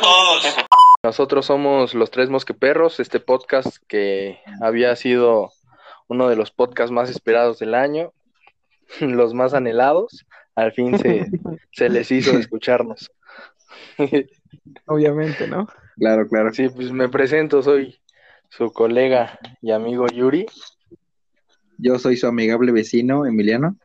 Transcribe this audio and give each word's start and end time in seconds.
todos. 0.00 0.56
Nosotros 1.02 1.46
somos 1.46 1.94
los 1.94 2.10
Tres 2.10 2.28
Mosqueperros, 2.28 3.00
este 3.00 3.20
podcast 3.20 3.76
que 3.86 4.40
había 4.60 4.94
sido 4.96 5.52
uno 6.08 6.28
de 6.28 6.36
los 6.36 6.50
podcasts 6.50 6.90
más 6.90 7.10
esperados 7.10 7.58
del 7.58 7.74
año, 7.74 8.12
los 9.00 9.34
más 9.34 9.54
anhelados. 9.54 10.26
Al 10.54 10.72
fin 10.72 10.98
se, 10.98 11.26
se 11.72 11.88
les 11.88 12.10
hizo 12.10 12.36
escucharnos. 12.36 13.10
Obviamente, 14.86 15.46
¿no? 15.46 15.68
Claro, 15.96 16.26
claro. 16.28 16.52
Sí, 16.52 16.68
pues 16.68 16.90
me 16.90 17.08
presento, 17.08 17.62
soy 17.62 18.00
su 18.48 18.72
colega 18.72 19.38
y 19.60 19.70
amigo 19.70 20.06
Yuri. 20.08 20.46
Yo 21.76 21.98
soy 21.98 22.16
su 22.16 22.26
amigable 22.26 22.72
vecino, 22.72 23.24
Emiliano. 23.24 23.76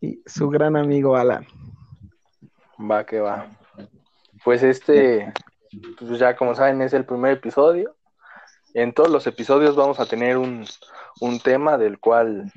Y 0.00 0.22
su 0.26 0.48
gran 0.48 0.76
amigo 0.76 1.16
Alan. 1.16 1.44
Va 2.78 3.04
que 3.04 3.18
va. 3.18 3.57
Pues 4.44 4.62
este, 4.62 5.32
pues 5.98 6.18
ya 6.18 6.36
como 6.36 6.54
saben, 6.54 6.82
es 6.82 6.92
el 6.92 7.04
primer 7.04 7.32
episodio. 7.32 7.96
En 8.74 8.92
todos 8.92 9.10
los 9.10 9.26
episodios 9.26 9.76
vamos 9.76 9.98
a 10.00 10.06
tener 10.06 10.36
un, 10.36 10.64
un 11.20 11.40
tema 11.40 11.78
del 11.78 11.98
cual, 11.98 12.52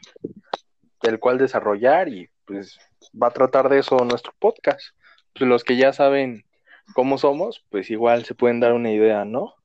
del 1.02 1.20
cual 1.20 1.38
desarrollar 1.38 2.10
y 2.10 2.30
pues 2.46 2.78
va 3.22 3.28
a 3.28 3.32
tratar 3.32 3.70
de 3.70 3.80
eso 3.80 3.98
nuestro 4.06 4.34
podcast. 4.40 4.82
Pues 5.34 5.50
los 5.50 5.64
que 5.64 5.78
ya 5.78 5.94
saben 5.94 6.46
cómo 6.94 7.18
somos, 7.18 7.64
pues 7.70 7.90
igual 7.90 8.26
se 8.26 8.36
pueden 8.36 8.60
dar 8.60 8.74
una 8.74 8.92
idea, 8.92 9.26
¿no? 9.26 9.56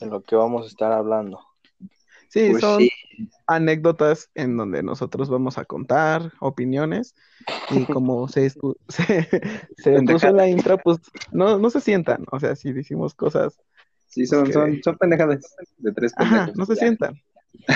De 0.00 0.06
lo 0.06 0.22
que 0.22 0.36
vamos 0.36 0.64
a 0.64 0.68
estar 0.68 0.92
hablando. 0.92 1.40
Sí, 2.28 2.50
Pues 2.50 2.60
son 2.60 2.80
sí. 2.80 2.90
Anécdotas 3.46 4.30
en 4.34 4.56
donde 4.56 4.82
nosotros 4.82 5.28
vamos 5.28 5.58
a 5.58 5.64
contar 5.64 6.32
opiniones 6.40 7.14
y 7.70 7.84
como 7.86 8.28
se, 8.28 8.50
se, 8.88 9.28
se 9.76 10.02
puso 10.02 10.28
en 10.28 10.36
la 10.36 10.48
intro, 10.48 10.78
pues 10.78 10.98
no, 11.32 11.58
no 11.58 11.70
se 11.70 11.80
sientan. 11.80 12.24
O 12.30 12.40
sea, 12.40 12.56
si 12.56 12.72
decimos 12.72 13.14
cosas, 13.14 13.58
Sí, 14.06 14.26
son, 14.26 14.46
Ok. 14.46 14.52
son, 14.52 14.80
son 14.82 14.96
pendejadas 14.96 15.40
de 15.78 15.92
tres 15.92 16.12
ajá, 16.16 16.46
pendejos. 16.46 16.56
no 16.56 16.66
se 16.66 16.74
Ya. 16.74 16.80
sientan. 16.80 17.20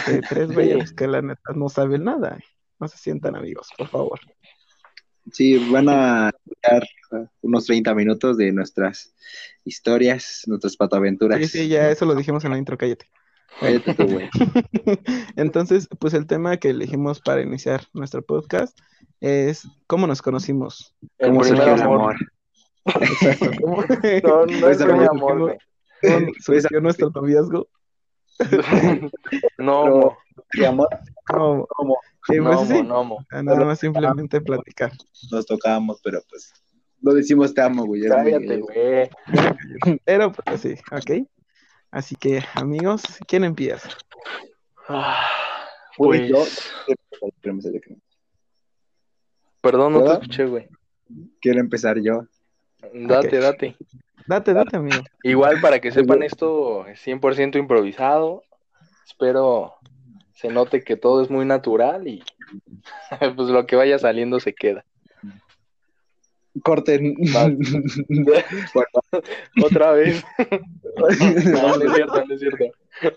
De 0.06 0.22
tres 0.22 0.53
güeyes 0.53 0.92
que 0.97 1.08
la 1.08 1.20
neta 1.20 1.52
no 1.55 1.69
saben 1.69 2.05
nada. 2.05 2.39
No 2.78 2.86
se 2.86 2.97
sientan, 2.97 3.34
amigos, 3.34 3.69
por 3.77 3.89
favor. 3.89 4.20
Sí, 5.33 5.58
van 5.70 5.89
a 5.89 6.30
escuchar 6.30 6.84
unos 7.42 7.67
30 7.67 7.92
minutos 7.95 8.36
de 8.36 8.52
nuestras 8.52 9.14
historias, 9.64 10.45
nuestras 10.47 10.77
pataventuras. 10.77 11.39
Sí, 11.41 11.47
sí, 11.48 11.69
ya 11.69 11.91
eso 11.91 12.05
lo 12.06 12.14
dijimos 12.14 12.45
en 12.45 12.52
la 12.52 12.58
intro, 12.58 12.78
cállate. 12.78 13.06
Cállate 13.61 13.95
tú, 13.95 14.05
güey. 14.07 14.29
Entonces, 15.37 15.89
pues 15.99 16.15
el 16.15 16.27
tema 16.27 16.57
que 16.59 16.71
elegimos 16.71 17.21
para 17.21 17.43
iniciar 17.43 17.83
nuestro 17.93 18.23
podcast 18.23 18.79
es 19.21 19.67
cómo 19.87 20.07
nos 20.07 20.23
conocimos. 20.23 20.95
El 21.19 21.31
¿Cómo 21.31 21.45
surgió 21.45 21.75
el 21.75 21.83
amor. 21.83 22.01
amor? 22.01 22.17
Exacto. 22.87 23.51
¿Cómo, 23.61 23.83
No, 24.25 24.47
no 24.47 24.69
es 24.71 24.81
amigo, 24.81 25.11
amor, 25.11 25.39
güey. 25.41 25.59
cómo 26.03 26.33
surgió 26.41 26.81
nuestro 26.81 27.11
noviazgo? 27.11 27.69
No, 29.59 30.17
¿Qué 30.51 30.67
amor? 30.67 30.89
No, 31.33 31.67
¿Cómo? 31.69 31.99
sí, 32.29 32.37
no, 32.37 32.45
pues 32.53 32.69
sí, 32.69 32.83
no, 32.83 33.05
mo. 33.05 33.27
nada 33.31 33.65
más 33.65 33.81
simplemente 33.81 34.41
platicar. 34.41 34.93
Nos 35.33 35.47
tocábamos, 35.47 36.01
pero 36.03 36.21
pues 36.31 36.53
no 37.01 37.13
decimos 37.13 37.55
te 37.55 37.61
amo, 37.61 37.85
güey. 37.87 38.03
Cállate, 38.07 38.59
güey. 38.59 39.11
Pero 40.05 40.33
pues 40.33 40.61
sí, 40.61 40.75
¿ok? 40.93 41.27
Así 41.91 42.17
que, 42.17 42.42
amigos, 42.55 43.03
¿quién 43.27 43.44
empieza? 43.44 43.89
Ah, 44.89 45.27
Pues, 45.97 46.30
perdón, 49.61 49.95
no 49.95 50.05
te 50.05 50.12
escuché, 50.12 50.47
güey. 50.47 50.69
Quiero 51.41 51.61
empezar 51.61 51.98
yo. 52.00 52.27
Date, 52.92 53.39
date. 53.41 53.77
Date, 54.27 54.55
date, 54.55 54.77
amigo. 54.77 55.03
Igual 55.22 55.61
para 55.61 55.80
que 55.80 55.91
sepan 55.91 56.22
esto 56.22 56.86
es 56.86 57.00
100% 57.00 57.58
improvisado. 57.58 58.42
Espero 59.06 59.79
se 60.39 60.48
note 60.48 60.84
que 60.84 60.96
todo 60.96 61.20
es 61.23 61.30
muy 61.30 61.45
natural 61.45 62.07
y 62.07 62.23
pues 63.36 63.48
lo 63.48 63.67
que 63.67 63.74
vaya 63.74 63.98
saliendo 63.98 64.39
se 64.39 64.55
queda. 64.55 64.84
Corten. 66.63 67.14
Va. 67.35 67.48
Bueno, 68.74 68.89
Otra 69.64 69.92
vez. 69.92 70.23
No, 71.46 71.77
no 71.77 71.85
es 71.85 71.95
cierto, 71.95 72.24
no 72.27 72.35
es 72.35 72.41
cierto. 72.41 72.64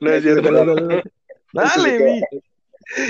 No 0.01 0.11
es 0.11 0.23
cierto. 0.23 0.41
Dale, 0.51 0.65
dale, 0.65 0.81
dale. 0.87 1.03
Dale, 1.53 1.99
mi. 1.99 2.21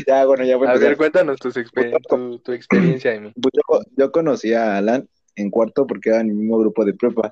ya, 0.08 0.26
bueno, 0.26 0.44
ya 0.46 0.58
voy 0.58 0.68
a 0.68 0.74
ver, 0.76 0.98
cuéntanos 0.98 1.38
tus 1.40 1.56
exper- 1.58 2.00
tu, 2.08 2.40
tu 2.40 2.52
experiencia 2.52 3.12
de 3.12 3.20
mí. 3.22 3.34
Pues 3.42 3.54
yo, 3.54 3.82
yo 3.98 4.12
conocí 4.12 4.54
a 4.54 4.78
Alan 4.78 5.08
en 5.36 5.50
cuarto 5.50 5.86
porque 5.88 6.10
era 6.10 6.22
en 6.22 6.30
el 6.30 6.36
mismo 6.36 6.58
grupo 6.60 6.84
de 6.86 6.94
prepa. 6.94 7.32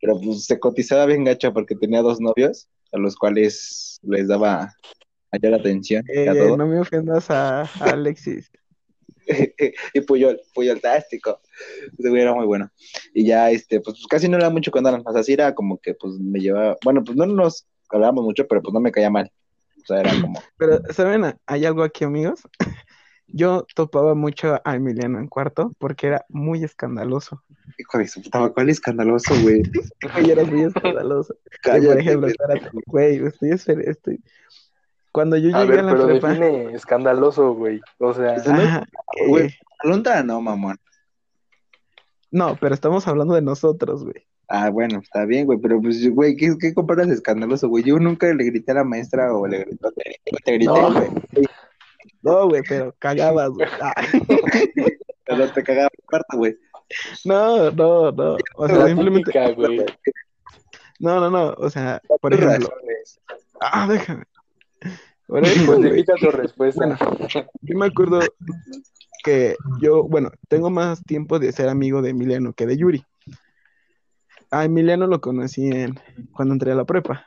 Pero 0.00 0.18
pues 0.20 0.44
se 0.46 0.58
cotizaba 0.58 1.06
bien 1.06 1.24
gacha 1.24 1.52
porque 1.52 1.76
tenía 1.76 2.02
dos 2.02 2.20
novios 2.20 2.68
a 2.92 2.98
los 2.98 3.14
cuales 3.16 4.00
les 4.02 4.26
daba 4.26 4.74
mayor 5.30 5.54
atención 5.54 6.04
Eh, 6.12 6.28
a 6.28 6.32
todo. 6.34 6.56
no 6.56 6.66
me 6.66 6.78
ofendas 6.80 7.30
a, 7.30 7.62
a 7.62 7.90
Alexis. 7.92 8.50
y 9.94 10.00
Puyol, 10.02 10.40
Puyol 10.54 10.80
tástico. 10.80 11.40
Ese 11.98 12.08
güey 12.08 12.22
era 12.22 12.34
muy 12.34 12.46
bueno. 12.46 12.70
Y 13.14 13.26
ya, 13.26 13.50
este, 13.50 13.80
pues, 13.80 13.96
pues, 13.96 14.06
casi 14.08 14.28
no 14.28 14.36
era 14.36 14.50
mucho 14.50 14.70
con 14.70 14.86
Alan. 14.86 15.02
O 15.04 15.12
sea, 15.12 15.22
sí 15.22 15.32
era 15.32 15.54
como 15.54 15.78
que 15.78 15.94
pues 15.94 16.14
me 16.18 16.40
llevaba. 16.40 16.76
Bueno, 16.84 17.02
pues 17.04 17.16
no 17.16 17.26
nos 17.26 17.66
hablábamos 17.90 18.24
mucho, 18.24 18.46
pero 18.46 18.62
pues 18.62 18.72
no 18.72 18.80
me 18.80 18.92
caía 18.92 19.10
mal. 19.10 19.30
O 19.82 19.86
sea, 19.86 20.00
era 20.00 20.20
como. 20.20 20.42
Pero, 20.56 20.80
¿saben? 20.92 21.34
Hay 21.46 21.64
algo 21.64 21.82
aquí, 21.82 22.04
amigos. 22.04 22.42
Yo 23.34 23.66
topaba 23.74 24.14
mucho 24.14 24.60
a 24.62 24.76
Emiliano 24.76 25.18
en 25.18 25.26
cuarto 25.26 25.72
porque 25.78 26.08
era 26.08 26.26
muy 26.28 26.62
escandaloso. 26.64 27.42
Hijo 27.78 27.98
de 27.98 28.06
su 28.06 28.20
puta, 28.20 28.50
¿cuál 28.50 28.68
escandaloso, 28.68 29.34
güey? 29.40 29.62
Y 30.26 30.30
era 30.30 30.44
muy 30.44 30.62
escandaloso. 30.64 31.34
Cállate, 31.62 31.88
por 31.88 32.00
ejemplo, 32.00 32.28
güey. 32.86 33.24
estoy, 33.24 33.50
estoy... 33.86 34.22
Cuando 35.12 35.36
yo 35.36 35.48
llegué 35.48 35.58
a, 35.58 35.64
ver, 35.64 35.84
la 35.84 35.92
pero 35.92 36.06
prepa... 36.06 36.28
define 36.30 36.74
escandaloso, 36.74 37.54
güey. 37.54 37.80
O 37.98 38.14
sea, 38.14 38.34
eh, 38.36 39.26
Güey. 39.28 39.54
Alondra 39.80 40.22
no, 40.22 40.40
mamón. 40.40 40.78
no, 42.30 42.56
pero 42.58 42.74
estamos 42.74 43.06
hablando 43.06 43.34
de 43.34 43.42
nosotros, 43.42 44.04
güey. 44.04 44.26
Ah, 44.48 44.70
bueno, 44.70 45.00
está 45.00 45.24
bien, 45.24 45.46
güey, 45.46 45.58
pero 45.58 45.80
pues, 45.80 46.08
güey, 46.10 46.36
¿qué, 46.36 46.54
qué 46.58 46.74
comparas 46.74 47.08
de 47.08 47.14
escandaloso, 47.14 47.68
güey? 47.68 47.84
Yo 47.84 47.98
nunca 47.98 48.32
le 48.32 48.44
grité 48.44 48.72
a 48.72 48.76
la 48.76 48.84
maestra 48.84 49.34
o 49.34 49.46
le 49.46 49.60
grité, 49.60 49.88
te, 49.96 50.20
te 50.44 50.52
grité, 50.52 50.66
No, 50.66 50.92
güey, 50.92 51.08
No, 52.22 52.48
güey, 52.48 52.62
pero 52.68 52.94
cagabas, 52.98 53.50
güey. 53.50 53.68
Ah, 53.80 53.94
pero 55.24 55.52
te 55.52 55.62
cagaba 55.62 55.88
el 55.92 56.04
cuarto, 56.04 56.36
güey. 56.38 56.56
no, 57.24 57.70
no, 57.70 58.12
no. 58.12 58.36
O 58.56 58.66
sea, 58.66 58.78
la 58.78 58.86
simplemente... 58.86 59.30
típica, 59.30 59.50
güey. 59.52 59.84
No, 61.00 61.20
no, 61.20 61.30
no. 61.30 61.54
O 61.58 61.68
sea, 61.68 62.00
por 62.20 62.32
ejemplo... 62.32 62.68
Ah, 63.60 63.86
déjame. 63.88 64.24
Justifica 65.28 66.14
tu 66.20 66.30
respuesta. 66.30 66.98
yo 67.62 67.78
me 67.78 67.86
acuerdo 67.86 68.20
que 69.24 69.56
yo, 69.80 70.02
bueno, 70.04 70.30
tengo 70.48 70.68
más 70.68 71.02
tiempo 71.04 71.38
de 71.38 71.52
ser 71.52 71.68
amigo 71.68 72.02
de 72.02 72.10
Emiliano 72.10 72.52
que 72.52 72.66
de 72.66 72.76
Yuri. 72.76 73.04
A 74.50 74.64
Emiliano 74.64 75.06
lo 75.06 75.20
conocí 75.20 75.68
en, 75.68 75.98
cuando 76.32 76.54
entré 76.54 76.72
a 76.72 76.74
la 76.74 76.84
prepa, 76.84 77.26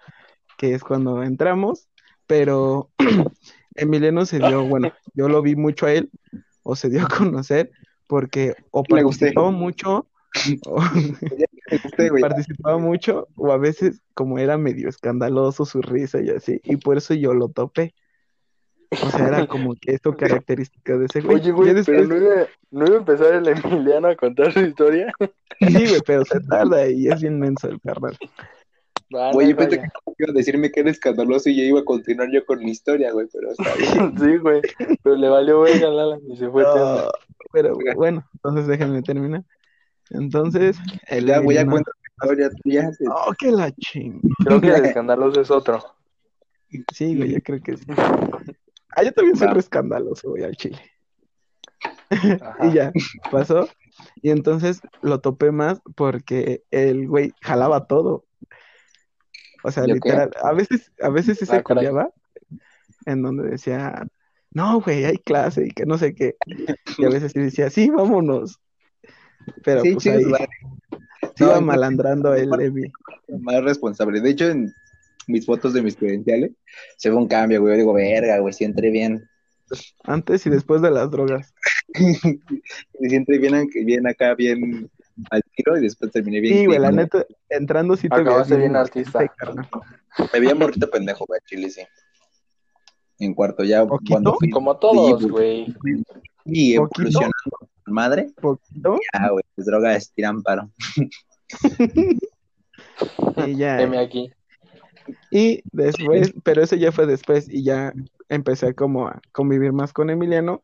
que 0.58 0.74
es 0.74 0.84
cuando 0.84 1.24
entramos, 1.24 1.88
pero 2.28 2.92
Emiliano 3.76 4.26
se 4.26 4.38
dio, 4.38 4.68
bueno, 4.68 4.94
yo 5.14 5.28
lo 5.28 5.42
vi 5.42 5.56
mucho 5.56 5.88
a 5.88 5.94
él, 5.94 6.12
o 6.64 6.76
se 6.76 6.90
dio 6.90 7.02
a 7.04 7.08
conocer, 7.08 7.72
porque 8.08 8.56
o 8.72 8.84
participaba 8.84 9.50
mucho, 9.50 10.08
Usted, 11.86 12.10
güey, 12.10 12.22
participaba 12.22 12.78
mucho, 12.78 13.28
o 13.36 13.52
a 13.52 13.58
veces 13.58 14.02
como 14.14 14.38
era 14.38 14.58
medio 14.58 14.90
escandaloso 14.90 15.66
su 15.66 15.82
risa 15.82 16.22
y 16.22 16.30
así, 16.30 16.62
y 16.64 16.78
por 16.78 16.98
eso 16.98 17.14
yo 17.14 17.34
lo 17.34 17.50
topé. 17.50 17.94
O 18.92 19.10
sea, 19.10 19.28
era 19.28 19.48
como 19.48 19.76
que 19.76 19.94
esto 19.94 20.16
característica 20.18 20.98
de 20.98 21.06
ese 21.06 21.22
güey. 21.22 21.38
Oye, 21.38 21.52
güey, 21.52 21.84
pero 21.84 22.06
no 22.06 22.18
iba, 22.18 22.48
no 22.72 22.86
iba 22.86 22.96
a 22.96 23.00
empezar 23.00 23.34
el 23.34 23.48
Emiliano 23.48 24.08
a 24.08 24.16
contar 24.16 24.54
su 24.54 24.62
historia. 24.62 25.12
Sí, 25.58 25.88
güey, 25.88 26.02
pero 26.06 26.26
se 26.26 26.42
tarda 26.42 26.86
y 26.90 27.08
es 27.08 27.22
bien 27.22 27.40
menso 27.40 27.70
el 27.70 27.80
carnal. 27.80 28.18
Ah, 29.14 29.30
Güey, 29.32 29.48
yo 29.48 29.54
no, 29.54 29.60
pensé 29.60 29.78
que 29.78 29.88
iba 30.18 30.32
a 30.32 30.34
decirme 30.34 30.70
que 30.70 30.82
era 30.82 30.90
escandaloso 30.90 31.50
y 31.50 31.56
yo 31.56 31.64
iba 31.64 31.80
a 31.80 31.86
continuar 31.86 32.30
yo 32.30 32.46
con 32.46 32.60
mi 32.60 32.72
historia, 32.72 33.14
güey, 33.14 33.28
pero 33.32 33.52
está 33.52 33.74
bien. 33.76 34.18
Sí, 34.20 34.38
güey. 34.38 34.62
Pero 35.02 35.16
le 35.16 35.30
valió 35.30 35.62
verga 35.62 35.88
al 35.88 36.00
Alan 36.00 36.20
y 36.28 36.36
se 36.36 36.50
fue. 36.50 36.64
No, 36.64 37.10
pero 37.54 37.78
bueno, 37.96 38.28
entonces 38.34 38.68
déjenme 38.68 39.02
terminar. 39.02 39.46
Entonces, 40.12 40.78
el 41.08 41.26
Ya, 41.26 41.40
güey, 41.40 41.58
ya 41.58 41.66
cuenta 41.66 41.92
tu 41.92 42.26
historia, 42.26 42.50
tú 42.50 42.70
ya. 42.70 42.92
te- 42.92 43.06
Oh, 43.10 43.34
que 43.38 43.52
la 43.52 43.72
ching. 43.72 44.22
Creo 44.44 44.62
que 44.62 44.68
el 44.76 44.86
escandaloso 44.86 45.42
es 45.42 45.52
otro. 45.52 45.84
Sí, 46.94 47.16
güey, 47.16 47.34
yo 47.34 47.42
creo 47.42 47.62
que 47.62 47.78
sí. 47.78 47.86
Ah, 48.98 49.04
yo 49.04 49.12
también 49.12 49.36
soy 49.36 49.50
escandaloso, 49.58 50.30
güey, 50.30 50.46
al 50.46 50.56
chile. 50.56 50.80
Ajá. 52.42 52.66
Y 52.66 52.74
ya, 52.74 52.94
pasó. 53.30 53.68
Y 54.22 54.30
entonces 54.30 54.80
lo 55.02 55.20
topé 55.20 55.52
más 55.52 55.82
porque 55.96 56.64
el 56.72 57.06
güey 57.06 57.34
jalaba 57.42 57.88
todo. 57.88 58.26
O 59.64 59.72
sea, 59.72 59.86
literal, 59.86 60.32
a 60.42 60.54
veces, 60.54 60.94
a 61.02 61.10
veces 61.10 61.40
sí 61.40 61.46
se 61.46 61.58
Ah, 61.58 61.64
en 63.06 63.22
donde 63.22 63.50
decía, 63.50 64.08
no, 64.52 64.80
güey, 64.80 65.04
hay 65.04 65.18
clase 65.18 65.68
y 65.68 65.72
que 65.72 65.86
no 65.86 65.98
sé 65.98 66.16
qué. 66.16 66.36
Y 66.98 67.04
a 67.04 67.10
veces 67.10 67.34
sí 67.34 67.40
decía, 67.40 67.70
sí, 67.70 67.90
vámonos. 67.90 68.60
Pero 69.64 69.82
Sí, 69.82 69.94
pues 69.94 70.08
ahí. 70.08 70.24
Se 71.36 71.44
iba 71.44 71.56
No, 71.56 71.62
malandrando 71.62 72.34
el 72.34 72.50
Levi. 72.50 72.92
más 73.40 73.64
responsable. 73.64 74.22
De 74.22 74.30
hecho, 74.30 74.50
en 74.50 74.72
mis 75.28 75.46
fotos 75.46 75.74
de 75.74 75.82
mis 75.82 75.96
credenciales 75.96 76.52
se 76.98 77.10
ve 77.10 77.16
un 77.16 77.28
cambio, 77.28 77.60
güey. 77.62 77.74
Yo 77.74 77.78
digo, 77.80 77.94
verga, 77.94 78.38
güey, 78.40 78.54
si 78.54 78.64
entré 78.64 78.90
bien. 78.92 79.28
Antes 80.04 80.46
y 80.46 80.50
después 80.50 80.82
de 80.82 80.92
las 80.92 81.10
drogas. 81.10 81.54
si 81.96 83.16
entré 83.16 83.38
bien, 83.40 83.68
bien 83.86 84.08
acá, 84.08 84.36
bien 84.36 84.90
al 85.32 85.42
tiro 85.56 85.78
y 85.78 85.82
después 85.82 86.12
terminé 86.12 86.40
bien. 86.42 86.58
Sí, 86.60 86.66
güey, 86.68 86.80
la 86.80 86.92
neta, 86.92 87.26
entrando 87.50 87.96
sí 87.98 88.08
te 88.08 88.16
Acabaste 88.16 88.54
veías 88.56 88.70
bien 88.70 88.76
artista. 88.76 89.20
Me 90.34 90.40
veía 90.40 90.56
morrito 90.56 90.90
pendejo, 90.90 91.26
güey, 91.26 91.40
chile, 91.48 91.70
sí. 91.70 91.82
En 93.20 93.34
cuarto, 93.34 93.64
ya 93.64 93.86
¿Poquito? 93.86 94.12
cuando 94.12 94.36
fui 94.36 94.50
Como 94.50 94.78
todos, 94.78 95.22
Sí, 95.22 95.30
güey. 95.30 95.76
y 96.46 96.76
¿Poquito? 96.78 97.02
evolucionando 97.02 97.34
madre, 97.86 98.30
Poquito. 98.42 99.00
ya, 99.14 99.30
güey, 99.30 99.44
las 99.56 99.66
drogas 99.66 100.12
tiran 100.14 100.42
paro. 100.44 100.70
Y 103.48 103.58
ya. 103.58 103.82
M 103.82 103.98
aquí. 103.98 104.32
Y 105.30 105.62
después, 105.72 106.34
pero 106.44 106.64
eso 106.64 106.76
ya 106.76 106.92
fue 106.92 107.06
después 107.06 107.48
y 107.50 107.64
ya 107.64 107.94
empecé 108.30 108.74
como 108.74 109.08
a 109.08 109.22
convivir 109.32 109.72
más 109.72 109.94
con 109.94 110.10
Emiliano 110.10 110.64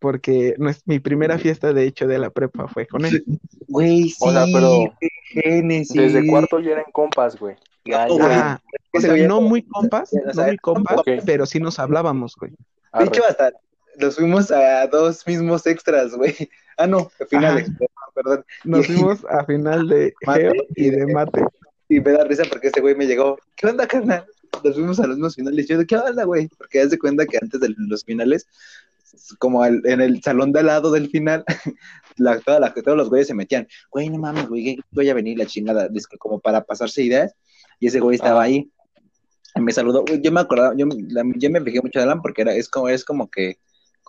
porque 0.00 0.54
no 0.58 0.68
es, 0.70 0.82
mi 0.86 0.98
primera 0.98 1.38
fiesta 1.38 1.72
de 1.72 1.84
hecho 1.84 2.06
de 2.06 2.18
la 2.18 2.30
prepa 2.30 2.66
fue 2.68 2.86
con 2.86 3.04
él. 3.04 3.22
Güey, 3.68 4.08
sí, 4.08 4.16
O 4.20 4.32
sea, 4.32 4.46
pero 4.52 4.92
Génesis. 5.30 5.94
Desde 5.94 6.26
cuarto 6.26 6.58
ya 6.58 6.72
eran 6.72 6.90
compas, 6.92 7.38
güey. 7.38 7.56
Ya, 7.84 8.06
No, 8.06 8.18
ya. 8.18 8.24
Ajá. 8.26 8.62
O 8.92 9.00
sea, 9.00 9.28
no 9.28 9.40
muy 9.40 9.62
compas, 9.62 10.10
no 10.12 10.42
muy 10.42 10.56
compas, 10.58 11.00
pero 11.24 11.46
sí 11.46 11.60
nos 11.60 11.78
hablábamos, 11.78 12.34
güey. 12.36 12.52
De 12.98 13.04
hecho, 13.04 13.22
hasta 13.28 13.52
nos 13.98 14.16
fuimos 14.16 14.50
a 14.50 14.86
dos 14.86 15.26
mismos 15.26 15.66
extras, 15.66 16.14
güey. 16.14 16.34
Ah, 16.76 16.86
no, 16.86 17.10
finales, 17.28 17.70
perdón. 18.14 18.44
Nos 18.64 18.86
fuimos 18.86 19.24
a 19.28 19.44
final 19.44 19.88
de 19.88 20.14
Mate. 20.26 20.40
Geo 20.40 20.52
y 20.76 20.90
de 20.90 21.06
Mate. 21.12 21.44
Y 21.88 22.00
me 22.00 22.12
da 22.12 22.24
risa 22.24 22.44
porque 22.48 22.68
este 22.68 22.80
güey 22.80 22.94
me 22.94 23.06
llegó, 23.06 23.38
¿qué 23.56 23.66
onda, 23.66 23.86
carnal? 23.86 24.24
Nos 24.64 24.74
fuimos 24.74 24.98
a 25.00 25.06
los 25.06 25.16
mismos 25.16 25.34
finales. 25.34 25.66
Yo, 25.68 25.84
¿qué 25.86 25.96
onda, 25.96 26.24
güey? 26.24 26.48
Porque 26.56 26.80
haz 26.80 26.90
de 26.90 26.98
cuenta 26.98 27.26
que 27.26 27.38
antes 27.40 27.60
de 27.60 27.74
los 27.76 28.04
finales, 28.04 28.46
como 29.38 29.62
al- 29.62 29.82
en 29.84 30.00
el 30.00 30.22
salón 30.22 30.52
de 30.52 30.60
al 30.60 30.66
lado 30.66 30.90
del 30.92 31.08
final, 31.10 31.44
la, 32.16 32.38
toda 32.40 32.60
la- 32.60 32.72
todos 32.72 32.96
los 32.96 33.08
güeyes 33.08 33.26
se 33.28 33.34
metían, 33.34 33.66
güey, 33.90 34.08
no 34.08 34.18
mames, 34.18 34.48
güey, 34.48 34.64
¿qué 34.76 34.82
voy 34.92 35.08
a 35.10 35.14
venir 35.14 35.38
la 35.38 35.46
chingada? 35.46 35.88
Que 35.88 36.16
como 36.18 36.38
para 36.40 36.64
pasarse 36.64 37.02
ideas. 37.02 37.34
Y 37.78 37.88
ese 37.88 38.00
güey 38.00 38.16
estaba 38.16 38.40
Ah. 38.40 38.44
ahí. 38.44 38.70
Me 39.56 39.72
saludó. 39.72 40.04
Yo 40.06 40.30
me 40.30 40.40
acordaba, 40.40 40.74
yo, 40.76 40.86
yo 41.36 41.50
me 41.50 41.60
fijé 41.60 41.80
mucho 41.82 41.98
de 41.98 42.04
Alan 42.04 42.22
porque 42.22 42.42
era, 42.42 42.54
es 42.54 42.68
como, 42.68 42.88
es 42.88 43.04
como 43.04 43.28
que, 43.30 43.58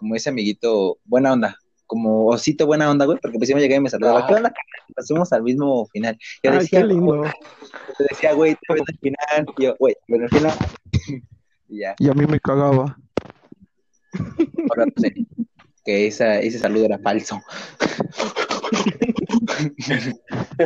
como 0.01 0.15
ese 0.15 0.29
amiguito, 0.29 0.97
buena 1.05 1.31
onda. 1.31 1.55
Como 1.85 2.25
osito 2.27 2.65
buena 2.65 2.89
onda, 2.89 3.05
güey, 3.05 3.19
porque 3.21 3.37
pues 3.37 3.47
yo 3.47 3.55
me 3.55 3.61
llegué 3.61 3.75
y 3.75 3.79
me 3.79 3.89
saludaba. 3.89 4.21
Ah. 4.21 4.25
¿Qué 4.27 4.33
onda? 4.33 4.51
Pasamos 4.95 5.31
al 5.31 5.43
mismo 5.43 5.85
final. 5.93 6.17
Yo 6.41 6.51
Ay, 6.51 6.57
decía, 6.57 6.79
qué 6.81 6.87
lindo. 6.87 7.21
te 7.99 8.03
decía, 8.09 8.33
güey, 8.33 8.55
te 8.55 8.73
ves 8.73 8.83
al 8.87 8.97
final. 8.97 9.45
Y 9.57 9.63
yo, 9.63 9.75
güey, 9.77 9.95
bueno, 10.07 10.23
al 10.25 10.29
final. 10.31 10.53
y 11.69 11.79
ya, 11.81 11.95
Y 11.99 12.09
a 12.09 12.13
mí 12.13 12.25
me 12.25 12.39
cagaba. 12.39 12.97
ahora 14.69 14.85
no 14.87 14.91
sé 14.97 15.13
que 15.85 16.07
esa, 16.07 16.39
ese 16.39 16.57
saludo 16.57 16.85
era 16.85 16.97
falso. 16.97 17.39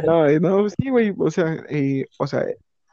No, 0.06 0.28
no, 0.40 0.70
sí, 0.70 0.90
güey, 0.90 1.14
o 1.18 1.32
sea, 1.32 1.58
eh, 1.70 2.06
o 2.20 2.28
sea, 2.28 2.46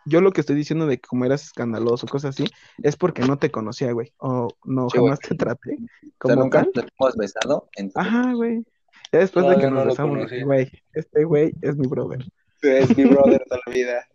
yo 0.05 0.21
lo 0.21 0.33
que 0.33 0.41
estoy 0.41 0.57
diciendo 0.57 0.87
de 0.87 0.97
que 0.99 1.07
como 1.09 1.25
eras 1.25 1.45
escandaloso, 1.45 2.07
cosas 2.07 2.31
así, 2.35 2.45
es 2.83 2.97
porque 2.97 3.23
no 3.23 3.39
te 3.39 3.51
conocía, 3.51 3.93
güey, 3.93 4.13
o 4.19 4.49
no, 4.65 4.89
Sí, 4.91 4.99
güey. 4.99 5.09
jamás 5.11 5.21
te 5.21 5.35
traté 5.35 5.75
O 5.75 5.79
sea, 5.79 6.11
como 6.19 6.35
nunca 6.37 6.63
tal. 6.65 6.73
nos 6.75 6.85
hemos 6.99 7.17
besado. 7.17 7.69
Entonces, 7.77 8.13
Ajá, 8.13 8.33
güey. 8.35 8.65
Ya 9.13 9.19
después 9.21 9.45
No, 9.45 9.51
de 9.51 9.57
que 9.59 9.65
no 9.69 9.71
nos 9.77 9.87
besamos, 9.87 10.27
güey, 10.45 10.71
este 10.95 11.25
güey 11.25 11.53
es 11.61 11.77
mi 11.77 11.87
brother. 11.87 12.25
es 12.63 12.97
mi 12.97 13.05
brother 13.05 13.45
toda 13.49 13.61
la 13.67 13.73
vida. 13.73 14.07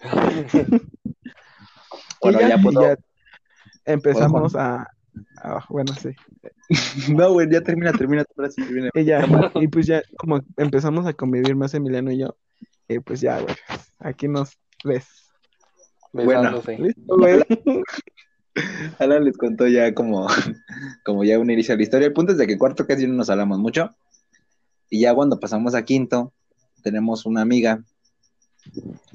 Bueno, 2.22 2.40
ya, 2.40 2.48
ya 2.48 2.56
y 2.56 2.62
puedo- 2.62 2.80
ya 2.82 2.96
empezamos 3.84 4.54
a, 4.56 4.88
bueno, 5.68 5.92
sí. 6.00 6.10
No, 7.14 7.32
güey, 7.32 7.50
ya 7.50 7.60
termina, 7.60 7.92
termina 7.92 8.24
tu 8.24 8.34
frase. 8.34 8.62
termina. 8.62 8.88
Y 8.94 9.04
ya, 9.04 9.26
y 9.56 9.68
pues 9.68 9.86
ya, 9.86 10.02
como 10.16 10.40
empezamos 10.56 11.06
a 11.06 11.12
convivir 11.12 11.54
más 11.54 11.74
Emiliano 11.74 12.10
y 12.10 12.18
yo, 12.20 12.36
y 12.88 12.98
pues 13.00 13.20
ya, 13.20 13.40
güey, 13.40 13.54
aquí 13.98 14.26
nos 14.28 14.58
ves. 14.84 15.06
Besándose. 16.12 16.78
¿Listo, 16.78 17.16
güey? 17.16 17.42
Alan 18.98 19.24
les 19.24 19.36
contó 19.36 19.66
ya 19.66 19.94
como, 19.94 20.28
como 21.04 21.24
ya 21.24 21.38
un 21.38 21.50
inicio 21.50 21.72
de 21.72 21.78
la 21.78 21.82
historia. 21.82 22.06
El 22.06 22.12
punto 22.12 22.32
es 22.32 22.38
de 22.38 22.46
que 22.46 22.58
cuarto 22.58 22.86
casi 22.86 23.06
no 23.06 23.14
nos 23.14 23.30
hablamos 23.30 23.58
mucho. 23.58 23.94
Y 24.90 25.00
ya 25.00 25.14
cuando 25.14 25.40
pasamos 25.40 25.74
a 25.74 25.84
quinto, 25.84 26.32
tenemos 26.82 27.26
una 27.26 27.40
amiga. 27.40 27.82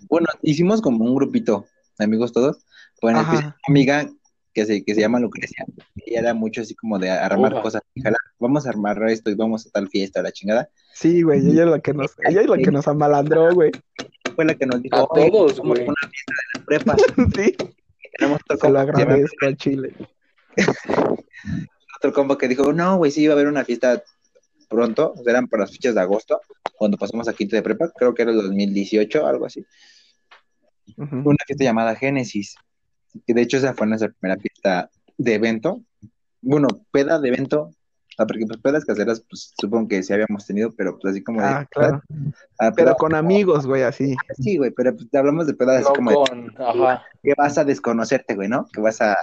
Bueno, 0.10 0.27
hicimos 0.42 0.81
como 0.81 1.06
un 1.06 1.16
grupito 1.16 1.66
de 1.98 2.06
amigos 2.06 2.33
todos. 2.33 2.66
Bueno, 3.01 3.21
una 3.21 3.56
amiga 3.68 4.10
que 4.54 4.66
se, 4.66 4.83
que 4.83 4.94
se 4.94 5.01
llama 5.01 5.19
Lucrecia. 5.19 5.66
Ella 5.95 6.19
era 6.19 6.33
mucho 6.33 6.62
así 6.62 6.75
como 6.75 7.00
de 7.00 7.10
armar 7.10 7.62
cosas. 7.62 7.81
Jala, 8.01 8.18
vamos 8.39 8.66
a 8.66 8.69
armar 8.69 9.01
esto 9.10 9.30
y 9.30 9.36
vamos 9.36 9.66
a 9.66 9.69
tal 9.69 9.88
fiesta, 9.88 10.21
la 10.21 10.31
chingada. 10.31 10.69
Sí, 10.94 11.21
güey, 11.21 11.39
ella 11.48 11.63
es 11.63 11.69
la 11.69 11.80
que 11.80 11.94
nos, 11.94 12.16
ella 12.25 12.42
es 12.42 12.50
la 12.50 12.57
que 12.57 12.71
nos 12.71 12.88
amalandró, 12.88 13.54
güey. 13.54 13.71
Fue 14.39 14.45
la 14.45 14.56
que 14.56 14.65
nos 14.65 14.81
dijo, 14.81 14.95
A 14.95 15.03
"Oye, 15.09 15.30
todos, 15.30 15.59
una 15.59 15.75
fiesta 15.75 16.33
de 16.53 16.59
la 16.59 16.65
prepa. 16.65 16.95
Sí, 17.36 17.57
Tenemos 18.18 18.39
otro 18.39 18.57
se 18.57 18.69
lo 18.69 18.80
agradezco 18.80 19.45
al 19.45 19.57
Chile. 19.57 19.94
otro 21.97 22.13
compa 22.13 22.38
que 22.38 22.47
dijo, 22.47 22.71
no, 22.71 22.95
güey, 22.95 23.12
sí 23.12 23.24
iba 23.24 23.33
a 23.33 23.36
haber 23.36 23.47
una 23.47 23.65
fiesta 23.65 24.01
pronto, 24.69 25.13
eran 25.27 25.50
para 25.50 25.63
las 25.63 25.74
fechas 25.74 25.94
de 25.94 26.00
agosto, 26.00 26.39
cuando 26.77 26.97
pasamos 26.97 27.27
a 27.27 27.33
quinto 27.33 27.57
de 27.57 27.63
prepa, 27.63 27.91
creo 27.91 28.13
que 28.13 28.21
era 28.21 28.31
el 28.31 28.38
2018, 28.38 29.27
algo 29.27 29.45
así. 29.45 29.65
Ujú. 30.95 31.18
Una 31.18 31.44
fiesta 31.45 31.65
llamada 31.65 31.94
Génesis, 31.97 32.56
que 33.27 33.33
de 33.33 33.42
hecho 33.42 33.57
esa 33.57 33.74
fue 33.74 33.88
nuestra 33.88 34.07
primera 34.07 34.39
fiesta 34.39 34.89
de 35.18 35.33
evento, 35.33 35.81
bueno, 36.39 36.69
peda 36.92 37.19
de 37.19 37.27
evento, 37.27 37.71
ah, 38.19 38.27
porque 38.27 38.45
pues 38.45 38.60
pedas 38.60 38.86
caseras, 38.86 39.24
pues 39.30 39.54
supongo 39.60 39.88
que 39.88 40.04
sí 40.04 40.13
habíamos 40.13 40.45
tenido, 40.45 40.71
pero 40.75 41.00
pues 41.00 41.12
así 41.13 41.24
como 41.24 41.42
de... 41.42 41.48
Ah, 41.48 41.68
claro. 41.71 42.01
ah, 42.60 42.71
Pero 42.75 42.94
con 42.95 43.16
amigos, 43.16 43.66
güey, 43.66 43.81
así. 43.83 44.16
Sí, 44.38 44.57
güey, 44.57 44.71
pero 44.71 44.95
pues, 44.95 45.07
hablamos 45.16 45.48
de 45.48 45.54
pedas 45.54 45.86
así 45.86 45.94
como 45.95 46.12
de 46.12 46.51
ajá. 46.57 47.04
que 47.24 47.33
vas 47.38 47.57
a 47.57 47.63
desconocerte, 47.63 48.36
güey, 48.36 48.50
¿no? 48.50 48.66
Que 48.74 48.81
vas 48.81 49.01
a, 49.01 49.16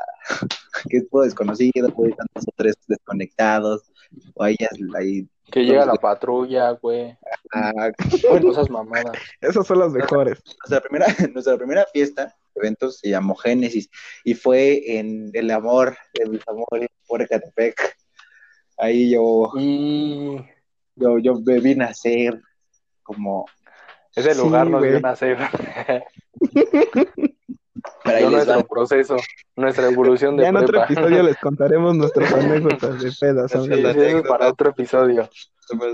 que 0.89 0.97
es 0.99 1.09
todo 1.11 1.23
desconocido, 1.23 1.91
güey, 1.93 2.11
están 2.11 2.27
dos 2.35 2.45
o 2.49 2.53
tres 2.57 2.75
desconectados, 2.89 3.93
o 4.35 4.43
ahí, 4.43 4.57
ya- 4.59 4.69
ahí, 4.99 5.29
Que 5.51 5.65
llega 5.65 5.85
la 5.87 5.95
patrulla, 5.95 6.71
güey. 6.73 7.17
ah, 7.55 7.91
Cosas 8.43 8.71
mamadas. 8.71 9.13
Esas 9.41 9.67
son 9.67 9.79
las 9.81 9.93
mejores. 9.93 10.43
nuestra 10.69 10.81
primera, 10.81 11.07
nuestra 11.35 11.57
primera 11.57 11.87
fiesta, 11.93 12.35
evento, 12.55 12.91
se 12.91 13.11
llamó 13.11 13.35
Génesis, 13.35 13.91
y 14.25 14.33
fue 14.35 14.99
en 14.99 15.31
el 15.35 15.51
amor, 15.51 15.97
de 16.15 16.27
mis 16.31 16.41
amores, 16.49 16.89
por 17.07 17.21
Ecatepec. 17.21 17.97
Ahí 18.79 19.11
yo, 19.11 19.53
yo, 20.97 21.19
yo 21.19 21.35
me 21.45 21.61
vi 21.61 21.75
nacer 21.75 22.41
como, 23.03 23.47
ese 24.15 24.35
Sí, 24.35 24.41
lugar 24.41 24.69
nos 24.69 24.81
güey. 24.81 24.91
vio 24.93 25.01
nacer. 25.01 25.39
pero 28.05 28.25
va. 28.27 28.31
nuestro 28.31 28.67
proceso, 28.67 29.17
nuestra 29.57 29.87
evolución 29.89 30.37
de 30.37 30.45
Ya 30.45 30.49
en 30.51 30.57
otro 30.57 30.83
episodio 30.83 31.23
les 31.23 31.37
contaremos 31.41 31.97
nuestras 31.97 32.33
anécdotas 32.33 33.03
de 33.03 33.13
pedas, 33.19 33.51
Sí, 33.53 33.59
sí, 33.61 34.29
para 34.29 34.49
otro 34.49 34.71
episodio. 34.71 35.29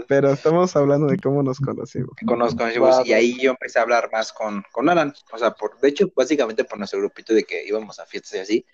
Pero 0.06 0.30
estamos 0.32 0.76
hablando 0.76 1.06
de 1.06 1.16
cómo 1.16 1.42
nos 1.42 1.58
conocimos. 1.58 2.10
nos 2.22 3.06
y 3.06 3.12
ahí 3.14 3.38
yo 3.40 3.52
empecé 3.52 3.78
a 3.78 3.82
hablar 3.82 4.10
más 4.12 4.32
con, 4.32 4.62
con 4.70 4.88
Alan, 4.88 5.14
o 5.32 5.38
sea, 5.38 5.52
por, 5.52 5.78
de 5.80 5.88
hecho, 5.88 6.12
básicamente 6.14 6.64
por 6.64 6.78
nuestro 6.78 7.00
grupito 7.00 7.32
de 7.32 7.44
que 7.44 7.66
íbamos 7.66 7.98
a 7.98 8.04
fiestas 8.06 8.34
y 8.34 8.38
así, 8.38 8.66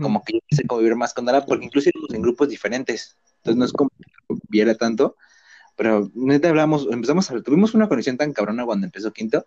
como 0.00 0.22
que 0.22 0.34
yo 0.34 0.38
empecé 0.42 0.62
a 0.64 0.66
convivir 0.66 0.96
más 0.96 1.14
con 1.14 1.28
Alan, 1.28 1.44
porque 1.46 1.66
incluso 1.66 1.90
íbamos 1.92 2.14
en 2.14 2.22
grupos 2.22 2.48
diferentes, 2.48 3.16
entonces 3.36 3.56
no 3.56 3.64
es 3.64 3.72
como 3.72 3.90
que 3.90 4.04
viera 4.48 4.74
tanto, 4.74 5.16
pero 5.76 6.10
neta 6.14 6.48
hablamos, 6.48 6.86
empezamos 6.90 7.30
a, 7.30 7.40
tuvimos 7.42 7.74
una 7.74 7.88
conexión 7.88 8.16
tan 8.16 8.32
cabrona 8.32 8.64
cuando 8.64 8.86
empezó 8.86 9.12
quinto, 9.12 9.46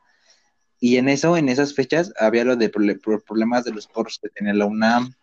y 0.80 0.98
en 0.98 1.10
eso, 1.10 1.38
en 1.38 1.50
esas 1.50 1.74
fechas, 1.74 2.14
había 2.20 2.44
lo 2.44 2.56
de 2.56 2.70
problemas 2.70 3.64
de 3.64 3.72
los 3.72 3.88
porros 3.88 4.20
que 4.22 4.30
tenía 4.30 4.54
la 4.54 4.66
UNAM, 4.66 5.14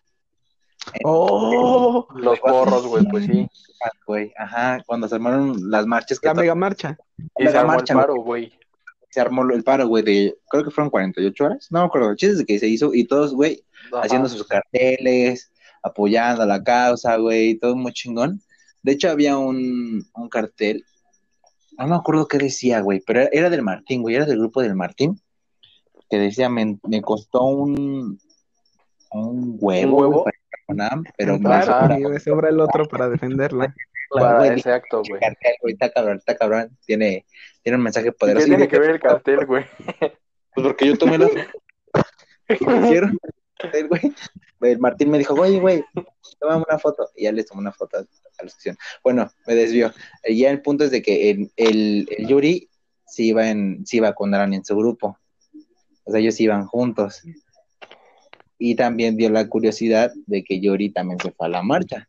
¡Oh! 1.05 2.07
Los 2.15 2.41
porros, 2.41 2.87
güey, 2.87 3.05
pues 3.05 3.27
sí. 3.27 3.49
güey, 4.07 4.33
ajá, 4.37 4.83
cuando 4.87 5.09
se 5.09 5.15
armaron 5.15 5.71
las 5.71 5.87
marchas 5.87 6.21
que 6.21 6.29
La 6.29 6.35
mega 6.35 6.55
marcha. 6.55 6.97
Y 7.39 7.45
La 7.45 7.51
se 7.51 7.59
armó 7.59 7.73
el 7.73 7.77
marcha, 7.79 7.95
paro, 7.95 8.17
güey. 8.17 8.53
Se 9.15 9.21
armó 9.21 9.45
el 9.49 9.63
paro, 9.63 9.87
güey, 9.87 10.03
de, 10.03 10.37
creo 10.51 10.65
que 10.65 10.73
fueron 10.73 10.91
48 10.91 11.45
horas, 11.45 11.69
no 11.71 11.79
me 11.79 11.87
acuerdo, 11.87 12.11
el 12.11 12.17
chiste 12.17 12.41
es 12.41 12.45
que 12.45 12.59
se 12.59 12.67
hizo, 12.67 12.93
y 12.93 13.05
todos, 13.05 13.33
güey, 13.33 13.63
haciendo 14.03 14.29
sus 14.29 14.45
carteles, 14.45 15.53
apoyando 15.85 16.43
a 16.43 16.47
la 16.47 16.65
causa, 16.65 17.15
güey, 17.19 17.55
todo 17.55 17.77
muy 17.77 17.93
chingón. 17.93 18.43
De 18.83 18.91
hecho, 18.91 19.09
había 19.09 19.39
un, 19.39 20.05
un 20.17 20.29
cartel, 20.29 20.85
no 21.79 21.87
me 21.87 21.95
acuerdo 21.95 22.27
qué 22.27 22.39
decía, 22.39 22.81
güey, 22.81 23.05
pero 23.07 23.21
era, 23.21 23.31
era 23.33 23.51
del 23.51 23.63
Martín, 23.63 24.03
güey, 24.03 24.17
era 24.17 24.27
del 24.27 24.41
grupo 24.41 24.63
del 24.63 24.75
Martín, 24.75 25.21
que 26.11 26.19
decía, 26.19 26.49
me, 26.49 26.77
me 26.83 27.01
costó 27.01 27.45
un, 27.45 28.19
un 29.13 29.57
huevo, 29.61 29.97
¿Un 29.97 30.03
huevo? 30.03 30.25
para 30.25 30.37
UNAM, 30.67 31.05
pero 31.17 31.39
me 31.39 32.19
sobra 32.19 32.49
el 32.49 32.59
otro 32.59 32.89
para 32.89 33.09
defenderla. 33.09 33.73
Para 34.11 34.39
güey, 34.39 34.59
ese 34.59 34.71
acto, 34.73 35.03
güey. 35.09 35.21
cartel, 35.21 35.55
güey, 35.61 35.73
está 35.75 35.91
cabrón, 35.91 36.17
está 36.19 36.37
cabrón. 36.37 36.77
Tiene, 36.87 37.25
tiene 37.63 37.77
un 37.79 37.85
mensaje 37.85 38.07
¿Qué 38.07 38.13
poderoso. 38.13 38.47
tiene 38.47 38.65
Y- 38.65 38.69
que 38.69 38.79
ver 38.79 38.91
el 38.91 39.01
cartel, 39.01 39.47
güey? 39.47 39.65
Pues 40.55 40.67
porque 40.67 40.87
yo 40.87 40.97
tomé 40.97 41.19
la 41.19 41.29
hicieron 42.49 43.19
el 43.73 43.89
güey. 43.89 44.01
El 44.61 44.79
Martín 44.79 45.11
me 45.11 45.19
dijo, 45.19 45.35
oye, 45.35 45.59
güey, 45.61 45.85
toma 46.39 46.57
una 46.57 46.79
foto. 46.79 47.11
Y 47.17 47.25
ya 47.25 47.33
les 47.33 47.47
tomé 47.47 47.61
una 47.61 47.73
foto 47.73 47.99
a 47.99 48.07
la 48.43 48.49
sección. 48.49 48.77
Bueno, 49.03 49.31
me 49.47 49.55
desvió. 49.55 49.93
Y 50.25 50.39
ya 50.39 50.51
el 50.51 50.63
punto 50.63 50.85
es 50.85 50.91
de 50.91 51.03
que 51.03 51.31
el, 51.31 51.51
el, 51.57 52.09
el 52.17 52.27
Yuri 52.29 52.69
sí 53.07 53.29
iba, 53.29 53.51
en, 53.51 53.85
sí 53.87 53.99
iba 53.99 54.15
con 54.15 54.33
Aran 54.35 54.55
en 54.55 54.65
su 54.65 54.75
grupo. 54.77 55.19
O 56.05 56.11
sea, 56.11 56.21
ellos 56.21 56.41
iban 56.41 56.67
juntos. 56.67 57.23
Y 58.59 58.75
también 58.77 59.17
dio 59.17 59.29
la 59.31 59.47
curiosidad 59.49 60.13
de 60.27 60.45
que 60.45 60.61
Yuri 60.61 60.91
también 60.91 61.19
se 61.21 61.33
fue 61.33 61.47
a 61.47 61.51
la 61.51 61.63
marcha. 61.63 62.07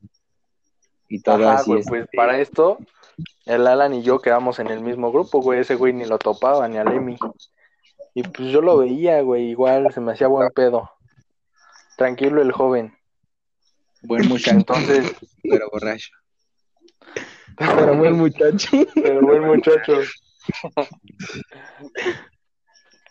Y 1.08 1.22
todo 1.22 1.48
Ajá, 1.50 1.60
así 1.60 1.72
güey, 1.72 1.82
es. 1.82 1.88
pues 1.88 2.08
para 2.16 2.40
esto, 2.40 2.78
el 3.46 3.68
Alan 3.68 3.94
y 3.94 4.02
yo 4.04 4.20
quedamos 4.20 4.60
en 4.60 4.68
el 4.68 4.82
mismo 4.82 5.12
grupo, 5.12 5.42
güey. 5.42 5.60
Ese 5.60 5.76
güey 5.76 5.94
ni 5.94 6.06
lo 6.06 6.18
topaba, 6.18 6.68
ni 6.68 6.78
al 6.78 6.92
Emi. 6.92 7.18
Y 8.14 8.24
pues 8.24 8.50
yo 8.50 8.62
lo 8.62 8.78
veía, 8.78 9.22
güey, 9.22 9.50
igual 9.50 9.92
se 9.94 10.02
me 10.02 10.14
hacía 10.14 10.28
buen 10.28 10.50
pedo. 10.52 10.90
Tranquilo 11.98 12.42
el 12.42 12.52
joven. 12.52 12.98
Buen 14.02 14.28
muchacho, 14.28 14.58
Entonces, 14.58 15.16
pero 15.44 15.70
borracho. 15.72 16.12
Pero 17.58 17.96
buen 17.96 18.14
muchacho. 18.18 18.70
pero 18.96 19.22
buen 19.22 19.46
muchacho. 19.46 19.94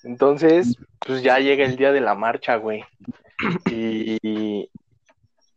Entonces, 0.05 0.77
pues 1.01 1.23
ya 1.23 1.39
llega 1.39 1.65
el 1.65 1.77
día 1.77 1.93
de 1.93 2.01
la 2.01 2.15
marcha, 2.15 2.57
güey. 2.57 2.85
Y, 3.71 4.71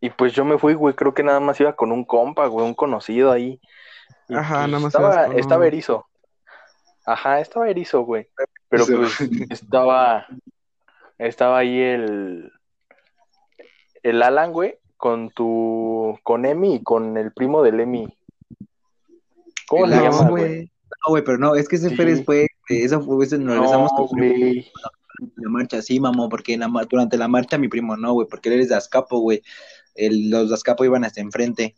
y 0.00 0.10
pues 0.10 0.32
yo 0.32 0.44
me 0.44 0.58
fui, 0.58 0.74
güey, 0.74 0.94
creo 0.94 1.14
que 1.14 1.22
nada 1.22 1.40
más 1.40 1.58
iba 1.60 1.74
con 1.74 1.92
un 1.92 2.04
compa, 2.04 2.46
güey, 2.46 2.66
un 2.66 2.74
conocido 2.74 3.32
ahí. 3.32 3.60
Y, 4.28 4.34
Ajá, 4.34 4.60
pues, 4.60 4.68
nada 4.70 4.82
más 4.82 4.94
estaba, 4.94 5.26
con 5.26 5.38
estaba 5.38 5.66
erizo. 5.66 6.06
Ajá, 7.06 7.40
estaba 7.40 7.68
erizo, 7.68 8.02
güey. 8.02 8.28
Pero 8.68 8.84
pues 8.86 9.18
estaba, 9.50 10.26
estaba 11.16 11.58
ahí 11.58 11.80
el, 11.80 12.52
el 14.02 14.22
Alan, 14.22 14.52
güey, 14.52 14.78
con 14.96 15.30
tu, 15.30 16.18
con 16.22 16.44
Emi 16.44 16.76
y 16.76 16.82
con 16.82 17.16
el 17.16 17.32
primo 17.32 17.62
del 17.62 17.80
Emi. 17.80 18.08
¿Cómo 19.68 19.84
El 19.86 19.92
se 19.92 20.02
llama, 20.02 20.22
No, 20.24 20.30
güey? 20.30 20.44
güey. 20.44 20.60
No, 21.06 21.10
güey, 21.10 21.24
pero 21.24 21.38
no, 21.38 21.54
es 21.54 21.68
que 21.68 21.76
ese 21.76 21.94
fue 21.94 22.04
Sí. 22.06 22.10
después. 22.12 22.46
de 22.68 22.84
Eso 22.84 23.00
fue, 23.00 23.24
eso 23.24 23.38
nos 23.38 23.54
regresamos 23.54 23.90
No, 23.98 24.06
con 24.06 24.18
la 25.36 25.50
marcha, 25.50 25.82
sí, 25.82 25.98
mamá, 25.98 26.28
porque 26.28 26.54
en 26.54 26.60
la 26.60 26.68
ma- 26.68 26.84
durante 26.84 27.16
la 27.16 27.26
marcha 27.28 27.58
mi 27.58 27.68
primo 27.68 27.96
no, 27.96 28.12
güey, 28.12 28.28
porque 28.28 28.52
él 28.52 28.60
es 28.60 28.68
de 28.68 28.76
Azcapo, 28.76 29.18
güey. 29.18 29.42
El- 29.98 30.30
los 30.30 30.48
de 30.48 30.54
Azcapo 30.54 30.84
iban 30.84 31.04
hasta 31.04 31.20
enfrente. 31.20 31.76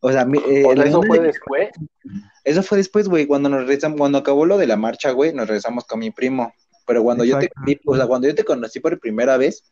O 0.00 0.10
sea, 0.10 0.24
mi- 0.24 0.38
eh, 0.38 0.64
O 0.66 0.72
sea, 0.74 0.82
el- 0.82 0.88
eso 0.88 1.02
fue 1.02 1.18
después. 1.20 1.68
eso 2.44 2.62
fue 2.62 2.78
después, 2.78 3.08
güey, 3.08 3.26
cuando 3.26 3.48
nos 3.48 3.60
regresamos, 3.60 3.98
cuando 3.98 4.18
acabó 4.18 4.46
lo 4.46 4.56
de 4.58 4.66
la 4.66 4.76
marcha, 4.76 5.10
güey, 5.12 5.32
nos 5.32 5.46
regresamos 5.46 5.84
con 5.84 6.00
mi 6.00 6.10
primo. 6.10 6.52
Pero 6.86 7.02
cuando 7.02 7.24
yo 7.24 7.38
te 7.38 7.50
o 7.86 7.96
sea, 7.96 8.06
cuando 8.06 8.26
yo 8.26 8.34
te 8.34 8.44
conocí 8.44 8.80
por 8.80 8.98
primera 8.98 9.36
vez, 9.36 9.62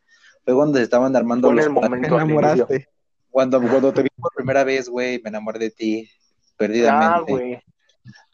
fue 0.44 0.54
cuando 0.54 0.78
se 0.78 0.84
estaban 0.84 1.16
armando 1.16 1.52
los 1.52 1.64
el 1.64 1.70
momento 1.72 2.14
enamoraste. 2.14 2.88
cuando, 3.30 3.60
cuando 3.60 3.92
te 3.92 4.02
vi 4.02 4.08
por 4.16 4.32
primera 4.34 4.64
vez, 4.64 4.88
güey, 4.88 5.20
me 5.22 5.30
enamoré 5.30 5.58
de 5.58 5.70
ti, 5.70 6.08
Ah, 6.10 6.54
perdidamente. 6.56 7.32
güey. 7.32 7.62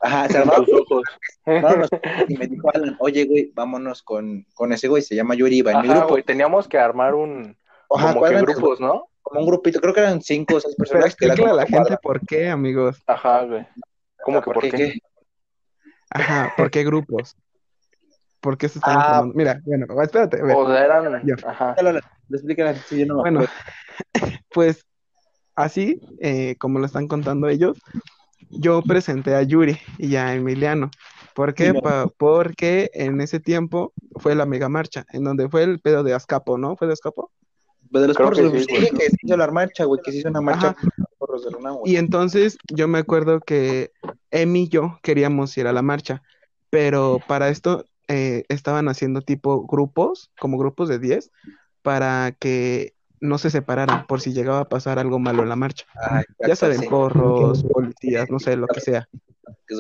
Ajá, 0.00 0.28
se 0.28 0.38
armaron 0.38 0.66
tus 0.66 0.80
ojos. 0.80 1.02
y 2.28 2.36
me 2.36 2.46
dijo 2.46 2.70
Alan, 2.74 2.96
oye, 2.98 3.24
güey, 3.24 3.52
vámonos 3.54 4.02
con, 4.02 4.44
con 4.54 4.72
ese 4.72 4.88
güey, 4.88 5.02
se 5.02 5.14
llama 5.14 5.34
Yuri, 5.34 5.62
va 5.62 5.72
en 5.72 5.82
mi 5.82 5.88
grupo. 5.88 6.08
güey, 6.08 6.22
teníamos 6.22 6.68
que 6.68 6.78
armar 6.78 7.14
un, 7.14 7.56
Ajá, 7.90 8.14
como 8.14 8.26
que 8.26 8.34
grupos, 8.40 8.80
¿no? 8.80 9.06
Como 9.24 9.40
un 9.40 9.46
grupito, 9.46 9.80
creo 9.80 9.92
que 9.94 10.00
eran 10.00 10.22
cinco 10.22 10.56
o 10.56 10.60
seis 10.60 10.74
Pero 10.78 10.90
personas. 10.90 11.16
que 11.16 11.24
era 11.24 11.34
explícale 11.34 11.50
a 11.60 11.64
la 11.64 11.66
gente 11.66 11.96
por 12.02 12.20
qué, 12.26 12.48
amigos. 12.48 13.02
Ajá, 13.06 13.42
güey. 13.44 13.66
¿Cómo 14.22 14.40
que 14.40 14.50
por 14.50 14.62
qué? 14.62 14.70
qué? 14.70 14.98
Ajá, 16.10 16.52
¿por 16.56 16.70
qué 16.70 16.84
grupos? 16.84 17.34
¿Por 18.40 18.56
qué 18.58 18.68
se 18.68 18.78
están 18.78 18.98
Ah. 18.98 19.04
formando? 19.04 19.34
Mira, 19.34 19.60
bueno, 19.64 19.86
espérate. 20.02 20.40
O 20.42 20.66
sea, 20.68 20.84
eran, 20.84 21.06
ajá. 21.44 21.70
Explícala, 21.70 22.00
explícala, 22.30 22.74
sí, 22.74 23.00
yo 23.00 23.06
no 23.06 23.14
me 23.16 23.20
Bueno, 23.22 23.40
pues 24.52 24.84
así, 25.56 26.00
eh, 26.20 26.56
como 26.58 26.78
lo 26.78 26.86
están 26.86 27.08
contando 27.08 27.48
ellos, 27.48 27.78
yo 28.50 28.82
presenté 28.82 29.34
a 29.34 29.42
Yuri 29.42 29.78
y 29.98 30.16
a 30.16 30.34
Emiliano. 30.34 30.90
¿Por 31.34 31.54
qué? 31.54 31.70
Sí, 31.72 31.80
no. 31.82 32.12
Porque 32.18 32.90
en 32.92 33.20
ese 33.20 33.40
tiempo 33.40 33.92
fue 34.16 34.34
la 34.34 34.46
mega 34.46 34.68
marcha, 34.68 35.04
en 35.12 35.24
donde 35.24 35.48
fue 35.48 35.62
el 35.64 35.80
pedo 35.80 36.02
de 36.04 36.14
Azcapo, 36.14 36.58
¿no? 36.58 36.76
¿Fue 36.76 36.86
de 36.86 36.92
Azcapo? 36.92 37.32
Pues 37.94 38.02
de 38.02 38.08
los 38.08 38.16
Creo 38.16 38.30
porros, 38.30 38.52
que 38.52 38.58
sí, 38.58 38.66
sí, 38.86 38.90
que 38.90 39.08
se 39.08 39.16
hizo 39.22 39.36
la 39.36 39.46
marcha, 39.52 39.84
güey, 39.84 40.00
que 40.02 40.10
se 40.10 40.18
hizo 40.18 40.28
una 40.28 40.40
marcha 40.40 40.70
Ajá. 40.70 40.74
con 40.74 40.90
los 40.96 41.08
porros 41.16 41.44
de 41.44 41.52
la 41.52 41.58
UNAM. 41.58 41.76
Y 41.84 41.94
entonces 41.94 42.58
yo 42.74 42.88
me 42.88 42.98
acuerdo 42.98 43.38
que 43.38 43.92
Emi 44.32 44.64
y 44.64 44.68
yo 44.68 44.98
queríamos 45.00 45.56
ir 45.58 45.68
a 45.68 45.72
la 45.72 45.80
marcha, 45.80 46.20
pero 46.70 47.20
para 47.28 47.50
esto 47.50 47.84
eh, 48.08 48.46
estaban 48.48 48.88
haciendo 48.88 49.20
tipo 49.20 49.64
grupos, 49.64 50.32
como 50.40 50.58
grupos 50.58 50.88
de 50.88 50.98
10, 50.98 51.30
para 51.82 52.32
que 52.32 52.94
no 53.20 53.38
se 53.38 53.50
separaran 53.50 54.08
por 54.08 54.20
si 54.20 54.32
llegaba 54.32 54.58
a 54.58 54.68
pasar 54.68 54.98
algo 54.98 55.20
malo 55.20 55.44
en 55.44 55.50
la 55.50 55.54
marcha. 55.54 55.86
Ah, 55.94 56.20
Ya 56.44 56.56
saben, 56.56 56.80
sí. 56.80 56.88
porros, 56.88 57.62
policías, 57.62 58.28
no 58.28 58.40
sé, 58.40 58.56
lo 58.56 58.66
que 58.66 58.80
sea. 58.80 59.08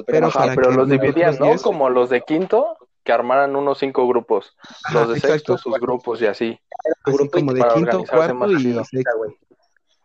Pero 0.06 0.28
Ajá, 0.28 0.38
para 0.38 0.54
pero 0.54 0.68
que 0.68 0.74
los 0.76 0.88
dividían, 0.88 1.36
¿no? 1.40 1.56
Como 1.56 1.90
los 1.90 2.10
de 2.10 2.20
quinto, 2.20 2.76
que 3.04 3.12
armaran 3.12 3.54
unos 3.54 3.78
cinco 3.78 4.06
grupos. 4.08 4.56
Ajá, 4.84 4.94
Los 4.94 5.08
de 5.10 5.14
exacto. 5.16 5.34
sexto, 5.34 5.58
sus 5.58 5.78
grupos 5.80 6.20
y 6.22 6.26
así. 6.26 6.58
Así 7.04 7.16
grupo 7.18 7.38
y 7.38 7.40
como 7.40 7.52
de 7.52 7.60
para 7.60 7.74
quinto, 7.74 7.90
organizarse 7.90 8.16
cuarto 8.16 8.34
más 8.34 8.50
y 8.50 8.54
sexto. 8.84 9.10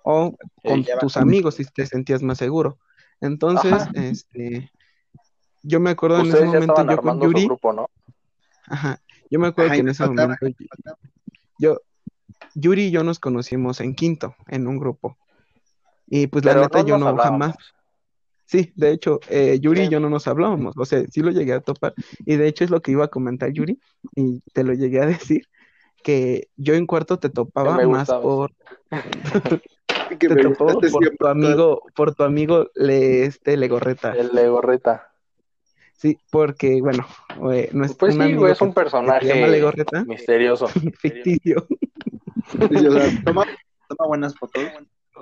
O 0.03 0.35
con 0.63 0.85
tus 0.99 1.17
amigos 1.17 1.55
si 1.55 1.65
te 1.65 1.85
sentías 1.85 2.21
más 2.21 2.37
seguro. 2.37 2.77
Entonces, 3.21 3.73
Ajá. 3.73 3.91
este, 3.95 4.71
yo 5.63 5.79
me 5.79 5.89
acuerdo 5.91 6.19
en 6.19 6.27
ese 6.27 6.45
momento 6.45 6.85
yo 6.85 7.01
con 7.01 7.21
Yuri, 7.21 7.45
grupo, 7.45 7.73
¿no? 7.73 7.89
ajá, 8.67 9.01
yo 9.29 9.39
me 9.39 9.47
acuerdo 9.47 9.67
Ajá, 9.69 9.75
que 9.75 9.81
en 9.81 9.89
ese 9.89 10.03
faltaba- 10.05 10.37
momento 10.39 10.61
yo, 11.57 11.81
Yuri 12.55 12.83
y 12.85 12.91
yo 12.91 13.03
nos 13.03 13.19
conocimos 13.19 13.81
en 13.81 13.93
quinto, 13.95 14.35
en 14.47 14.67
un 14.67 14.77
grupo. 14.79 15.17
Y 16.07 16.27
pues 16.27 16.45
la 16.45 16.55
neta 16.55 16.79
no 16.81 16.87
yo 16.87 16.97
no 16.97 17.07
hablábamos. 17.07 17.41
jamás, 17.47 17.55
sí, 18.49 18.73
de 18.75 18.91
hecho, 18.91 19.19
eh, 19.29 19.59
Yuri 19.61 19.83
y 19.83 19.89
yo 19.89 19.99
no 19.99 20.09
nos 20.09 20.27
hablábamos, 20.27 20.75
o 20.77 20.85
sea, 20.85 21.03
sí 21.11 21.21
lo 21.21 21.31
llegué 21.31 21.53
a 21.53 21.61
topar, 21.61 21.93
y 22.25 22.35
de 22.35 22.47
hecho 22.47 22.63
es 22.63 22.71
lo 22.71 22.81
que 22.81 22.91
iba 22.91 23.05
a 23.05 23.09
comentar 23.09 23.51
Yuri, 23.53 23.79
y 24.15 24.41
te 24.53 24.63
lo 24.63 24.73
llegué 24.73 25.01
a 25.01 25.05
decir, 25.07 25.43
que 26.03 26.49
yo 26.55 26.73
en 26.75 26.85
cuarto 26.87 27.19
te 27.19 27.29
topaba 27.29 27.77
me 27.77 27.85
más 27.85 28.09
por, 28.09 28.51
Que 30.19 30.27
te 30.27 30.35
me 30.35 30.41
topaba 30.43 30.73
por 30.73 30.89
siempre. 30.89 31.17
tu 31.19 31.27
amigo, 31.27 31.83
por 31.95 32.15
tu 32.15 32.23
amigo 32.23 32.69
le, 32.75 33.25
este, 33.25 33.57
Legorreta, 33.57 34.13
El 34.13 34.29
de 34.31 34.47
gorreta. 34.49 35.11
sí, 35.97 36.17
porque, 36.31 36.81
bueno, 36.81 37.05
eh, 37.51 37.69
no 37.73 37.85
es 37.85 37.93
Pues 37.95 38.15
un 38.15 38.21
sí, 38.21 38.27
amigo 38.27 38.47
es 38.47 38.61
un 38.61 38.73
que 38.73 38.73
se 38.73 39.27
llama 39.27 39.47
personaje 39.47 39.47
Legorreta, 39.47 40.03
misterioso. 40.05 40.67
ficticio, 40.99 41.67
toma 43.23 43.45
buenas 44.07 44.35
fotos. 44.37 44.63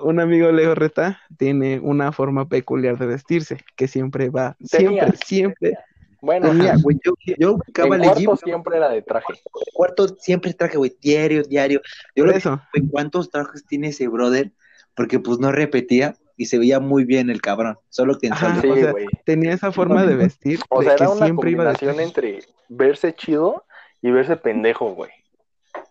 Un 0.02 0.20
amigo 0.20 0.50
Legorreta 0.50 1.20
tiene 1.36 1.80
una 1.80 2.12
forma 2.12 2.48
peculiar 2.48 2.98
de 2.98 3.06
vestirse, 3.06 3.58
que 3.76 3.88
siempre 3.88 4.30
va, 4.30 4.56
Tenía. 4.70 5.12
siempre, 5.12 5.18
siempre, 5.24 5.78
Bueno, 6.20 6.48
Tenía, 6.50 6.74
güey, 6.82 6.98
yo, 7.04 7.12
yo 7.38 7.52
ubicaba 7.54 7.96
el 7.96 8.02
cuarto 8.02 8.36
siempre 8.36 8.76
era 8.76 8.88
de 8.88 9.02
traje. 9.02 9.34
cuarto 9.72 10.08
siempre 10.08 10.52
traje, 10.54 10.76
güey, 10.78 10.96
diario, 11.00 11.42
diario. 11.42 11.80
Yo 12.16 12.24
lo 12.24 12.32
eso, 12.32 12.60
güey, 12.74 12.88
¿cuántos 12.90 13.30
trajes 13.30 13.64
tiene 13.66 13.88
ese 13.88 14.08
brother? 14.08 14.52
Porque 14.94 15.18
pues 15.20 15.38
no 15.38 15.52
repetía 15.52 16.16
y 16.36 16.46
se 16.46 16.58
veía 16.58 16.80
muy 16.80 17.04
bien 17.04 17.30
el 17.30 17.40
cabrón, 17.40 17.78
solo 17.88 18.18
que 18.18 18.28
en 18.28 18.32
Ajá. 18.32 18.60
Sí, 18.60 18.68
o 18.68 18.76
sea, 18.76 18.92
güey. 18.92 19.06
tenía 19.24 19.52
esa 19.52 19.72
forma 19.72 20.04
de 20.06 20.14
vestir, 20.14 20.60
O 20.68 20.80
de 20.80 20.86
sea, 20.86 20.96
que 20.96 21.02
era 21.02 21.12
una 21.12 21.24
siempre 21.26 21.50
iba 21.50 21.64
de 21.64 21.70
combinación 21.72 22.00
entre 22.00 22.40
verse 22.68 23.12
chido 23.14 23.64
y 24.02 24.10
verse 24.10 24.36
pendejo, 24.36 24.94
güey. 24.94 25.10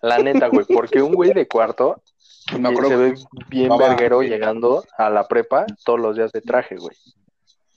La 0.02 0.18
neta, 0.20 0.48
güey, 0.48 0.66
porque 0.66 1.02
un 1.02 1.14
güey 1.14 1.34
de 1.34 1.48
cuarto 1.48 2.02
Me 2.60 2.70
acuerdo 2.70 2.90
se 2.90 2.96
ve 2.96 3.16
bien 3.50 3.72
verguero 3.78 4.22
llegando 4.22 4.84
a 4.98 5.10
la 5.10 5.28
prepa 5.28 5.66
todos 5.84 6.00
los 6.00 6.16
días 6.16 6.32
de 6.32 6.42
traje, 6.42 6.78
güey. 6.78 6.96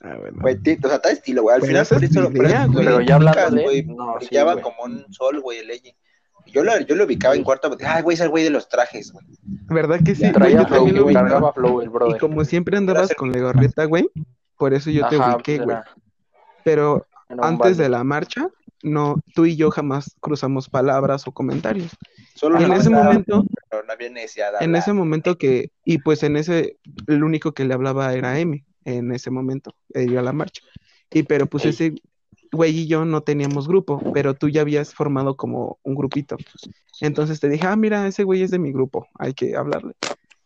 Ah, 0.01 0.15
bueno. 0.19 0.37
Güey, 0.41 0.55
o 0.55 0.87
sea, 0.87 0.95
está 0.95 1.09
de 1.09 1.15
estilo, 1.15 1.43
güey. 1.43 1.55
Al 1.55 1.61
Pero 1.61 1.85
final 1.85 2.03
es 2.03 2.15
lo 2.15 2.31
idea, 2.31 2.65
güey. 2.65 2.85
Pero 2.85 3.01
ya 3.01 3.15
hablándole, 3.15 3.63
güey, 3.63 3.83
no, 3.85 4.15
brillaba 4.15 4.59
como 4.61 4.83
un 4.83 5.05
sol, 5.13 5.41
güey, 5.41 5.59
el 5.59 5.69
Eji. 5.71 5.95
Yo 6.47 6.63
lo, 6.63 6.77
yo 6.81 6.95
lo 6.95 7.05
ubicaba 7.05 7.35
en 7.35 7.43
cuarto, 7.43 7.69
porque, 7.69 7.85
ay, 7.85 8.01
güey, 8.01 8.15
es 8.15 8.21
el 8.21 8.29
güey 8.29 8.43
de 8.43 8.49
los 8.49 8.67
trajes, 8.67 9.11
güey. 9.11 9.25
¿Verdad 9.69 9.99
que 10.03 10.15
sí? 10.15 10.21
güey? 10.21 10.33
Traía 10.33 10.57
Yo 10.61 10.65
flow, 10.67 10.77
también 10.79 10.95
lo 10.97 11.05
ubicaba. 11.05 11.53
flow 11.53 11.81
el 11.81 11.85
Y 11.87 11.89
brother. 11.89 12.19
como 12.19 12.43
siempre 12.45 12.77
andabas 12.77 13.09
ser- 13.09 13.17
con 13.17 13.31
Legorreta, 13.31 13.85
güey, 13.85 14.09
por 14.57 14.73
eso 14.73 14.89
yo 14.89 15.07
te 15.07 15.17
Ajá, 15.17 15.35
ubiqué, 15.35 15.57
pues 15.57 15.65
güey. 15.67 15.77
Pero 16.63 17.05
antes 17.41 17.77
de 17.77 17.89
la 17.89 18.03
marcha, 18.03 18.49
no, 18.83 19.21
tú 19.33 19.45
y 19.45 19.55
yo 19.55 19.71
jamás 19.71 20.15
cruzamos 20.19 20.69
palabras 20.69 21.27
o 21.27 21.31
comentarios. 21.31 21.91
Solo 22.35 22.59
en 22.59 22.71
ese 22.73 22.89
momento, 22.89 23.45
pero 23.69 23.83
no 23.83 23.93
había 23.93 24.09
necesidad 24.09 24.59
de 24.59 24.65
en 24.65 24.75
ese 24.75 24.93
momento 24.93 25.37
que, 25.37 25.71
y 25.85 25.99
pues 25.99 26.23
en 26.23 26.37
ese, 26.37 26.77
el 27.07 27.23
único 27.23 27.53
que 27.53 27.65
le 27.65 27.73
hablaba 27.73 28.13
era 28.13 28.39
Emi, 28.39 28.63
en 28.85 29.11
ese 29.11 29.29
momento, 29.29 29.75
eh, 29.93 30.07
yo 30.07 30.19
a 30.19 30.23
la 30.23 30.33
marcha. 30.33 30.63
Y 31.11 31.23
pero 31.23 31.45
pues 31.45 31.65
Ey. 31.65 31.69
ese 31.71 31.95
güey 32.51 32.79
y 32.79 32.87
yo 32.87 33.05
no 33.05 33.21
teníamos 33.21 33.67
grupo, 33.67 34.01
pero 34.13 34.33
tú 34.33 34.49
ya 34.49 34.61
habías 34.61 34.93
formado 34.93 35.35
como 35.37 35.79
un 35.83 35.95
grupito. 35.95 36.37
Entonces 36.99 37.39
te 37.39 37.49
dije, 37.49 37.67
ah, 37.67 37.75
mira, 37.75 38.07
ese 38.07 38.23
güey 38.23 38.43
es 38.43 38.51
de 38.51 38.59
mi 38.59 38.71
grupo, 38.71 39.07
hay 39.17 39.33
que 39.33 39.55
hablarle. 39.55 39.93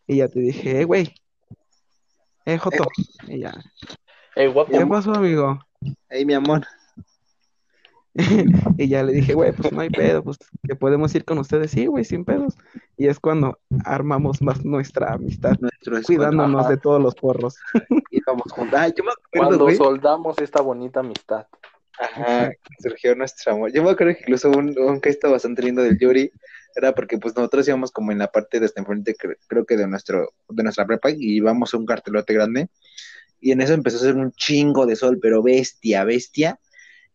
Y 0.08 0.18
ya 0.18 0.28
te 0.28 0.40
dije, 0.40 0.82
eh, 0.82 0.86
güey, 0.86 1.14
eh, 2.46 2.58
Joto. 2.58 2.86
Y 3.28 3.40
ya. 3.40 3.54
Eh, 4.36 4.48
guapo. 4.48 4.72
¿Qué 4.72 4.86
pasó, 4.86 5.14
amigo? 5.14 5.60
Ey, 6.10 6.26
mi 6.26 6.34
amor. 6.34 6.66
y 8.78 8.88
ya 8.88 9.04
le 9.04 9.12
dije, 9.14 9.34
güey, 9.34 9.52
pues 9.52 9.72
no 9.74 9.82
hay 9.82 9.90
pedo, 9.90 10.24
pues 10.24 10.38
que 10.68 10.76
podemos 10.76 11.14
ir 11.16 11.26
con 11.26 11.38
ustedes. 11.38 11.72
Sí, 11.72 11.86
güey, 11.88 12.06
sin 12.06 12.24
pedos. 12.26 12.56
Y 12.98 13.08
es 13.08 13.20
cuando 13.20 13.60
armamos 13.84 14.42
más 14.42 14.64
nuestra 14.64 15.14
amistad, 15.14 15.54
Nuestro 15.60 16.02
cuidándonos 16.04 16.62
Ajá. 16.62 16.70
de 16.70 16.78
todos 16.78 17.02
los 17.02 17.14
porros. 17.16 17.56
juntos. 18.50 18.80
Ay, 18.80 18.94
yo 18.98 19.04
me 19.04 19.12
acuerdo, 19.12 19.48
Cuando 19.48 19.64
güey. 19.66 19.76
soldamos 19.76 20.38
esta 20.40 20.62
bonita 20.62 21.02
amistad. 21.02 21.46
Ajá, 22.00 22.52
surgió 22.80 23.16
nuestro 23.16 23.54
amor. 23.54 23.72
Yo 23.72 23.84
me 23.84 23.92
acuerdo 23.92 24.14
que 24.14 24.22
incluso 24.22 24.50
un, 24.50 24.78
un 24.78 25.02
gesto 25.02 25.32
bastante 25.32 25.62
lindo 25.62 25.82
del 25.82 25.98
Yuri 25.98 26.30
era 26.76 26.94
porque 26.94 27.18
pues 27.18 27.36
nosotros 27.36 27.66
íbamos 27.68 27.92
como 27.92 28.12
en 28.12 28.18
la 28.20 28.28
parte 28.32 28.60
de 28.60 28.66
hasta 28.66 28.82
enfrente, 28.82 29.16
cre- 29.16 29.38
creo 29.48 29.66
que 29.66 29.78
de 29.78 29.88
nuestro, 29.88 30.34
de 30.50 30.64
nuestra 30.64 30.86
prepa, 30.86 31.10
y 31.12 31.38
íbamos 31.38 31.74
a 31.74 31.78
un 31.78 31.86
cartelote 31.86 32.34
grande, 32.34 32.68
y 33.40 33.52
en 33.52 33.62
eso 33.62 33.74
empezó 33.74 33.96
a 33.98 34.00
hacer 34.02 34.16
un 34.18 34.34
chingo 34.34 34.86
de 34.86 34.98
sol, 34.98 35.20
pero 35.22 35.42
bestia, 35.42 36.04
bestia, 36.04 36.60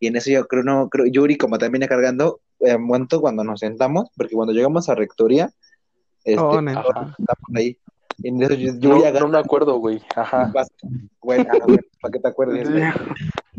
y 0.01 0.09
en 0.09 0.17
eso 0.17 0.31
yo 0.31 0.47
creo, 0.49 0.63
no, 0.65 0.89
creo, 0.89 1.07
Yuri 1.07 1.37
como 1.37 1.59
también 1.59 1.87
cargando, 1.87 2.41
eh, 2.61 2.77
momento 2.77 3.21
cuando 3.21 3.45
nos 3.45 3.61
sentamos, 3.61 4.09
porque 4.17 4.35
cuando 4.35 4.53
llegamos 4.53 4.89
a 4.89 4.95
Rectoría, 4.97 5.51
este, 6.25 6.41
Oh, 6.41 6.59
estamos 6.59 7.27
ahí, 7.55 7.79
y 8.19 8.29
en 8.29 8.43
eso 8.43 8.55
yo- 8.55 8.73
No, 8.73 8.79
Yuri 8.81 9.01
no 9.01 9.07
agarra, 9.07 9.27
me 9.29 9.39
acuerdo, 9.39 9.79
güey. 9.79 10.03
Ajá. 10.17 10.51
vas- 10.53 10.73
güey, 11.21 11.41
ah, 11.41 11.59
güey, 11.65 11.79
para 12.01 12.13
que 12.13 12.19
te 12.19 12.29
acuerdes. 12.29 12.69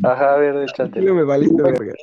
Ajá, 0.03 0.33
a 0.33 0.38
ver, 0.38 0.53
Tío, 0.53 0.63
échatelo. 0.63 1.15
me 1.15 1.24
valiste 1.24 1.62
verga. 1.62 1.93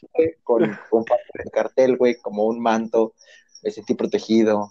con, 0.45 0.63
con 0.91 1.05
parte 1.05 1.25
del 1.35 1.51
cartel, 1.53 1.97
güey, 1.97 2.15
como 2.17 2.45
un 2.47 2.61
manto, 2.61 3.15
me 3.63 3.71
sentí 3.73 3.95
protegido 3.95 4.71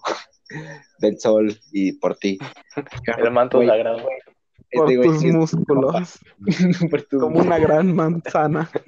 del 1.00 1.20
sol 1.20 1.54
y 1.74 1.92
por 1.94 2.16
ti. 2.16 2.38
El 3.18 3.32
manto 3.32 3.58
Güey, 3.58 3.68
sagrado. 3.68 4.00
Por 4.72 4.92
este 4.92 5.04
tus 5.08 5.20
sí 5.20 5.32
músculos, 5.32 6.20
por 6.90 7.02
tus- 7.04 7.22
como 7.22 7.40
una 7.40 7.58
gran 7.58 7.96
manzana. 7.96 8.70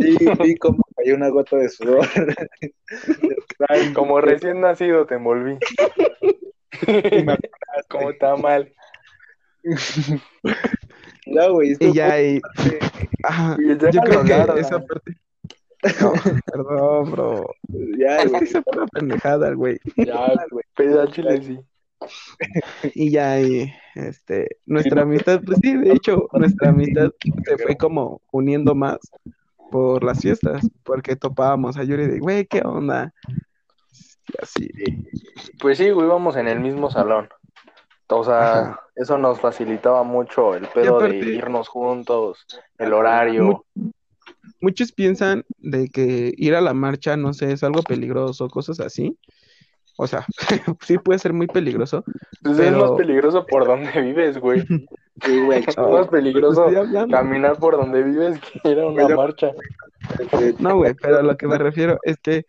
Sí, 0.00 0.16
vi 0.40 0.54
como 0.56 0.78
cayó 0.96 1.16
una 1.16 1.28
gota 1.28 1.56
de 1.56 1.68
sudor. 1.68 2.06
Ay, 3.68 3.92
Como 3.94 4.20
recién 4.20 4.60
nacido 4.60 5.06
te 5.06 5.16
envolví. 5.16 5.58
y 6.86 7.22
me 7.24 7.36
Como 7.88 8.10
está 8.10 8.36
mal. 8.36 8.72
No, 11.26 11.52
güey, 11.52 11.76
Y 11.80 11.92
ya, 11.92 12.22
y, 12.22 12.36
Y 12.36 13.76
ya 13.76 13.90
yo 13.90 14.00
creo 14.02 14.22
que 14.24 14.60
esa 14.60 14.78
parte. 14.78 15.16
No, 16.00 16.12
perdón, 16.46 17.10
bro. 17.10 17.54
ya, 17.98 18.24
güey. 18.24 18.44
Esa 18.44 18.62
fue 18.62 18.72
una 18.76 18.86
pendejada, 18.86 19.52
güey. 19.52 19.78
Ya, 19.96 20.32
güey. 20.50 20.64
Peda 20.76 21.08
chile, 21.08 21.42
sí. 21.42 21.58
Y 22.94 23.10
ya, 23.10 23.40
y, 23.40 23.72
este, 23.94 24.58
nuestra 24.66 25.02
amistad, 25.02 25.40
pues 25.44 25.58
sí, 25.62 25.76
de 25.76 25.92
hecho, 25.92 26.28
nuestra 26.32 26.70
amistad 26.70 27.10
se 27.44 27.58
fue 27.58 27.76
como 27.76 28.22
uniendo 28.30 28.74
más 28.74 28.98
por 29.70 30.04
las 30.04 30.20
fiestas, 30.20 30.66
porque 30.84 31.16
topábamos 31.16 31.76
a 31.76 31.84
Yuri 31.84 32.06
de, 32.06 32.18
güey, 32.18 32.46
¿qué 32.46 32.62
onda? 32.64 33.12
Y 34.28 34.42
así. 34.42 34.68
Pues 35.58 35.78
sí, 35.78 35.90
güey, 35.90 36.06
íbamos 36.06 36.36
en 36.36 36.48
el 36.48 36.60
mismo 36.60 36.90
salón. 36.90 37.28
O 38.10 38.24
sea, 38.24 38.60
Ajá. 38.60 38.80
eso 38.96 39.18
nos 39.18 39.38
facilitaba 39.40 40.02
mucho 40.02 40.54
el 40.54 40.66
pedo 40.68 41.00
de 41.00 41.16
irnos 41.16 41.68
juntos, 41.68 42.46
el 42.78 42.94
horario. 42.94 43.66
Muchos 44.60 44.92
piensan 44.92 45.44
de 45.58 45.88
que 45.88 46.32
ir 46.36 46.54
a 46.54 46.62
la 46.62 46.72
marcha, 46.72 47.16
no 47.16 47.34
sé, 47.34 47.52
es 47.52 47.62
algo 47.62 47.82
peligroso, 47.82 48.48
cosas 48.48 48.80
así. 48.80 49.18
O 50.00 50.06
sea, 50.06 50.24
sí 50.80 50.96
puede 50.98 51.18
ser 51.18 51.32
muy 51.32 51.48
peligroso. 51.48 52.04
Pues 52.42 52.58
es 52.58 52.66
pero- 52.66 52.78
más 52.78 52.90
peligroso 52.92 53.44
por 53.46 53.66
donde 53.66 54.00
vives, 54.00 54.38
güey. 54.38 54.62
Sí, 55.24 55.44
güey. 55.44 55.64
Es 55.66 55.76
más 55.76 56.06
peligroso 56.06 56.66
caminar 57.10 57.58
por 57.58 57.76
donde 57.76 58.04
vives 58.04 58.40
que 58.40 58.70
ir 58.70 58.78
a 58.78 58.86
una 58.86 59.06
Pero- 59.06 59.16
marcha. 59.16 59.50
No, 60.60 60.76
güey, 60.76 60.94
pero 60.94 61.18
a 61.18 61.22
lo 61.22 61.36
que 61.36 61.48
me 61.48 61.58
refiero 61.58 61.98
es 62.04 62.16
que 62.22 62.44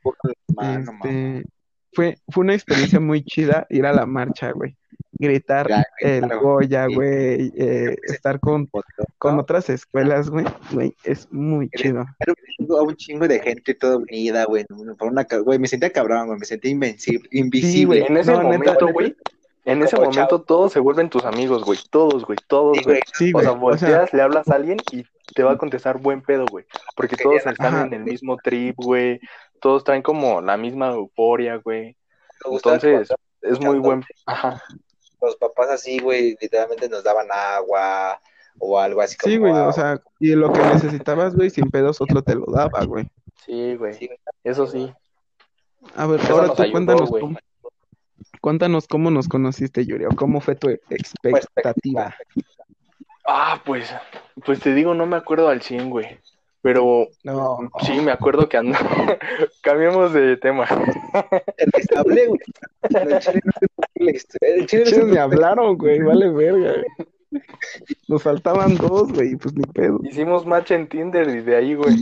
este, 0.60 1.44
fue, 1.94 2.16
fue 2.30 2.44
una 2.44 2.54
experiencia 2.54 3.00
muy 3.00 3.24
chida 3.24 3.66
ir 3.70 3.86
a 3.88 3.94
la 3.94 4.06
marcha, 4.06 4.52
güey. 4.52 4.78
Gritar 5.20 5.68
Ya, 5.68 5.84
el 6.00 6.22
claro. 6.22 6.42
Goya, 6.42 6.88
güey, 6.88 7.52
eh, 7.58 7.98
estar 8.04 8.40
con, 8.40 8.70
con 9.18 9.38
otras 9.38 9.70
escuelas, 9.70 10.30
güey, 10.30 10.46
güey, 10.72 10.96
es 11.04 11.28
muy 11.32 11.70
chido. 11.72 12.06
Era 12.20 12.32
un 12.34 12.56
chingo, 12.56 12.84
un 12.84 12.96
chingo 12.96 13.28
de 13.28 13.40
gente 13.42 13.74
toda 13.74 13.98
unida, 13.98 14.46
güey. 14.46 14.66
Por 14.98 15.10
una, 15.12 15.28
güey, 15.44 15.60
me 15.60 15.68
sentía 15.68 15.92
cabrón, 15.92 16.28
güey. 16.28 16.40
Me 16.40 16.46
sentía 16.46 16.72
invencible, 16.72 17.28
invisible. 17.32 18.00
güey. 18.00 18.12
En 18.12 18.18
ese 18.18 18.32
No, 18.32 18.44
momento, 18.44 18.72
neta. 18.72 18.86
güey, 18.92 19.16
en 19.66 19.84
ese 19.84 19.98
momento 19.98 20.42
todos 20.42 20.72
se 20.72 20.80
vuelven 20.80 21.10
tus 21.10 21.26
amigos, 21.26 21.66
güey. 21.66 21.78
Todos, 21.92 22.24
güey, 22.26 22.38
todos, 22.48 22.78
Sí, 22.78 22.84
güey. 22.86 23.00
Sí, 23.14 23.32
O 23.36 23.42
sea, 23.42 23.52
o 23.52 23.54
sea, 23.54 23.60
volteas, 23.60 24.14
le 24.14 24.22
hablas 24.22 24.48
a 24.50 24.56
alguien 24.56 24.78
y 24.92 25.04
te 25.36 25.44
va 25.44 25.52
a 25.52 25.58
contestar 25.58 26.00
buen 26.00 26.22
pedo, 26.22 26.46
güey. 26.50 26.66
Porque 26.96 27.18
todos 27.18 27.46
están 27.46 27.76
Ajá. 27.76 27.86
en 27.86 27.94
el 27.94 28.04
mismo 28.06 28.38
trip, 28.38 28.76
güey. 28.78 29.20
Todos 29.60 29.84
traen 29.84 30.02
como 30.02 30.40
la 30.42 30.56
misma 30.56 30.92
euforia, 30.94 31.58
güey. 31.58 31.98
Entonces, 32.50 33.10
es 33.42 33.60
muy 33.60 33.80
buen. 33.80 34.04
Ajá. 34.26 34.64
Los 35.22 35.36
papás 35.36 35.70
así, 35.70 36.00
güey, 36.00 36.38
literalmente 36.40 36.90
nos 36.90 37.04
daban 37.04 37.28
agua 37.32 38.20
o 38.58 38.80
algo 38.80 39.02
así 39.02 39.18
como. 39.18 39.32
sí, 39.32 39.38
güey, 39.38 39.54
o 39.54 39.72
sea, 39.72 40.02
y 40.20 40.36
lo 40.36 40.52
que 40.52 40.60
necesitabas, 40.60 41.36
güey, 41.36 41.50
sin 41.50 41.70
pedos, 41.70 42.02
otro 42.02 42.22
te 42.22 42.36
lo 42.36 42.46
daba, 42.48 42.84
güey. 42.86 43.10
Sí, 43.46 43.76
güey. 43.76 43.94
Sí. 43.94 44.10
Eso 44.44 44.68
sí. 44.68 44.92
A 45.96 46.08
ver, 46.08 46.20
Eso 46.20 46.34
ahora 46.34 46.54
tú 46.54 46.62
ayudó, 46.62 46.72
cuéntanos 46.74 47.10
cómo, 47.10 47.40
cuéntanos 48.42 48.88
cómo 48.88 49.12
nos 49.12 49.28
conociste, 49.28 49.86
Yuri, 49.86 50.06
o 50.06 50.10
cómo 50.10 50.42
fue 50.42 50.56
tu 50.56 50.70
expectativa. 50.70 52.16
Ah, 53.26 53.62
pues, 53.66 53.94
pues 54.46 54.60
te 54.60 54.74
digo, 54.74 54.94
no 54.94 55.06
me 55.06 55.16
acuerdo 55.16 55.50
al 55.50 55.62
100, 55.62 55.90
güey. 55.90 56.20
Pero 56.62 57.08
No, 57.24 57.58
sí, 57.86 58.00
me 58.02 58.12
acuerdo 58.12 58.50
que 58.50 58.58
andaba. 58.58 58.90
Cambiemos 59.62 60.14
de 60.14 60.38
tema. 60.38 60.66
Hablé, 61.96 62.28
güey. 62.28 62.40
El 62.90 63.20
chile 63.20 63.42
no 63.44 63.52
qué 63.94 64.54
el 64.56 64.66
chile 64.68 64.98
no 65.00 65.06
me 65.06 65.20
hablaron, 65.20 65.78
güey, 65.78 66.00
vale 66.02 66.30
verga. 66.30 66.74
güey. 66.74 67.42
Nos 68.08 68.24
faltaban 68.24 68.76
dos, 68.76 69.12
güey, 69.14 69.36
pues 69.36 69.54
ni 69.54 69.64
pedo. 69.64 70.00
Hicimos 70.04 70.46
match 70.46 70.72
en 70.72 70.90
Tinder 70.90 71.30
y 71.30 71.42
de 71.42 71.56
ahí, 71.56 71.76
güey. 71.76 71.96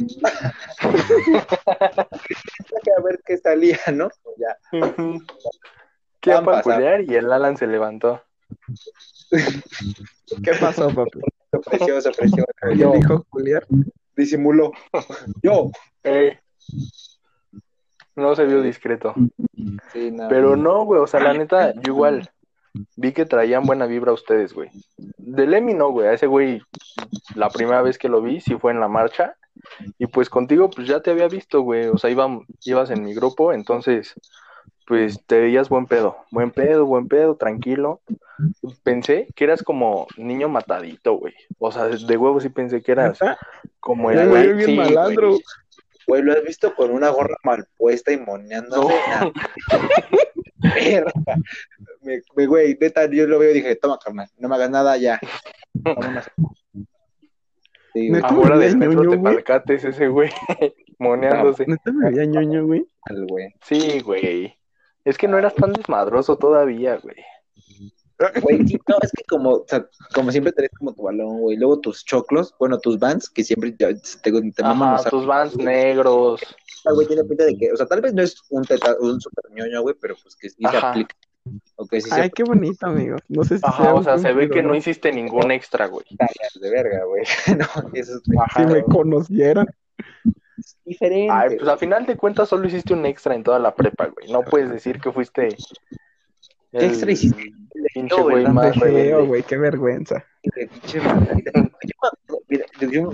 qué, 2.83 2.91
a 2.97 3.01
ver 3.03 3.19
qué 3.25 3.37
salía, 3.37 3.79
¿no? 3.93 4.09
Ya. 4.37 4.57
¿Qué 6.21 6.31
Van 6.31 6.45
para 6.45 6.57
pasando. 6.57 6.75
culiar? 6.77 7.01
Y 7.03 7.15
el 7.15 7.31
Alan 7.31 7.57
se 7.57 7.67
levantó. 7.67 8.21
¿Qué 9.31 10.51
pasó, 10.59 10.89
papi? 10.93 11.19
Se 11.51 11.57
ofreció, 11.57 12.01
se 12.01 12.09
ofreció. 12.09 12.45
¿Quién 12.61 12.77
Yo, 12.77 12.91
dijo 12.93 13.25
Julián? 13.29 13.61
Disimuló. 14.17 14.73
Yo. 15.43 15.71
Eh, 16.03 16.37
No 18.15 18.35
se 18.35 18.45
vio 18.45 18.61
discreto. 18.61 19.13
Sí, 19.93 20.11
no. 20.11 20.27
Pero 20.27 20.57
no, 20.57 20.83
güey, 20.83 20.99
o 20.99 21.07
sea, 21.07 21.19
la 21.19 21.33
neta, 21.33 21.73
yo 21.75 21.93
igual 21.93 22.29
vi 22.95 23.11
que 23.11 23.25
traían 23.25 23.63
buena 23.63 23.85
vibra 23.85 24.11
ustedes, 24.11 24.53
güey. 24.53 24.69
Del 25.17 25.53
Emi 25.53 25.73
no, 25.73 25.91
güey, 25.91 26.07
a 26.07 26.13
ese 26.13 26.27
güey, 26.27 26.61
la 27.35 27.49
primera 27.49 27.81
vez 27.81 27.97
que 27.97 28.09
lo 28.09 28.21
vi, 28.21 28.41
sí 28.41 28.55
fue 28.57 28.71
en 28.71 28.79
la 28.79 28.87
marcha. 28.87 29.35
Y 29.97 30.07
pues 30.07 30.29
contigo, 30.29 30.69
pues 30.69 30.87
ya 30.87 30.99
te 31.01 31.11
había 31.11 31.27
visto, 31.27 31.61
güey, 31.61 31.87
o 31.87 31.97
sea, 31.97 32.09
iba, 32.09 32.27
ibas 32.63 32.89
en 32.91 33.03
mi 33.03 33.13
grupo, 33.13 33.53
entonces, 33.53 34.13
pues 34.87 35.21
te 35.25 35.39
veías 35.41 35.67
buen 35.67 35.85
pedo, 35.85 36.17
buen 36.31 36.49
pedo, 36.51 36.85
buen 36.85 37.07
pedo, 37.09 37.35
tranquilo. 37.35 38.01
Pensé 38.83 39.27
que 39.35 39.43
eras 39.43 39.61
como 39.61 40.07
niño 40.15 40.47
matadito, 40.47 41.13
güey. 41.15 41.33
O 41.59 41.71
sea, 41.71 41.85
de 41.87 42.17
huevo 42.17 42.39
sí 42.39 42.49
pensé 42.49 42.81
que 42.81 42.93
eras 42.93 43.19
como 43.81 44.11
el 44.11 44.29
güey. 44.29 44.53
bien 44.53 44.65
sí, 44.65 44.75
malandro. 44.77 45.29
güey. 45.31 45.41
Güey, 46.07 46.21
¿lo 46.21 46.31
has 46.31 46.43
visto 46.43 46.73
con 46.73 46.91
una 46.91 47.09
gorra 47.09 47.35
mal 47.43 47.65
puesta 47.77 48.13
y 48.13 48.17
moneándose? 48.17 48.95
No. 49.19 49.33
Me, 52.01 52.21
me- 52.35 52.45
güey, 52.47 52.77
neta, 52.79 53.05
yo 53.11 53.27
lo 53.27 53.39
veo 53.39 53.51
y 53.51 53.55
dije, 53.55 53.75
toma, 53.75 53.97
carnal, 54.03 54.29
no 54.37 54.47
me 54.47 54.55
hagas 54.55 54.69
nada 54.69 54.95
ya. 54.97 55.19
Vámonos. 55.73 56.25
Sí, 57.93 58.09
güey. 58.09 58.21
Ahora 58.23 58.55
me 58.55 58.65
del 58.65 58.77
metro 58.77 58.93
ñoño, 59.03 59.09
te 59.11 59.17
güey. 59.17 59.33
palcates 59.35 59.83
ese 59.83 60.07
güey, 60.07 60.29
moneándose. 60.99 61.65
Neta 61.67 61.91
me 61.91 62.09
veía 62.09 62.25
ñoño, 62.25 62.65
güey. 62.65 62.85
mal, 63.09 63.25
güey. 63.27 63.53
Sí, 63.61 63.99
güey. 63.99 64.57
Es 65.07 65.17
que 65.17 65.29
no 65.29 65.37
eras 65.37 65.55
tan 65.55 65.71
desmadroso 65.71 66.35
todavía, 66.35 66.97
güey. 66.97 67.15
Güey, 68.41 68.67
sí, 68.67 68.77
no, 68.89 68.97
es 69.01 69.11
que 69.13 69.23
como, 69.23 69.51
o 69.51 69.65
sea, 69.65 69.87
como 70.13 70.31
siempre 70.31 70.51
tenés 70.51 70.71
como 70.77 70.93
tu 70.93 71.03
balón, 71.03 71.39
güey, 71.39 71.55
luego 71.55 71.79
tus 71.79 72.03
choclos, 72.03 72.53
bueno, 72.59 72.77
tus 72.77 72.99
vans, 72.99 73.29
que 73.29 73.45
siempre 73.45 73.73
ya 73.79 73.87
te, 73.95 74.31
te 74.51 74.63
maman 74.63 74.95
Ajá, 74.95 75.09
tus 75.09 75.25
vans 75.25 75.55
negros. 75.55 76.41
Ah, 76.83 76.91
güey, 76.93 77.07
tiene 77.07 77.23
pinta 77.23 77.45
de 77.45 77.55
que, 77.57 77.71
o 77.71 77.77
sea, 77.77 77.85
tal 77.85 78.01
vez 78.01 78.13
no 78.13 78.21
es 78.21 78.35
un, 78.49 78.65
teta, 78.65 78.97
un 78.99 79.21
super 79.21 79.49
ñoño, 79.53 79.81
güey, 79.81 79.95
pero 79.97 80.15
pues 80.21 80.35
que 80.35 80.49
sí 80.49 80.57
se 80.59 80.75
Ajá. 80.75 80.89
aplica. 80.89 81.15
O 81.77 81.87
que 81.87 82.01
sí 82.01 82.09
Ay, 82.11 82.29
qué 82.29 82.43
bonito, 82.43 82.87
amigo. 82.87 83.15
No 83.29 83.45
sé 83.45 83.59
si 83.59 83.65
Ajá, 83.65 83.83
sea 83.83 83.95
o 83.95 84.03
sea, 84.03 84.17
se 84.17 84.33
ve 84.33 84.49
que 84.49 84.61
no 84.61 84.75
hiciste 84.75 85.13
ningún 85.13 85.51
extra, 85.51 85.87
güey. 85.87 86.05
de 86.59 86.69
verga, 86.69 87.05
güey. 87.05 87.23
no, 87.57 87.65
eso 87.93 88.15
es 88.17 88.21
Si 88.57 88.65
me 88.65 88.83
conocieran. 88.83 89.67
Diferente. 90.85 91.31
Ay, 91.31 91.57
pues 91.57 91.69
a 91.69 91.77
final 91.77 92.05
de 92.05 92.15
cuentas 92.15 92.49
solo 92.49 92.67
hiciste 92.67 92.93
un 92.93 93.05
extra 93.05 93.35
en 93.35 93.43
toda 93.43 93.59
la 93.59 93.73
prepa, 93.73 94.07
güey. 94.07 94.31
No 94.31 94.43
puedes 94.43 94.69
decir 94.69 94.99
que 94.99 95.11
fuiste 95.11 95.47
el 95.47 96.83
Extra 96.83 97.11
hiciste. 97.11 97.41
pinche 97.93 98.15
No, 98.15 98.23
güey 98.23 98.37
¿verdad? 98.37 98.51
más 98.51 98.79
feo, 98.79 99.25
güey, 99.25 99.43
qué 99.43 99.57
vergüenza. 99.57 100.23
Yo 100.43 101.01
me 101.03 101.61
acuerdo, 101.63 102.43
mira, 102.47 102.65
yo, 102.79 103.09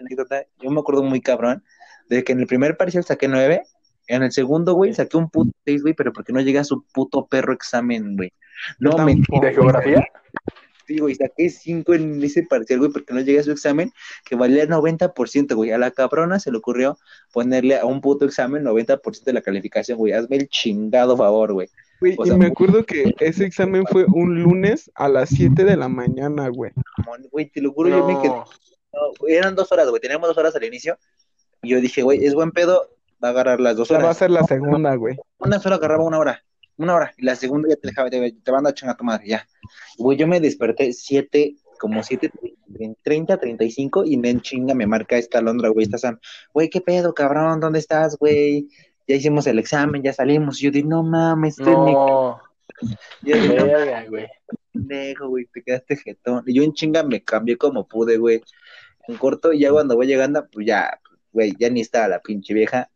anécdota. 0.00 0.44
Me 0.60 0.80
acuerdo 0.80 1.02
muy 1.02 1.20
cabrón 1.20 1.62
de 2.08 2.24
que 2.24 2.32
en 2.32 2.40
el 2.40 2.46
primer 2.46 2.76
parcial 2.76 3.04
saqué 3.04 3.28
nueve. 3.28 3.62
En 4.08 4.22
el 4.22 4.30
segundo, 4.30 4.74
güey, 4.74 4.94
saqué 4.94 5.16
un 5.16 5.28
puto 5.28 5.50
seis, 5.64 5.82
güey, 5.82 5.94
pero 5.94 6.12
porque 6.12 6.32
no 6.32 6.40
llegué 6.40 6.60
a 6.60 6.64
su 6.64 6.84
puto 6.92 7.26
perro 7.26 7.52
examen, 7.52 8.16
güey. 8.16 8.32
No, 8.78 8.96
mentira. 8.98 9.48
¿De 9.48 9.54
geografía? 9.54 10.06
Sí, 10.86 10.98
güey, 10.98 11.16
saqué 11.16 11.50
5 11.50 11.94
en 11.94 12.22
ese 12.22 12.44
parcial, 12.44 12.78
güey, 12.78 12.92
porque 12.92 13.12
no 13.12 13.20
llegué 13.20 13.40
a 13.40 13.42
su 13.42 13.50
examen, 13.50 13.92
que 14.24 14.36
valía 14.36 14.66
90%, 14.66 15.54
güey. 15.56 15.72
A 15.72 15.78
la 15.78 15.90
cabrona 15.90 16.38
se 16.38 16.52
le 16.52 16.58
ocurrió 16.58 16.96
ponerle 17.32 17.76
a 17.76 17.84
un 17.84 18.00
puto 18.00 18.24
examen 18.24 18.62
90% 18.62 19.24
de 19.24 19.32
la 19.32 19.42
calificación, 19.42 19.98
güey. 19.98 20.12
Hazme 20.12 20.36
el 20.36 20.48
chingado 20.48 21.16
favor, 21.16 21.52
güey. 21.54 21.68
Güey, 22.00 22.14
O 22.18 22.26
y 22.26 22.30
me 22.36 22.46
acuerdo 22.46 22.84
que 22.84 23.14
ese 23.18 23.44
examen 23.44 23.84
fue 23.86 24.04
un 24.06 24.42
lunes 24.42 24.90
a 24.94 25.08
las 25.08 25.30
7 25.30 25.64
de 25.64 25.76
la 25.76 25.88
mañana, 25.88 26.48
güey. 26.48 26.70
Güey, 27.32 27.50
te 27.50 27.60
lo 27.60 27.72
juro, 27.72 27.88
yo 27.88 28.06
me 28.06 28.20
quedé. 28.20 28.28
No, 28.28 28.44
no, 28.92 29.00
güey, 29.18 29.34
eran 29.34 29.56
dos 29.56 29.72
horas, 29.72 29.88
güey. 29.88 30.00
Teníamos 30.00 30.28
dos 30.28 30.38
horas 30.38 30.54
al 30.54 30.62
inicio. 30.64 30.98
Y 31.62 31.70
yo 31.70 31.80
dije, 31.80 32.02
güey, 32.02 32.24
es 32.24 32.34
buen 32.34 32.52
pedo, 32.52 32.90
va 33.22 33.28
a 33.28 33.30
agarrar 33.32 33.60
las 33.60 33.76
dos 33.76 33.90
O 33.90 33.94
sea, 33.94 33.98
va 33.98 34.02
a 34.02 34.06
horas. 34.08 34.18
ser 34.18 34.30
la 34.30 34.44
segunda, 34.44 34.94
güey. 34.94 35.16
Una 35.38 35.58
sola 35.58 35.76
agarraba 35.76 36.04
una 36.04 36.18
hora. 36.18 36.44
Una 36.78 36.94
hora. 36.94 37.14
Y 37.16 37.24
la 37.24 37.36
segunda 37.36 37.68
ya 37.68 37.76
te 37.76 37.88
dejaba, 37.88 38.10
te, 38.10 38.32
te 38.32 38.50
van 38.50 38.66
a 38.66 38.74
chingar 38.74 38.94
a 38.94 38.96
tu 38.98 39.04
madre, 39.04 39.26
ya. 39.26 39.46
Güey, 39.98 40.18
yo 40.18 40.26
me 40.26 40.40
desperté 40.40 40.92
siete, 40.92 41.56
como 41.78 42.02
siete, 42.02 42.30
treinta, 43.02 43.38
treinta 43.38 43.64
y 43.64 43.70
cinco, 43.70 44.04
y 44.04 44.16
me 44.16 44.38
chinga 44.40 44.74
me 44.74 44.86
marca 44.86 45.16
esta 45.16 45.40
Londra, 45.40 45.68
güey, 45.70 45.84
esta 45.84 45.98
Sam. 45.98 46.18
Güey, 46.52 46.68
¿qué 46.68 46.80
pedo, 46.80 47.14
cabrón? 47.14 47.60
¿Dónde 47.60 47.78
estás, 47.78 48.16
güey? 48.18 48.68
Ya 49.08 49.16
hicimos 49.16 49.46
el 49.46 49.58
examen, 49.58 50.02
ya 50.02 50.12
salimos. 50.12 50.60
Y 50.60 50.64
yo 50.64 50.70
dije, 50.70 50.86
no 50.86 51.02
mames, 51.02 51.58
estoy 51.58 51.74
no, 51.74 52.40
Yo 53.22 53.36
dije, 53.36 53.56
no 53.56 54.10
güey. 54.10 54.26
pendejo, 54.72 55.28
güey, 55.28 55.46
te 55.46 55.62
quedaste 55.62 55.96
jetón. 55.96 56.42
Y 56.46 56.54
yo 56.54 56.62
en 56.62 56.72
chinga 56.72 57.02
me 57.02 57.22
cambié 57.22 57.56
como 57.56 57.86
pude, 57.86 58.18
güey. 58.18 58.42
En 59.08 59.16
corto, 59.16 59.52
y 59.52 59.60
ya 59.60 59.70
cuando 59.70 59.94
voy 59.94 60.08
llegando, 60.08 60.46
pues 60.50 60.66
ya, 60.66 61.00
güey, 61.32 61.54
ya 61.58 61.70
ni 61.70 61.80
estaba 61.80 62.08
la 62.08 62.20
pinche 62.20 62.52
vieja. 62.52 62.90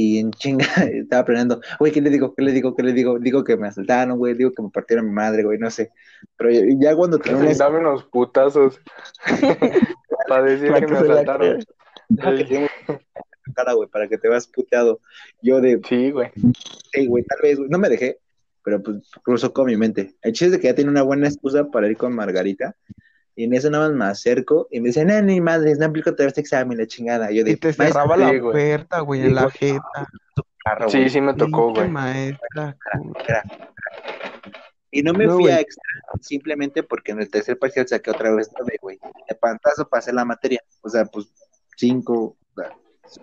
Y 0.00 0.20
en 0.20 0.30
chinga 0.30 0.64
estaba 0.92 1.22
aprendiendo, 1.22 1.60
güey, 1.80 1.90
¿qué 1.90 2.00
le 2.00 2.10
digo? 2.10 2.32
¿Qué 2.32 2.44
le 2.44 2.52
digo? 2.52 2.76
¿Qué 2.76 2.84
le 2.84 2.92
digo? 2.92 3.18
Digo 3.18 3.42
que 3.42 3.56
me 3.56 3.66
asaltaron, 3.66 4.16
güey, 4.16 4.34
digo 4.34 4.52
que 4.52 4.62
me 4.62 4.70
partieron 4.70 5.06
mi 5.06 5.12
madre, 5.12 5.42
güey, 5.42 5.58
no 5.58 5.68
sé. 5.72 5.90
Pero 6.36 6.52
ya, 6.52 6.60
ya 6.78 6.94
cuando 6.94 7.18
terminé, 7.18 7.52
Dame 7.52 7.80
unos 7.80 8.04
putazos 8.04 8.80
para 10.28 10.44
decir 10.44 10.68
Para 10.68 10.80
que 10.80 10.86
que 10.86 10.92
me 10.92 10.98
asaltaron. 10.98 11.58
cara, 13.56 13.72
güey, 13.72 13.88
para 13.88 14.06
que 14.06 14.18
te 14.18 14.28
veas 14.28 14.46
puteado. 14.46 15.00
Yo 15.42 15.60
de, 15.60 15.80
Sí, 15.88 16.12
güey. 16.12 16.30
hey, 16.92 17.08
güey, 17.08 17.24
tal 17.24 17.40
vez, 17.42 17.58
güey, 17.58 17.68
no 17.68 17.78
me 17.80 17.88
dejé, 17.88 18.20
pero 18.62 18.80
pues 18.80 19.10
cruzó 19.24 19.52
con 19.52 19.66
mi 19.66 19.76
mente. 19.76 20.14
El 20.22 20.30
chiste 20.30 20.46
es 20.46 20.52
de 20.52 20.60
que 20.60 20.68
ya 20.68 20.76
tenía 20.76 20.92
una 20.92 21.02
buena 21.02 21.26
excusa 21.26 21.64
para 21.72 21.88
ir 21.88 21.96
con 21.96 22.12
Margarita. 22.12 22.76
Y 23.38 23.44
en 23.44 23.54
eso 23.54 23.70
nada 23.70 23.86
más 23.88 23.96
me 23.96 24.04
acerco 24.06 24.66
y 24.68 24.80
me 24.80 24.88
dice, 24.88 25.04
no, 25.04 25.22
ni 25.22 25.40
madres, 25.40 25.78
no 25.78 25.86
aplico 25.86 26.12
todo 26.12 26.26
este 26.26 26.40
examen, 26.40 26.76
la 26.76 26.88
chingada. 26.88 27.30
Y 27.30 27.36
yo 27.36 27.46
Y 27.46 27.54
te 27.54 27.72
cerraba 27.72 28.16
la 28.16 28.30
güey. 28.30 28.40
puerta, 28.40 28.98
güey, 28.98 29.20
en 29.26 29.36
la 29.36 29.48
jeta. 29.48 30.08
carro, 30.64 30.90
Sí, 30.90 31.08
sí 31.08 31.20
me 31.20 31.34
tocó, 31.34 31.72
güey. 31.72 31.88
maestra. 31.88 32.76
cu- 33.00 33.12
Era- 33.28 33.44
Y 34.90 35.02
no 35.02 35.12
me 35.12 35.26
No, 35.26 35.34
fui 35.34 35.42
güey. 35.44 35.54
a 35.54 35.60
extra 35.60 35.82
simplemente 36.20 36.82
porque 36.82 37.12
en 37.12 37.20
el 37.20 37.30
tercer 37.30 37.56
parcial 37.60 37.86
saqué 37.86 38.10
otra 38.10 38.34
vez 38.34 38.50
nueve, 38.58 38.76
güey. 38.82 38.98
De 39.28 39.34
pantazo 39.36 39.88
pasé 39.88 40.12
la 40.12 40.24
materia. 40.24 40.60
O 40.80 40.88
sea, 40.88 41.04
pues 41.04 41.26
cinco. 41.76 42.36
o 42.56 42.60
sea, 42.60 42.72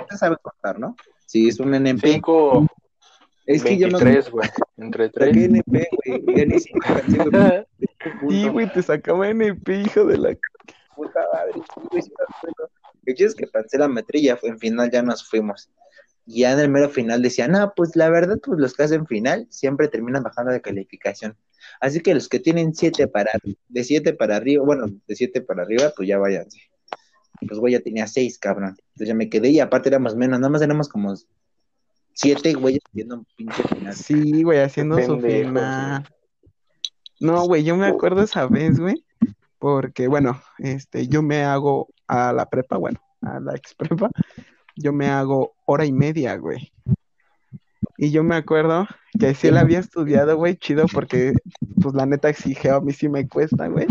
Usted 0.01 0.15
sabe 0.15 0.37
contar, 0.41 0.79
¿no? 0.79 0.95
Si 1.25 1.49
es 1.49 1.59
un 1.59 1.73
NP. 1.75 2.07
5, 2.13 2.67
es 3.45 3.63
que 3.63 3.77
yo 3.77 3.87
me 3.87 3.93
23, 3.93 4.31
güey. 4.31 4.49
Entre 4.77 5.07
saqué 5.07 5.31
3. 5.31 5.37
NP, 5.45 5.87
güey. 6.23 6.37
Ya 6.37 6.45
ni 6.45 6.59
puntos. 6.59 7.65
Sí, 8.29 8.47
güey, 8.49 8.71
te 8.71 8.83
sacaba 8.83 9.27
NP, 9.29 9.81
hijo 9.81 10.05
de 10.05 10.17
la. 10.17 10.37
puta 10.95 11.21
madre. 11.33 11.53
El 13.05 13.15
chiste 13.15 13.25
es 13.25 13.35
que 13.35 13.47
pasé 13.47 13.77
la 13.77 13.87
matrilla, 13.87 14.37
en 14.43 14.59
final 14.59 14.91
ya 14.91 15.01
nos 15.01 15.27
fuimos. 15.27 15.69
Y 16.25 16.41
ya 16.41 16.53
en 16.53 16.59
el 16.59 16.69
mero 16.69 16.89
final 16.89 17.21
decía, 17.21 17.47
no, 17.47 17.73
pues 17.75 17.95
la 17.95 18.09
verdad, 18.09 18.37
pues 18.43 18.59
los 18.59 18.73
que 18.73 18.83
hacen 18.83 19.05
final 19.05 19.47
siempre 19.49 19.87
terminan 19.87 20.23
bajando 20.23 20.51
de 20.51 20.61
calificación. 20.61 21.37
Así 21.79 22.01
que 22.01 22.13
los 22.13 22.29
que 22.29 22.39
tienen 22.39 22.73
siete 22.73 23.07
para, 23.07 23.31
de 23.67 23.83
siete 23.83 24.13
para 24.13 24.35
arriba, 24.35 24.63
bueno, 24.63 24.87
de 25.07 25.15
siete 25.15 25.41
para 25.41 25.63
arriba, 25.63 25.93
pues 25.95 26.07
ya 26.07 26.17
váyanse. 26.17 26.59
Pues 27.47 27.59
güey, 27.59 27.73
ya 27.73 27.79
tenía 27.79 28.07
seis, 28.07 28.39
cabrón. 28.39 28.75
Entonces 28.79 29.07
ya 29.07 29.13
me 29.13 29.29
quedé 29.29 29.49
y 29.49 29.59
aparte 29.59 29.89
éramos 29.89 30.15
menos, 30.15 30.39
nada 30.39 30.49
más 30.49 30.61
éramos 30.61 30.89
como 30.89 31.15
siete 32.15 32.53
güeyes 32.53 32.81
haciendo 32.89 33.15
un 33.15 33.27
pinche 33.35 33.61
final. 33.63 33.93
Sí, 33.93 34.43
güey, 34.43 34.59
haciendo 34.59 34.99
su 35.01 35.19
final. 35.19 36.07
No, 37.19 37.45
güey, 37.45 37.63
yo 37.63 37.75
me 37.77 37.87
acuerdo 37.87 38.23
esa 38.23 38.47
vez, 38.47 38.79
güey, 38.79 39.05
porque, 39.59 40.07
bueno, 40.07 40.41
este, 40.57 41.07
yo 41.07 41.21
me 41.21 41.43
hago 41.43 41.89
a 42.07 42.33
la 42.33 42.49
prepa, 42.49 42.77
bueno, 42.77 42.99
a 43.21 43.39
la 43.39 43.55
ex 43.55 43.73
prepa, 43.75 44.09
yo 44.75 44.91
me 44.91 45.07
hago 45.07 45.53
hora 45.65 45.85
y 45.85 45.91
media, 45.91 46.35
güey. 46.37 46.71
Y 47.97 48.11
yo 48.11 48.23
me 48.23 48.35
acuerdo 48.35 48.87
que 49.17 49.33
sí 49.33 49.49
la 49.51 49.61
había 49.61 49.79
estudiado, 49.79 50.35
güey, 50.35 50.57
chido, 50.57 50.85
porque, 50.91 51.33
pues, 51.81 51.95
la 51.95 52.05
neta, 52.05 52.29
exige 52.29 52.69
a 52.69 52.81
mí 52.81 52.91
sí 52.91 53.07
me 53.07 53.27
cuesta, 53.27 53.67
güey. 53.67 53.87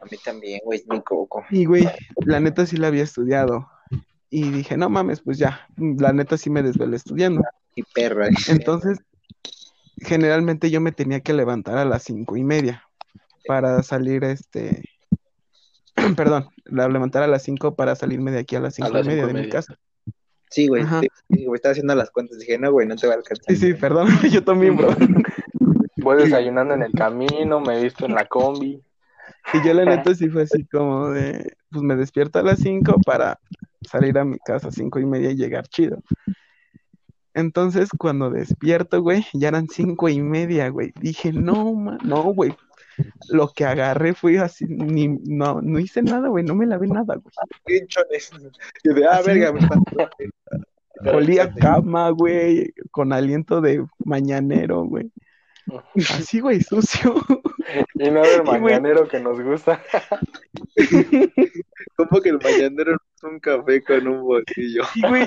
A 0.00 0.04
mí 0.04 0.16
también, 0.24 0.60
güey, 0.64 0.78
es 0.80 0.86
mi 0.86 1.00
coco. 1.02 1.44
Y, 1.50 1.64
güey, 1.64 1.88
la 2.24 2.38
neta 2.38 2.66
sí 2.66 2.76
la 2.76 2.88
había 2.88 3.02
estudiado. 3.02 3.68
Y 4.36 4.50
dije, 4.50 4.76
no 4.76 4.90
mames, 4.90 5.20
pues 5.20 5.38
ya, 5.38 5.68
la 5.76 6.12
neta 6.12 6.36
sí 6.36 6.50
me 6.50 6.64
desvelé 6.64 6.96
estudiando. 6.96 7.44
Y 7.76 7.84
perra. 7.84 8.30
Entonces, 8.48 8.98
generalmente 9.98 10.72
yo 10.72 10.80
me 10.80 10.90
tenía 10.90 11.20
que 11.20 11.32
levantar 11.32 11.78
a 11.78 11.84
las 11.84 12.02
cinco 12.02 12.36
y 12.36 12.42
media 12.42 12.82
para 13.46 13.80
salir, 13.84 14.24
este, 14.24 14.82
perdón, 16.16 16.48
la 16.64 16.88
levantar 16.88 17.22
a 17.22 17.28
las 17.28 17.44
cinco 17.44 17.76
para 17.76 17.94
salirme 17.94 18.32
de 18.32 18.40
aquí 18.40 18.56
a 18.56 18.60
las 18.60 18.74
cinco 18.74 18.90
las 18.90 19.06
y 19.06 19.08
media 19.10 19.22
cinco 19.22 19.36
de 19.36 19.44
mi 19.44 19.48
casa. 19.48 19.78
Sí, 20.50 20.66
güey, 20.66 20.82
sí, 20.82 21.06
sí, 21.30 21.44
güey, 21.44 21.54
estaba 21.54 21.70
haciendo 21.70 21.94
las 21.94 22.10
cuentas. 22.10 22.36
Dije, 22.40 22.58
no, 22.58 22.72
güey, 22.72 22.88
no 22.88 22.96
te 22.96 23.06
va 23.06 23.12
a 23.12 23.16
alcanzar. 23.18 23.44
Sí, 23.46 23.54
sí, 23.54 23.74
perdón, 23.74 24.08
yo 24.32 24.42
también, 24.42 24.76
bro. 24.76 24.96
Voy 25.98 26.20
desayunando 26.20 26.74
en 26.74 26.82
el 26.82 26.90
camino, 26.90 27.60
me 27.60 27.78
he 27.78 27.84
visto 27.84 28.04
en 28.04 28.16
la 28.16 28.26
combi. 28.26 28.82
Y 29.52 29.64
yo 29.64 29.74
la 29.74 29.84
neta 29.84 30.12
sí 30.12 30.28
fue 30.28 30.42
así 30.42 30.64
como 30.64 31.10
de, 31.10 31.56
pues 31.70 31.84
me 31.84 31.94
despierto 31.94 32.40
a 32.40 32.42
las 32.42 32.58
cinco 32.58 33.00
para 33.06 33.38
salir 33.84 34.18
a 34.18 34.24
mi 34.24 34.38
casa 34.38 34.68
a 34.68 34.72
cinco 34.72 34.98
y 34.98 35.06
media 35.06 35.30
y 35.30 35.36
llegar 35.36 35.66
chido. 35.68 36.02
Entonces, 37.34 37.90
cuando 37.98 38.30
despierto, 38.30 39.02
güey, 39.02 39.26
ya 39.32 39.48
eran 39.48 39.68
cinco 39.68 40.08
y 40.08 40.20
media, 40.20 40.68
güey. 40.68 40.92
Dije, 41.00 41.32
no, 41.32 41.98
no, 42.04 42.22
güey. 42.22 42.54
Lo 43.28 43.48
que 43.48 43.64
agarré 43.64 44.14
fue 44.14 44.38
así, 44.38 44.66
ni, 44.68 45.08
no, 45.08 45.60
no 45.60 45.80
hice 45.80 46.00
nada, 46.00 46.28
güey, 46.28 46.44
no 46.44 46.54
me 46.54 46.64
lavé 46.64 46.86
nada, 46.86 47.16
güey. 47.16 47.32
pinchones. 47.64 48.30
Y 48.84 48.94
de, 48.94 49.06
ah, 49.06 49.16
Así. 49.18 49.26
verga, 49.26 49.52
me. 49.52 49.60
Olía 51.12 51.44
a 51.44 51.54
cama, 51.54 52.10
güey, 52.10 52.72
con 52.92 53.12
aliento 53.12 53.60
de 53.60 53.84
mañanero, 54.04 54.84
güey. 54.84 55.10
Así, 55.96 56.40
güey, 56.40 56.60
sucio. 56.60 57.14
Y 57.94 58.10
no 58.10 58.22
del 58.22 58.42
güey, 58.44 58.60
mañanero 58.60 59.08
que 59.08 59.18
nos 59.18 59.40
gusta. 59.40 59.82
Como 61.96 62.20
que 62.20 62.30
el 62.30 62.38
mañanero 62.42 62.92
no 62.92 62.98
es 63.16 63.22
un 63.22 63.40
café 63.40 63.82
con 63.82 64.08
un 64.08 64.22
bolsillo. 64.22 64.82
Y, 64.94 65.00
güey, 65.08 65.24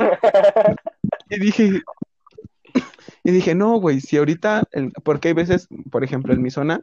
y 1.29 1.39
dije, 1.39 1.81
y 3.23 3.31
dije, 3.31 3.55
no, 3.55 3.77
güey, 3.79 3.99
si 4.01 4.17
ahorita, 4.17 4.63
el- 4.71 4.91
porque 5.03 5.29
hay 5.29 5.33
veces, 5.33 5.67
por 5.91 6.03
ejemplo, 6.03 6.33
en 6.33 6.41
mi 6.41 6.49
zona, 6.49 6.81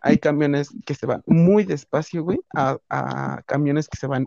hay 0.00 0.18
camiones 0.18 0.70
que 0.84 0.94
se 0.94 1.06
van 1.06 1.22
muy 1.26 1.64
despacio, 1.64 2.22
güey, 2.24 2.40
a, 2.54 2.78
a 2.88 3.42
camiones 3.46 3.88
que 3.88 3.98
se 3.98 4.06
van 4.06 4.26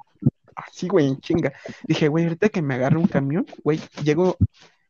así, 0.56 0.88
güey, 0.88 1.08
en 1.08 1.20
chinga. 1.20 1.54
Dije, 1.88 2.08
güey, 2.08 2.26
ahorita 2.26 2.50
que 2.50 2.62
me 2.62 2.76
agarre 2.76 2.98
un 2.98 3.08
camión, 3.08 3.46
güey, 3.64 3.80
llego 4.04 4.38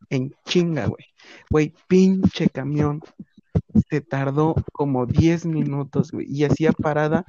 en 0.10 0.34
chinga, 0.46 0.88
güey. 0.88 1.06
Güey, 1.50 1.74
pinche 1.88 2.50
camión. 2.50 3.02
Se 3.90 4.02
tardó 4.02 4.56
como 4.72 5.06
10 5.06 5.46
minutos, 5.46 6.12
güey, 6.12 6.26
y 6.30 6.46
hacía 6.46 6.72
parada 6.72 7.26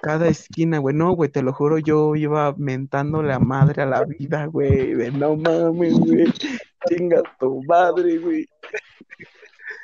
cada 0.00 0.28
esquina, 0.28 0.78
güey. 0.78 0.94
No, 0.94 1.12
güey, 1.12 1.30
te 1.30 1.42
lo 1.42 1.52
juro, 1.52 1.78
yo 1.78 2.16
iba 2.16 2.54
mentando 2.56 3.22
la 3.22 3.38
madre 3.38 3.82
a 3.82 3.86
la 3.86 4.04
vida, 4.04 4.46
güey, 4.46 4.94
de 4.94 5.10
no 5.10 5.36
mames, 5.36 5.94
güey. 5.98 6.26
Chinga 6.88 7.22
tu 7.38 7.62
madre, 7.64 8.18
güey. 8.18 8.48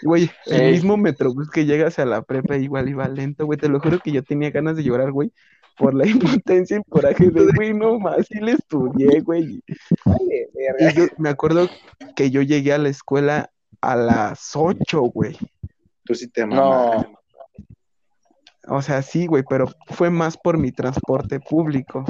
Güey, 0.02 0.30
el 0.46 0.60
Ey. 0.60 0.72
mismo 0.72 0.96
metrobús 0.96 1.50
que 1.50 1.64
llega 1.64 1.88
hacia 1.88 2.04
la 2.04 2.22
prepa 2.22 2.56
igual 2.56 2.88
iba 2.88 3.08
lento, 3.08 3.46
güey. 3.46 3.58
Te 3.58 3.68
lo 3.68 3.80
juro 3.80 3.98
que 3.98 4.12
yo 4.12 4.22
tenía 4.22 4.50
ganas 4.50 4.76
de 4.76 4.82
llorar, 4.82 5.10
güey, 5.10 5.32
por 5.78 5.94
la 5.94 6.06
impotencia 6.42 6.78
y 6.78 6.90
coraje 6.90 7.30
de, 7.30 7.46
güey, 7.54 7.74
no 7.74 7.98
más, 7.98 8.26
sí 8.26 8.40
le 8.40 8.52
estudié, 8.52 9.20
güey. 9.20 9.62
Y 10.78 10.94
yo 10.94 11.06
me 11.18 11.28
acuerdo 11.28 11.68
que 12.14 12.30
yo 12.30 12.42
llegué 12.42 12.72
a 12.72 12.78
la 12.78 12.88
escuela 12.88 13.50
a 13.80 13.96
las 13.96 14.50
8, 14.54 15.00
güey. 15.00 15.36
Tú 16.04 16.14
sí 16.14 16.28
te 16.28 16.46
No. 16.46 17.04
O 18.68 18.82
sea, 18.82 19.02
sí, 19.02 19.26
güey, 19.26 19.44
pero 19.48 19.66
fue 19.88 20.10
más 20.10 20.36
por 20.36 20.58
mi 20.58 20.72
transporte 20.72 21.40
público. 21.40 22.04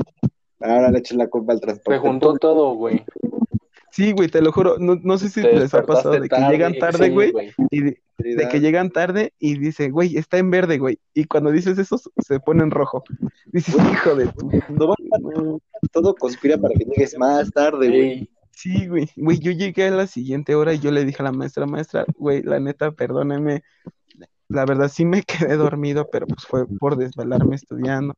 Ahora 0.61 0.90
le 0.90 0.99
eché 0.99 1.14
la 1.14 1.29
culpa 1.29 1.53
al 1.53 1.61
transporte. 1.61 2.01
Se 2.01 2.07
juntó 2.07 2.35
todo, 2.37 2.75
güey. 2.75 3.05
Sí, 3.90 4.12
güey, 4.12 4.29
te 4.29 4.42
lo 4.42 4.53
juro. 4.53 4.77
No, 4.79 4.97
no 5.03 5.16
sé 5.16 5.29
si 5.31 5.42
Te 5.42 5.55
les 5.55 5.73
ha 5.73 5.83
pasado 5.83 6.19
de 6.21 6.29
que 6.29 6.37
llegan 6.51 6.79
tarde, 6.79 7.07
sí, 7.07 7.12
güey, 7.12 7.33
y, 7.71 7.81
de 7.83 8.49
que 8.51 8.61
llegan 8.61 8.90
tarde 8.90 9.33
y 9.38 9.59
dice, 9.59 9.90
güey, 9.90 10.19
está 10.19 10.37
en 10.38 10.51
verde, 10.51 10.79
güey. 10.79 10.99
Y 11.14 11.25
cuando 11.25 11.51
dices 11.51 11.79
eso, 11.79 11.99
se 12.19 12.40
pone 12.40 12.62
en 12.62 12.71
rojo. 12.71 13.03
Dices, 13.47 13.75
hijo 13.75 14.14
de 14.14 14.27
tu. 14.29 14.51
Cuando 14.66 14.88
va- 14.88 15.59
todo 15.92 16.14
conspira 16.14 16.59
para 16.59 16.75
que 16.75 16.85
llegues 16.85 17.16
más 17.19 17.51
tarde, 17.51 17.88
güey. 17.88 18.11
Ey, 18.11 18.31
Sí, 18.57 18.87
güey. 18.87 19.11
Güey, 19.16 19.38
yo 19.38 19.53
llegué 19.53 19.87
a 19.87 19.90
la 19.90 20.07
siguiente 20.07 20.55
hora 20.55 20.73
y 20.73 20.79
yo 20.79 20.90
le 20.90 21.05
dije 21.05 21.21
a 21.21 21.25
la 21.25 21.33
maestra, 21.33 21.66
maestra, 21.66 22.07
güey, 22.16 22.42
la 22.42 22.59
neta, 22.59 22.90
perdóneme. 22.90 23.62
La 24.48 24.64
verdad 24.64 24.88
sí 24.88 25.04
me 25.04 25.22
quedé 25.50 25.56
dormido, 25.56 26.09
pero 26.11 26.26
pues 26.26 26.44
fue 26.46 26.66
por 26.66 26.96
desvelarme 26.96 27.56
estudiando. 27.56 28.14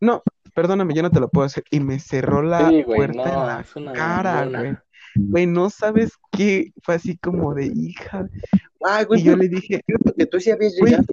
No, 0.00 0.22
perdóname, 0.54 0.94
yo 0.94 1.02
no 1.02 1.10
te 1.10 1.20
lo 1.20 1.28
puedo 1.28 1.46
hacer. 1.46 1.64
Y 1.70 1.80
me 1.80 1.98
cerró 1.98 2.42
la 2.42 2.68
Sí, 2.68 2.82
güey, 2.82 2.96
puerta 2.98 3.22
en 3.22 3.46
la 3.46 3.64
una 3.76 3.92
cara, 3.92 4.44
güey. 4.46 4.76
Güey, 5.14 5.46
no 5.46 5.70
sabes 5.70 6.12
qué. 6.32 6.72
Fue 6.82 6.96
así 6.96 7.16
como 7.16 7.54
de 7.54 7.66
hija. 7.74 8.28
Ah, 8.84 9.02
güey, 9.04 9.20
Y 9.20 9.24
yo 9.24 9.36
le 9.36 9.48
dije, 9.48 9.80
cierto 9.86 10.12
que 10.16 10.26
tú 10.26 10.38
sí 10.38 10.50
habías 10.50 10.74
Güey. 10.78 10.92
llegado 10.92 11.06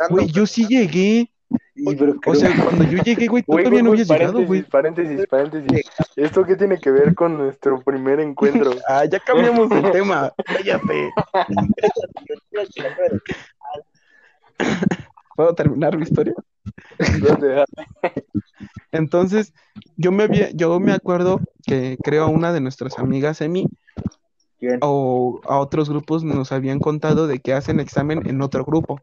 a- 0.00 0.08
güey, 0.08 0.26
yo 0.26 0.46
sí 0.46 0.66
llegué. 0.66 1.30
Y, 1.76 1.96
pero 1.96 2.12
O 2.12 2.20
creo- 2.20 2.34
sea, 2.36 2.54
cuando 2.62 2.84
yo 2.84 3.02
llegué, 3.02 3.26
güey, 3.26 3.42
tú 3.42 3.52
Güey, 3.52 3.64
todavía 3.64 3.82
no 3.82 3.90
habías 3.90 4.08
llegado, 4.08 4.44
güey. 4.46 4.62
paréntesis, 4.62 5.26
paréntesis. 5.28 5.90
¿Esto 6.16 6.44
qué 6.44 6.54
tiene 6.56 6.78
que 6.78 6.90
ver 6.90 7.14
con 7.14 7.36
nuestro 7.36 7.82
primer 7.82 8.20
encuentro? 8.20 8.70
Ah, 8.88 9.04
ya 9.06 9.18
cambiamos 9.18 9.68
de 9.70 9.82
tema. 9.90 10.32
Cállate. 10.44 11.10
¿Puedo 15.36 15.54
terminar 15.54 15.96
mi 15.96 16.04
historia? 16.04 16.34
Entonces, 18.92 19.52
yo 19.96 20.12
me 20.12 20.22
había, 20.24 20.50
yo 20.52 20.78
me 20.78 20.92
acuerdo 20.92 21.40
que 21.66 21.98
creo 22.02 22.24
a 22.24 22.28
una 22.28 22.52
de 22.52 22.60
nuestras 22.60 22.98
amigas, 22.98 23.40
Emi, 23.40 23.66
o 24.80 25.40
a 25.48 25.58
otros 25.58 25.90
grupos 25.90 26.22
nos 26.24 26.52
habían 26.52 26.78
contado 26.78 27.26
de 27.26 27.40
que 27.40 27.52
hacen 27.52 27.80
examen 27.80 28.22
en 28.28 28.40
otro 28.42 28.64
grupo. 28.64 29.00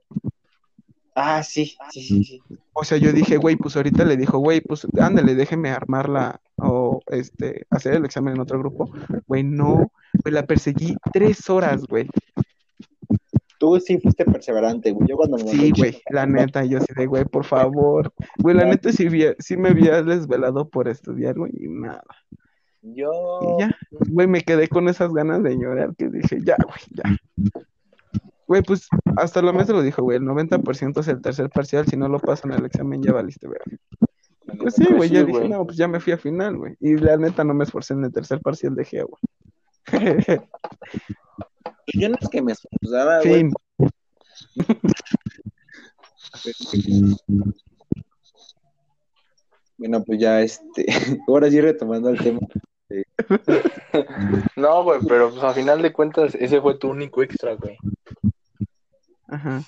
Ah, 1.13 1.43
sí, 1.43 1.75
sí, 1.91 2.01
sí, 2.01 2.23
sí. 2.23 2.41
O 2.73 2.83
sea, 2.83 2.97
yo 2.97 3.11
dije, 3.11 3.37
güey, 3.37 3.55
pues 3.57 3.75
ahorita 3.75 4.05
le 4.05 4.15
dijo, 4.15 4.37
güey, 4.39 4.61
pues 4.61 4.87
ándale, 4.99 5.35
déjeme 5.35 5.69
armarla 5.69 6.39
o 6.55 7.01
este, 7.07 7.65
hacer 7.69 7.95
el 7.95 8.05
examen 8.05 8.35
en 8.35 8.41
otro 8.41 8.59
grupo. 8.59 8.89
Güey, 9.27 9.43
no, 9.43 9.91
güey, 10.23 10.33
la 10.33 10.45
perseguí 10.45 10.95
tres 11.11 11.49
horas, 11.49 11.83
güey. 11.85 12.07
Tú 13.59 13.79
sí 13.79 13.99
fuiste 13.99 14.25
perseverante, 14.25 14.91
güey. 14.91 15.07
Yo 15.07 15.17
cuando 15.17 15.37
me 15.37 15.43
Sí, 15.51 15.71
güey, 15.77 16.01
la 16.09 16.25
neta, 16.25 16.63
yo 16.65 16.79
sí 16.79 16.87
de, 16.95 17.05
güey, 17.05 17.25
por 17.25 17.45
favor. 17.45 18.11
Güey, 18.39 18.55
la 18.55 18.65
neta 18.65 18.91
sí, 18.91 19.07
vi- 19.07 19.35
sí 19.37 19.55
me 19.57 19.69
había 19.69 20.01
desvelado 20.01 20.67
por 20.69 20.87
estudiar, 20.87 21.35
güey, 21.37 21.51
y 21.55 21.67
nada. 21.67 22.03
Yo. 22.81 23.11
Y 23.59 23.61
ya, 23.61 23.77
güey, 24.09 24.27
me 24.27 24.41
quedé 24.41 24.67
con 24.67 24.87
esas 24.89 25.13
ganas 25.13 25.43
de 25.43 25.55
llorar 25.57 25.93
que 25.95 26.09
dije, 26.09 26.39
ya, 26.43 26.55
güey, 26.63 26.79
ya. 26.89 27.53
Güey, 28.51 28.63
pues 28.63 28.89
hasta 29.15 29.41
la 29.41 29.53
maestra 29.53 29.77
lo 29.77 29.81
dijo, 29.81 30.03
güey, 30.03 30.17
el 30.17 30.23
90% 30.23 30.99
es 30.99 31.07
el 31.07 31.21
tercer 31.21 31.49
parcial, 31.49 31.87
si 31.87 31.95
no 31.95 32.09
lo 32.09 32.19
pasan 32.19 32.51
el 32.51 32.65
examen 32.65 33.01
ya 33.01 33.13
valiste, 33.13 33.47
güey. 33.47 33.57
Pues 34.59 34.75
sí, 34.75 34.83
güey, 34.93 35.07
sí, 35.07 35.15
ya 35.15 35.23
dije, 35.23 35.47
no, 35.47 35.63
pues 35.63 35.77
ya 35.77 35.87
me 35.87 36.01
fui 36.01 36.11
a 36.11 36.17
final, 36.17 36.57
güey. 36.57 36.75
Y 36.81 36.97
la 36.97 37.15
neta 37.15 37.45
no 37.45 37.53
me 37.53 37.63
esforcé 37.63 37.93
en 37.93 38.03
el 38.03 38.11
tercer 38.11 38.41
parcial, 38.41 38.75
dejé, 38.75 39.03
güey. 39.03 39.21
Yo 41.93 42.09
no 42.09 42.17
es 42.19 42.27
que 42.27 42.41
me 42.41 42.51
esforzaba, 42.51 43.21
güey. 43.21 43.35
fin. 43.35 43.53
Bueno, 49.77 50.03
pues 50.03 50.19
ya, 50.19 50.41
este. 50.41 50.87
Ahora 51.29 51.49
sí 51.49 51.61
retomando 51.61 52.09
el 52.09 52.19
tema. 52.19 52.41
No, 54.57 54.83
güey, 54.83 54.99
pero 55.07 55.31
pues 55.31 55.41
a 55.41 55.53
final 55.53 55.81
de 55.81 55.93
cuentas 55.93 56.35
ese 56.35 56.59
fue 56.59 56.77
tu 56.77 56.89
único 56.89 57.23
extra, 57.23 57.55
güey. 57.55 57.77
Ajá. 59.31 59.61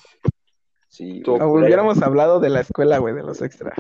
Sí. 0.90 1.22
Tú- 1.24 1.36
O 1.42 1.48
hubiéramos 1.54 2.02
hablado 2.04 2.40
de 2.40 2.50
la 2.50 2.60
escuela, 2.60 3.00
güey, 3.00 3.16
de 3.16 3.24
los 3.24 3.42
extra. 3.42 3.74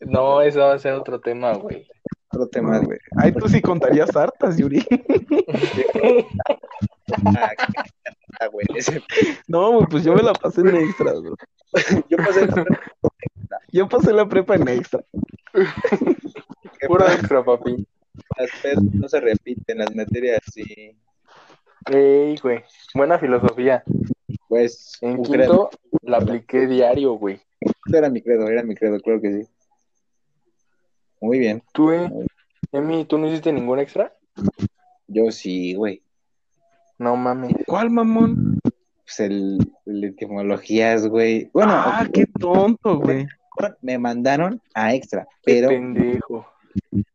No, 0.00 0.42
eso 0.42 0.60
va 0.60 0.74
a 0.74 0.78
ser 0.78 0.92
otro 0.92 1.18
tema, 1.20 1.54
güey. 1.54 1.86
Otro 2.30 2.46
tema. 2.48 2.78
Güey. 2.80 2.98
Ay, 3.16 3.32
tú 3.32 3.48
sí 3.48 3.62
contarías 3.62 4.14
hartas, 4.14 4.58
Yuri. 4.58 4.84
Güey. 8.52 8.66
No, 9.48 9.72
güey, 9.72 9.86
pues 9.90 10.04
yo 10.04 10.14
me 10.14 10.22
la 10.22 10.32
pasé 10.32 10.60
en 10.60 10.76
extra, 10.76 11.12
güey. 11.12 11.32
Yo 12.08 12.16
pasé 12.18 12.46
Yo 13.72 13.88
pasé 13.88 14.12
la 14.12 14.28
prepa 14.28 14.54
en 14.56 14.68
extra. 14.68 15.00
Puro 16.86 17.06
extra, 17.06 17.42
papi. 17.44 17.86
las 18.36 18.50
PES 18.62 18.82
no 18.94 19.08
se 19.08 19.20
repiten, 19.20 19.78
las 19.78 19.94
materias 19.94 20.40
sí. 20.52 20.96
Ey, 21.86 22.36
güey. 22.42 22.62
Buena 22.94 23.18
filosofía. 23.18 23.82
Pues, 24.48 24.98
En 25.02 25.22
quinto 25.22 25.70
la 26.02 26.18
apliqué 26.18 26.66
diario, 26.66 27.12
güey. 27.12 27.40
Era 27.92 28.08
mi 28.08 28.22
credo, 28.22 28.48
era 28.48 28.62
mi 28.62 28.74
credo, 28.74 28.98
claro 29.00 29.20
que 29.20 29.42
sí. 29.42 29.48
Muy 31.20 31.38
bien. 31.38 31.62
¿Tú, 31.72 31.92
eh? 31.92 32.10
Emi, 32.72 33.04
¿tú 33.04 33.18
no 33.18 33.26
hiciste 33.26 33.52
ningún 33.52 33.78
extra? 33.78 34.14
Yo 35.06 35.30
sí, 35.30 35.74
güey. 35.74 36.02
No 36.98 37.16
mames. 37.16 37.54
¿Cuál, 37.66 37.90
mamón? 37.90 38.58
Pues 39.04 39.20
el, 39.20 39.58
el 39.86 40.04
etimologías, 40.04 41.06
güey. 41.06 41.50
Bueno, 41.52 41.72
ah, 41.74 42.06
qué 42.12 42.26
tonto, 42.26 42.98
güey. 42.98 43.26
me 43.82 43.98
mandaron 43.98 44.60
a 44.74 44.94
extra, 44.94 45.26
Qué 45.42 45.54
pero 45.54 45.68
pendejo. 45.68 46.46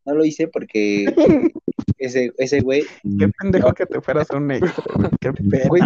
No 0.04 0.14
lo 0.14 0.24
hice 0.24 0.48
porque 0.48 1.04
ese, 1.98 2.32
ese 2.38 2.60
güey, 2.60 2.84
Qué 3.18 3.28
pendejo 3.28 3.72
que 3.72 3.86
te 3.86 4.00
fueras 4.00 4.28
un 4.30 4.50
extra, 4.50 4.84
güey. 4.94 5.10
Qué 5.20 5.68
güey, 5.68 5.82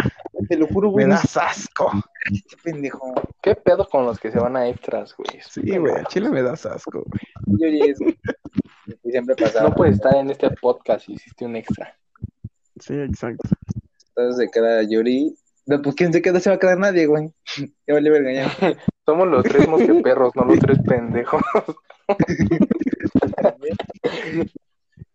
te 0.47 0.57
lo 0.57 0.67
juro, 0.67 0.89
güey, 0.89 1.05
Me 1.05 1.13
das 1.13 1.37
asco. 1.37 1.91
qué 2.29 2.57
pendejo. 2.63 3.13
¿Qué 3.41 3.55
pedo 3.55 3.87
con 3.87 4.05
los 4.05 4.19
que 4.19 4.31
se 4.31 4.39
van 4.39 4.57
a 4.57 4.67
extras, 4.67 5.15
güey? 5.15 5.41
Sí, 5.41 5.77
güey, 5.77 5.93
a 5.93 6.03
Chile 6.05 6.29
me 6.29 6.41
das 6.41 6.65
asco, 6.65 7.03
güey. 7.05 7.59
Yo 7.59 7.67
y 7.67 7.89
eso. 7.89 8.03
Y 9.03 9.11
siempre 9.11 9.35
pasaba. 9.35 9.69
No 9.69 9.75
puedes 9.75 9.95
estar 9.95 10.15
en 10.15 10.29
este 10.29 10.49
podcast 10.61 11.05
si 11.05 11.13
hiciste 11.13 11.45
un 11.45 11.55
extra. 11.55 11.95
Sí, 12.79 12.93
exacto. 12.93 13.49
Entonces 14.15 14.45
se 14.45 14.51
queda 14.51 14.83
Yuri. 14.83 15.35
No, 15.69 15.81
pues 15.83 15.95
quién 15.95 16.11
se 16.11 16.21
queda, 16.23 16.39
se 16.39 16.49
va 16.49 16.55
a 16.55 16.59
quedar 16.59 16.79
nadie, 16.79 17.05
güey. 17.05 17.29
Ya 17.87 17.93
vale 17.93 18.09
verga 18.09 18.33
ya. 18.33 18.49
Somos 19.05 19.27
los 19.27 19.43
tres 19.43 19.67
mosqueperros, 19.67 20.35
no 20.35 20.45
los 20.45 20.59
tres 20.59 20.79
pendejos. 20.85 21.41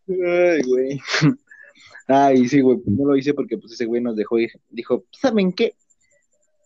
Ay, 0.08 0.62
güey. 0.66 1.00
Ay, 2.06 2.48
sí, 2.48 2.60
güey. 2.60 2.78
No 2.86 3.06
lo 3.06 3.16
hice 3.16 3.34
porque 3.34 3.56
pues 3.58 3.72
ese 3.72 3.86
güey 3.86 4.00
nos 4.02 4.16
dejó 4.16 4.38
ir. 4.38 4.50
Dijo, 4.70 5.04
¿saben 5.12 5.52
qué? 5.52 5.74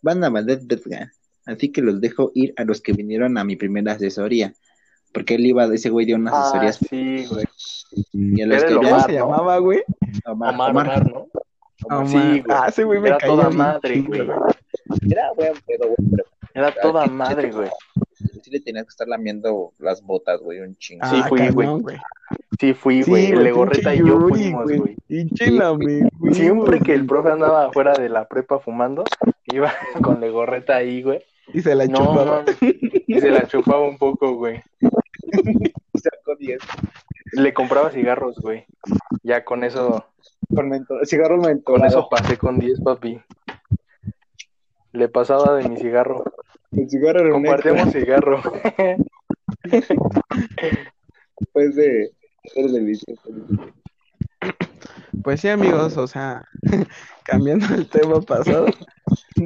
Van 0.03 0.23
a 0.25 0.31
valer 0.31 0.61
verga. 0.65 1.13
Así 1.47 1.71
que 1.71 1.81
los 1.83 2.01
dejo 2.01 2.31
ir 2.35 2.53
a 2.57 2.65
los 2.65 2.81
que 2.81 2.93
vinieron 2.93 3.39
a 3.39 3.45
mi 3.45 3.57
primera 3.57 3.93
asesoría. 3.93 4.53
Porque 5.13 5.37
él 5.37 5.47
iba, 5.47 5.65
ese 5.73 5.89
güey 5.91 6.05
dio 6.07 6.17
unas 6.17 6.35
Ah, 6.35 6.43
asesorías. 6.43 6.77
sí, 6.91 7.27
güey. 7.27 7.45
y 8.13 8.43
a 8.43 8.47
los 8.47 8.65
que 8.65 8.71
el 8.71 8.77
¿Cómo 8.77 8.89
Omar, 8.89 9.07
se 9.07 9.13
llamaba, 9.13 9.59
güey? 9.59 9.83
Omar, 10.27 10.55
Omar, 10.55 10.71
Omar. 10.71 10.87
Omar, 10.87 11.11
¿no? 11.11 11.29
Omar. 11.97 12.09
Sí, 12.09 12.19
güey. 12.19 12.45
Ah, 12.49 12.67
ese 12.69 12.85
güey 12.85 13.01
me 13.01 13.09
Era 13.09 13.19
caía 13.19 13.31
toda 13.33 13.51
madre, 13.51 14.01
güey. 14.03 14.21
Era 15.11 15.33
buen 15.35 15.53
pedo, 15.67 15.87
güey. 15.89 15.97
Pero 16.11 16.25
Era 16.55 16.75
toda 16.81 17.07
madre, 17.07 17.51
güey. 17.51 17.69
sí 18.43 18.51
le 18.51 18.61
tenías 18.61 18.85
que 18.85 18.91
estar 18.91 19.07
lamiendo 19.09 19.73
las 19.79 20.03
botas, 20.03 20.41
güey, 20.41 20.61
un 20.61 20.77
chingo. 20.77 21.07
Sí, 21.07 21.21
Ah, 21.23 21.27
fui, 21.29 21.49
güey. 21.51 21.69
güey. 21.81 21.97
Sí, 22.59 22.75
fui, 22.75 23.03
Sí, 23.03 23.11
güey. 23.11 23.33
güey, 23.33 23.45
Legorreta 23.45 23.95
y 23.95 23.99
yo 23.99 24.19
fuimos, 24.29 24.65
güey. 24.65 24.79
güey. 24.79 24.97
Güey. 26.19 26.35
Siempre 26.35 26.81
que 26.81 26.95
el 26.95 27.07
profe 27.07 27.31
andaba 27.31 27.67
afuera 27.67 27.93
de 27.93 28.09
la 28.09 28.27
prepa 28.27 28.59
fumando, 28.59 29.05
iba 29.47 29.73
con 30.03 30.21
Legorreta 30.21 30.77
ahí, 30.77 31.03
güey. 31.03 31.23
Y 31.55 31.63
se 31.63 31.75
la 31.75 31.87
No, 31.87 31.99
chupaba. 31.99 32.45
Y 33.07 33.21
se 33.21 33.31
la 33.31 33.47
chupaba 33.47 33.81
un 33.89 33.97
poco, 33.97 34.35
güey. 34.35 34.61
Sacó 35.95 36.37
10 36.39 36.59
Le 37.33 37.53
compraba 37.55 37.91
cigarros, 37.91 38.37
güey. 38.41 38.67
Ya 39.23 39.45
con 39.45 39.65
eso, 39.65 40.05
con 40.55 40.69
mentol, 40.69 41.07
cigarro 41.07 41.37
mentolado. 41.39 41.65
con 41.65 41.87
eso 41.87 42.09
pasé 42.11 42.37
con 42.37 42.59
10, 42.59 42.81
papi. 42.81 43.21
Le 44.93 45.09
pasaba 45.09 45.57
de 45.57 45.69
mi 45.69 45.77
cigarro. 45.77 46.25
El 46.73 46.89
cigarro 46.89 47.21
era 47.21 47.29
un 47.29 47.43
Compartíamos 47.45 47.93
cigarro. 47.93 48.43
después 51.41 51.75
de 51.75 52.11
ser 52.45 52.71
delicioso. 52.71 53.31
Pues 55.23 55.41
sí, 55.41 55.49
amigos, 55.49 55.97
o 55.97 56.07
sea, 56.07 56.45
cambiando 57.25 57.75
el 57.75 57.89
tema 57.89 58.21
pasado, 58.21 58.67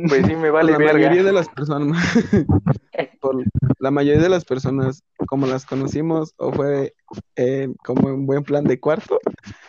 Pues 0.09 0.27
sí, 0.27 0.37
me 0.37 0.51
vale 0.51 0.73
la 0.73 0.79
mayoría 0.79 1.09
verga. 1.09 1.25
de 1.25 1.33
las 1.33 1.49
personas, 1.49 1.99
por 3.21 3.45
la 3.79 3.91
mayoría 3.91 4.23
de 4.23 4.29
las 4.29 4.45
personas, 4.45 5.03
como 5.27 5.47
las 5.47 5.67
conocimos, 5.67 6.35
o 6.39 6.53
fue 6.53 6.95
eh, 7.37 7.69
como 7.85 8.09
en 8.09 8.27
buen 8.27 8.43
plan 8.43 8.65
de 8.65 8.81
cuarto, 8.81 9.19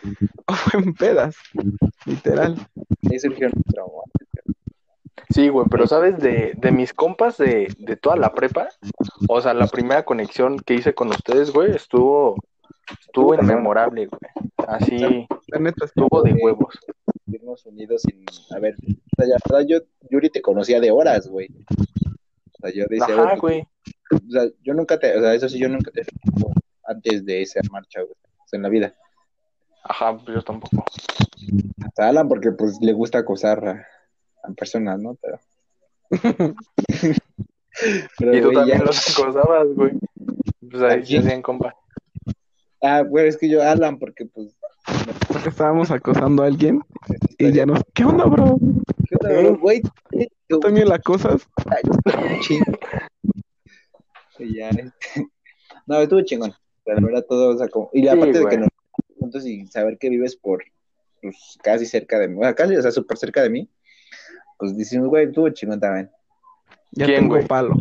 o 0.47 0.53
fue 0.53 0.82
en 0.82 0.93
pedas, 0.93 1.36
literal. 2.06 2.56
Ahí 3.10 3.19
surgió. 3.19 3.49
Sí, 5.29 5.49
güey, 5.49 5.65
pero 5.69 5.88
¿sabes? 5.88 6.19
De, 6.19 6.53
de 6.58 6.71
mis 6.71 6.93
compas 6.93 7.38
de, 7.38 7.73
de 7.79 7.95
toda 7.95 8.15
la 8.15 8.34
prepa, 8.34 8.69
o 9.27 9.41
sea, 9.41 9.53
la 9.53 9.67
primera 9.67 10.03
conexión 10.03 10.60
que 10.60 10.75
hice 10.75 10.93
con 10.93 11.10
ustedes, 11.10 11.51
güey, 11.51 11.71
estuvo, 11.71 12.36
estuvo 12.99 13.34
inmemorable, 13.34 14.08
güey. 14.08 14.32
Así, 14.67 15.27
La 15.47 15.60
neta, 15.60 15.86
sí. 15.88 15.93
estuvo 15.95 16.21
de 16.21 16.34
huevos. 16.34 16.77
Irnos 17.34 17.65
unidos 17.65 18.02
sin. 18.04 18.24
A 18.56 18.60
ver, 18.60 18.76
o 18.76 19.15
sea, 19.17 19.28
ya, 19.28 19.36
¿verdad? 19.50 19.65
yo, 19.67 19.80
Yuri 20.10 20.30
te 20.30 20.41
conocía 20.41 20.80
de 20.80 20.91
horas, 20.91 21.28
güey. 21.28 21.48
O 21.67 22.62
sea, 22.62 22.72
yo 22.74 22.86
decía, 22.89 23.15
Ajá, 23.15 23.36
güey, 23.38 23.67
o 24.12 24.32
sea, 24.32 24.43
yo 24.63 24.74
nunca 24.74 25.00
te, 25.00 25.17
o 25.17 25.22
sea, 25.22 25.34
eso 25.34 25.50
sí, 25.50 25.60
yo 25.60 25.69
nunca 25.69 25.91
te 25.91 26.04
antes 26.86 27.26
de 27.26 27.41
esa 27.41 27.60
marcha, 27.72 28.02
güey, 28.02 28.13
o 28.13 28.48
sea, 28.48 28.58
en 28.58 28.63
la 28.63 28.69
vida. 28.69 28.96
Ajá, 29.84 30.17
pues 30.17 30.36
yo 30.36 30.41
tampoco. 30.41 30.86
Hasta 31.86 32.08
Alan, 32.08 32.28
porque 32.30 32.52
pues 32.52 32.80
le 32.82 32.93
gusta 32.93 33.19
acosar 33.19 33.67
a, 33.67 33.88
a 34.43 34.54
personas, 34.54 35.00
¿no? 35.00 35.15
Pero. 35.15 35.39
Pero, 38.19 38.38
Y 38.38 38.41
tú 38.41 38.52
también 38.52 38.78
ya- 38.80 38.86
los 38.86 39.19
acosabas, 39.19 39.67
güey. 39.74 39.93
Pues 40.69 40.84
ahí 40.84 41.06
se 41.06 41.17
hacían 41.17 41.41
compa. 41.41 41.76
Ah, 42.82 43.02
güey, 43.02 43.28
es 43.28 43.38
que 43.38 43.50
yo, 43.50 43.62
Alan, 43.63 43.98
porque 43.98 44.26
pues. 44.26 44.56
Estábamos 45.46 45.91
acosando 45.91 46.43
a 46.43 46.48
alguien 46.48 46.82
y 47.38 47.52
ya 47.52 47.65
nos. 47.65 47.82
¿Qué 47.93 48.04
onda, 48.06 48.26
bro? 48.26 48.58
¿Qué 49.08 49.15
onda, 49.19 49.41
bro? 49.41 49.58
Güey, 49.58 49.82
¿Tú 50.48 50.60
también 50.60 50.89
la 50.89 50.96
acosas? 50.96 51.48
Ay. 51.65 52.60
Y 54.39 54.56
ya, 54.58 54.69
este, 54.69 54.91
No, 55.88 56.00
estuvo 56.00 56.22
chingón. 56.22 56.54
Pero 56.84 57.00
la 57.00 57.06
verdad, 57.06 57.26
todo, 57.28 57.56
o 57.56 57.58
sea, 57.58 57.67
como... 57.69 57.89
Y 57.93 58.02
Sí, 58.02 58.08
aparte 58.10 58.39
de 58.39 58.46
que 58.46 58.58
nos 58.58 58.69
juntos 59.17 59.46
y 59.46 59.65
saber 59.67 59.98
que 59.98 60.10
vives 60.10 60.36
por, 60.36 60.63
pues, 61.22 61.58
casi 61.63 61.86
cerca 61.86 62.19
de 62.19 62.28
mí, 62.28 62.38
o 62.39 62.43
sea, 62.43 62.54
casi, 62.54 62.76
o 62.76 62.82
sea, 62.82 62.91
súper 62.91 63.17
cerca 63.17 63.41
de 63.41 63.50
mí, 63.50 63.69
pues 64.60 64.76
decimos, 64.78 65.08
güey, 65.08 65.26
estuvo 65.26 65.50
chingón 65.50 65.80
también. 65.80 66.12
Ya 66.91 67.06
¿Quién, 67.06 67.22
tengo 67.22 67.36
güey? 67.36 67.48
palo. 67.48 67.76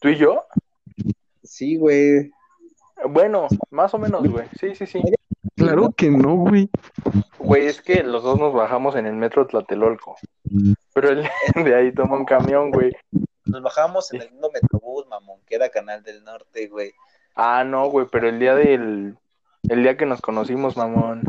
¿Tú 0.00 0.08
y 0.08 0.16
yo? 0.16 0.44
Sí, 1.44 1.76
güey. 1.76 2.32
Bueno, 3.08 3.46
más 3.70 3.94
o 3.94 3.98
menos, 3.98 4.28
güey. 4.28 4.46
Sí, 4.58 4.74
sí, 4.74 4.86
sí. 4.86 5.00
Claro 5.62 5.92
que 5.96 6.10
no, 6.10 6.34
güey. 6.36 6.68
Güey, 7.38 7.66
es 7.66 7.80
que 7.80 8.02
los 8.02 8.22
dos 8.22 8.38
nos 8.38 8.52
bajamos 8.52 8.96
en 8.96 9.06
el 9.06 9.14
metro 9.14 9.46
Tlatelolco. 9.46 10.16
Pero 10.94 11.08
él 11.10 11.28
de 11.64 11.74
ahí 11.74 11.92
toma 11.92 12.16
un 12.16 12.24
camión, 12.24 12.70
güey. 12.70 12.92
Nos 13.44 13.62
bajamos 13.62 14.12
en 14.12 14.22
el 14.22 14.30
mismo 14.32 14.50
Metrobús, 14.52 15.06
mamón, 15.08 15.40
que 15.46 15.56
era 15.56 15.68
Canal 15.68 16.02
del 16.02 16.22
Norte, 16.24 16.68
güey. 16.68 16.92
Ah, 17.34 17.64
no, 17.64 17.88
güey, 17.90 18.06
pero 18.10 18.28
el 18.28 18.38
día 18.38 18.54
del... 18.54 19.16
El 19.68 19.82
día 19.82 19.96
que 19.96 20.06
nos 20.06 20.20
conocimos, 20.20 20.76
mamón. 20.76 21.22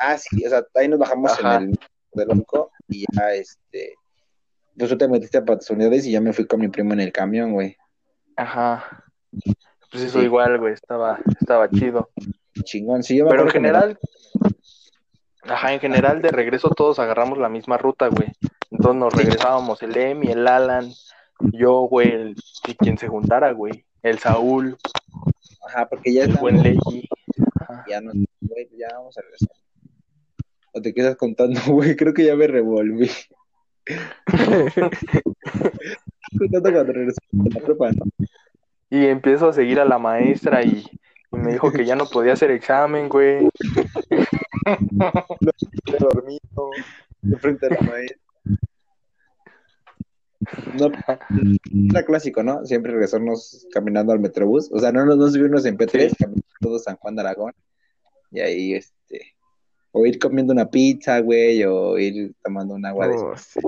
Ah, 0.00 0.18
sí, 0.18 0.44
o 0.44 0.48
sea, 0.48 0.64
ahí 0.74 0.88
nos 0.88 0.98
bajamos 0.98 1.32
Ajá. 1.32 1.56
en 1.56 1.70
el 1.70 1.78
del 2.12 2.30
Onco 2.30 2.70
y 2.88 3.04
ya, 3.12 3.32
este... 3.34 3.94
Pues 4.76 4.90
tú 4.90 4.98
te 4.98 5.08
metiste 5.08 5.42
para 5.42 5.58
tus 5.58 5.70
unidades 5.70 6.06
y 6.06 6.12
ya 6.12 6.20
me 6.20 6.32
fui 6.32 6.46
con 6.46 6.60
mi 6.60 6.68
primo 6.68 6.92
en 6.92 7.00
el 7.00 7.12
camión, 7.12 7.52
güey. 7.52 7.76
Ajá. 8.36 9.04
Pues 9.90 10.04
eso 10.04 10.20
Sí. 10.20 10.24
igual, 10.26 10.58
güey, 10.58 10.74
estaba, 10.74 11.18
estaba 11.40 11.68
chido. 11.70 12.10
Chingón, 12.64 13.02
sí, 13.02 13.16
yo 13.16 13.24
me 13.24 13.30
Pero 13.30 13.42
en 13.42 13.46
me- 13.46 13.52
general... 13.52 13.98
Ajá, 15.42 15.72
en 15.72 15.80
general 15.80 16.20
de 16.20 16.28
regreso 16.30 16.68
todos 16.70 16.98
agarramos 16.98 17.38
la 17.38 17.48
misma 17.48 17.78
ruta, 17.78 18.08
güey. 18.08 18.28
Entonces 18.70 18.96
nos 19.00 19.14
regresábamos 19.14 19.82
el 19.82 19.96
Emi, 19.96 20.30
el 20.30 20.46
Alan, 20.46 20.90
yo, 21.40 21.80
güey, 21.82 22.10
el... 22.10 22.36
y 22.66 22.74
quien 22.74 22.98
se 22.98 23.08
juntara, 23.08 23.52
güey. 23.52 23.84
El 24.02 24.18
Saúl, 24.18 24.76
Ajá, 25.68 25.88
porque 25.88 26.12
ya 26.12 26.24
el 26.24 26.30
está. 26.30 26.40
buen 26.40 26.62
Leji. 26.62 27.08
Ya 27.88 28.00
no, 28.00 28.12
güey, 28.40 28.68
ya 28.76 28.88
vamos 28.94 29.16
a 29.16 29.22
regresar. 29.22 29.48
O 30.72 30.82
te 30.82 30.92
quedas 30.92 31.16
contando, 31.16 31.58
güey, 31.68 31.96
creo 31.96 32.12
que 32.12 32.24
ya 32.26 32.36
me 32.36 32.46
revolví. 32.46 33.10
Contando 36.38 36.72
cuando 36.72 36.92
regresé 36.92 37.18
a 37.32 37.54
la 37.54 37.60
prepa, 37.64 37.90
¿no? 37.92 38.04
Y 38.90 39.06
empiezo 39.06 39.48
a 39.48 39.52
seguir 39.52 39.80
a 39.80 39.84
la 39.84 39.98
maestra 39.98 40.62
y, 40.62 40.84
y 41.32 41.36
me 41.36 41.52
dijo 41.52 41.70
que 41.72 41.84
ya 41.84 41.94
no 41.94 42.06
podía 42.06 42.32
hacer 42.32 42.50
examen, 42.50 43.08
güey. 43.08 43.48
Dormido, 46.00 46.70
enfrente 47.22 47.68
de 47.68 47.74
la 47.74 47.80
maestra. 47.82 48.18
No, 50.74 50.90
era 51.90 52.04
clásico, 52.04 52.42
¿no? 52.42 52.64
Siempre 52.64 52.92
regresarnos 52.92 53.66
caminando 53.72 54.12
al 54.12 54.20
Metrobús. 54.20 54.70
O 54.72 54.78
sea, 54.78 54.92
no 54.92 55.04
nos 55.04 55.16
no 55.18 55.28
subirnos 55.28 55.64
en 55.66 55.76
P3, 55.76 56.10
Sí. 56.10 56.16
caminando 56.16 56.46
todo 56.60 56.78
San 56.78 56.96
Juan 56.96 57.16
de 57.16 57.22
Aragón. 57.22 57.52
Y 58.30 58.40
ahí, 58.40 58.74
este, 58.74 59.34
o 59.92 60.06
ir 60.06 60.18
comiendo 60.18 60.52
una 60.52 60.70
pizza, 60.70 61.18
güey, 61.20 61.64
o 61.64 61.98
ir 61.98 62.34
tomando 62.42 62.74
un 62.74 62.86
agua 62.86 63.08
de 63.08 63.16
Oh, 63.16 63.36
sí. 63.36 63.60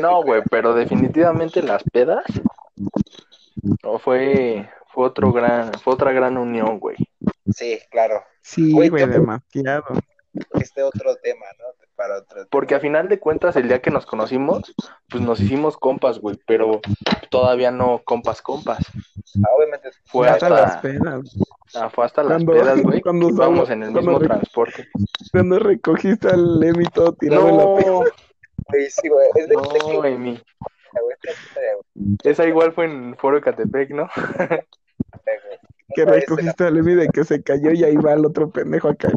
No, 0.00 0.22
güey, 0.24 0.42
pero 0.50 0.74
definitivamente 0.74 1.62
las 1.62 1.82
pedas 1.84 2.24
no, 3.82 3.98
fue, 3.98 4.68
fue 4.94 5.06
otro 5.06 5.32
gran, 5.32 5.72
fue 5.80 5.94
otra 5.94 6.12
gran 6.12 6.36
unión, 6.38 6.78
güey. 6.78 6.96
Sí, 7.52 7.78
claro. 7.90 8.22
Sí, 8.42 8.72
Güey, 8.72 8.88
güey, 8.88 9.04
¿qué- 9.04 9.10
demasiado. 9.10 9.84
Este 10.54 10.82
otro 10.82 11.14
tema, 11.16 11.44
¿no? 11.58 11.64
Para 11.96 12.18
otro 12.18 12.44
Porque 12.50 12.74
a 12.74 12.80
final 12.80 13.08
de 13.08 13.20
cuentas, 13.20 13.54
el 13.54 13.68
día 13.68 13.80
que 13.80 13.90
nos 13.92 14.04
conocimos, 14.04 14.74
pues 15.08 15.22
nos 15.22 15.38
hicimos 15.40 15.76
compas, 15.76 16.18
güey, 16.18 16.36
pero 16.44 16.80
todavía 17.30 17.70
no 17.70 18.00
compas, 18.04 18.42
compas. 18.42 18.78
Ah, 19.44 19.48
obviamente. 19.56 19.90
Fue 20.06 20.28
hasta 20.28 20.48
las 20.50 20.62
hasta, 20.76 20.80
pedas. 20.82 21.36
ah, 21.76 21.88
fue 21.90 22.04
hasta 22.04 22.22
las 22.24 22.42
Cuando- 22.42 22.52
pedas, 22.52 22.82
güey. 22.82 23.00
cuando 23.00 23.30
sal- 23.30 23.70
en 23.72 23.82
el 23.84 23.92
mismo 23.92 24.18
re- 24.18 24.26
transporte. 24.26 24.88
Cuando 25.30 25.58
recogiste 25.60 26.28
al 26.28 26.60
Emi 26.64 26.84
todo 26.86 27.12
tirado 27.12 27.48
en 27.48 27.56
la 27.56 27.64
peda. 27.76 27.86
No, 27.92 27.98
Güey, 28.66 28.90
sí, 28.90 29.08
güey. 29.08 29.28
Es 29.36 29.48
de 29.48 29.54
no, 29.54 30.04
Emi. 30.04 30.32
Esta 31.12 31.30
historia, 31.30 31.70
güey. 31.74 32.16
Esa 32.24 32.44
igual 32.46 32.72
fue 32.72 32.86
en 32.86 33.16
Foro 33.16 33.40
Catepec, 33.40 33.90
¿no? 33.90 34.08
Que 35.94 36.04
recogiste 36.04 36.64
al 36.64 36.76
Emi 36.76 36.94
de 36.94 37.08
que 37.08 37.24
se 37.24 37.42
cayó 37.42 37.70
y 37.72 37.84
ahí 37.84 37.96
va 37.96 38.14
el 38.14 38.26
otro 38.26 38.50
pendejo 38.50 38.88
acá. 38.88 39.10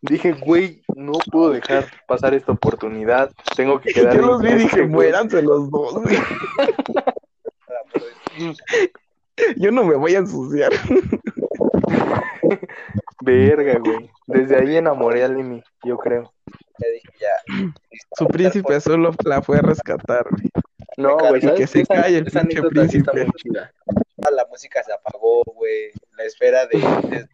Dije, 0.00 0.32
güey, 0.32 0.82
no 0.94 1.12
puedo 1.30 1.50
dejar 1.50 1.86
pasar 2.06 2.32
esta 2.34 2.52
oportunidad. 2.52 3.30
Tengo 3.56 3.80
que 3.80 3.92
quedar 3.92 4.16
Yo 4.16 4.22
los 4.22 4.42
vi 4.42 4.48
y 4.48 4.52
este, 4.52 4.62
dije, 4.62 4.80
güey. 4.80 4.88
muéranse 4.88 5.42
los 5.42 5.70
dos, 5.70 5.94
güey. 5.94 6.16
Yo 9.56 9.70
no 9.70 9.84
me 9.84 9.96
voy 9.96 10.14
a 10.14 10.18
ensuciar. 10.18 10.72
Verga, 13.22 13.78
güey. 13.78 14.10
Desde 14.26 14.56
ahí 14.56 14.76
enamoré 14.76 15.24
a 15.24 15.28
Limi, 15.28 15.62
yo 15.84 15.96
creo. 15.98 16.32
Ya 16.78 16.88
dije, 16.92 17.08
ya. 17.20 17.72
Su 18.16 18.26
príncipe 18.26 18.74
azul 18.74 19.10
la 19.24 19.42
fue 19.42 19.58
a 19.58 19.62
rescatar, 19.62 20.26
güey. 20.30 20.50
No, 20.96 21.16
güey. 21.16 21.40
¿sabes 21.40 21.58
que 21.58 21.66
se 21.66 21.86
calle 21.86 22.18
el 22.18 22.24
pinche 22.24 22.62
príncipe. 22.62 23.30
La 24.18 24.46
música 24.46 24.82
se 24.82 24.92
apagó, 24.92 25.42
güey. 25.44 25.92
La 26.16 26.24
esfera 26.24 26.66
de, 26.66 26.78
de 26.78 27.28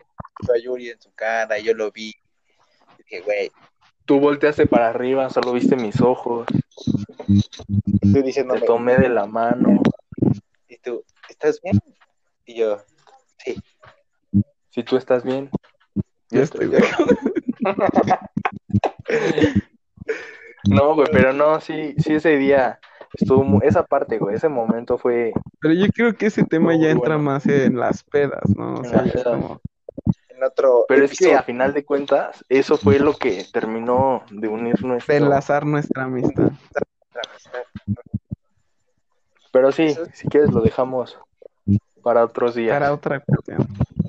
a 0.52 0.58
Yuri 0.58 0.90
en 0.90 1.00
su 1.00 1.12
cara, 1.14 1.58
yo 1.58 1.74
lo 1.74 1.90
vi. 1.90 2.14
Dije, 2.98 3.20
güey, 3.20 3.50
Tú 4.04 4.20
volteaste 4.20 4.66
para 4.66 4.90
arriba, 4.90 5.30
solo 5.30 5.52
viste 5.52 5.76
mis 5.76 5.98
ojos, 6.02 6.46
estoy 8.02 8.22
diciendo, 8.22 8.54
te 8.54 8.60
tomé 8.60 8.98
de 8.98 9.08
la 9.08 9.26
mano. 9.26 9.80
y 10.68 10.76
tú, 10.76 11.02
¿estás 11.30 11.58
bien? 11.62 11.80
Y 12.44 12.56
yo, 12.56 12.82
sí. 13.38 13.56
Si 14.68 14.82
tú 14.82 14.98
estás 14.98 15.24
bien, 15.24 15.48
Yo 16.30 16.42
estoy 16.42 16.68
bien. 16.68 16.82
No, 20.66 20.94
güey, 20.94 21.06
pero 21.12 21.34
no, 21.34 21.60
sí, 21.60 21.94
sí 21.98 22.14
ese 22.14 22.38
día 22.38 22.80
estuvo 23.18 23.62
esa 23.62 23.85
parte, 23.85 24.18
güey, 24.18 24.37
ese 24.37 24.48
momento 24.48 24.98
fue 24.98 25.33
Pero 25.61 25.74
yo 25.74 25.87
creo 25.88 26.14
que 26.14 26.27
ese 26.27 26.44
tema 26.44 26.74
ya 26.77 26.90
entra 26.90 27.16
bueno. 27.16 27.31
más 27.33 27.46
en 27.46 27.79
las 27.79 28.03
pedas, 28.05 28.42
¿no? 28.57 28.74
O 28.74 28.85
En 28.85 28.90
sea, 28.90 29.05
ya 29.05 29.12
es 29.12 29.24
como... 29.24 29.61
En 30.29 30.42
otro 30.42 30.85
Pero 30.88 31.05
es 31.05 31.11
que 31.16 31.16
episodio. 31.16 31.38
a 31.38 31.42
final 31.42 31.72
de 31.72 31.85
cuentas, 31.85 32.44
eso 32.48 32.77
fue 32.77 32.98
lo 32.98 33.14
que 33.16 33.44
terminó 33.53 34.22
de 34.31 34.48
unir 34.48 34.77
de 34.77 34.88
nuestro. 34.88 35.14
enlazar 35.14 35.64
nuestra 35.64 36.05
amistad. 36.05 36.50
Pero 39.53 39.70
sí, 39.72 39.94
si 40.12 40.29
quieres 40.29 40.50
lo 40.50 40.61
dejamos 40.61 41.18
para 42.03 42.24
otros 42.24 42.55
días. 42.55 42.74
Para 42.74 42.92
otra 42.92 43.20
cuestión. 43.20 43.66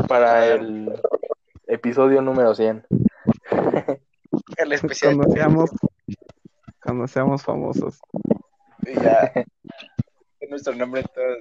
Para 0.07 0.47
el 0.47 0.91
episodio 1.67 2.21
número 2.21 2.55
100. 2.55 2.85
el 4.57 4.73
especial. 4.73 5.15
Cuando 5.15 5.33
seamos, 5.33 5.69
cuando 6.83 7.07
seamos 7.07 7.43
famosos. 7.43 7.99
Y 8.85 8.93
ya. 8.95 9.31
Es 10.39 10.49
nuestro 10.49 10.75
nombre 10.75 11.01
en 11.01 11.07
todas, 11.07 11.37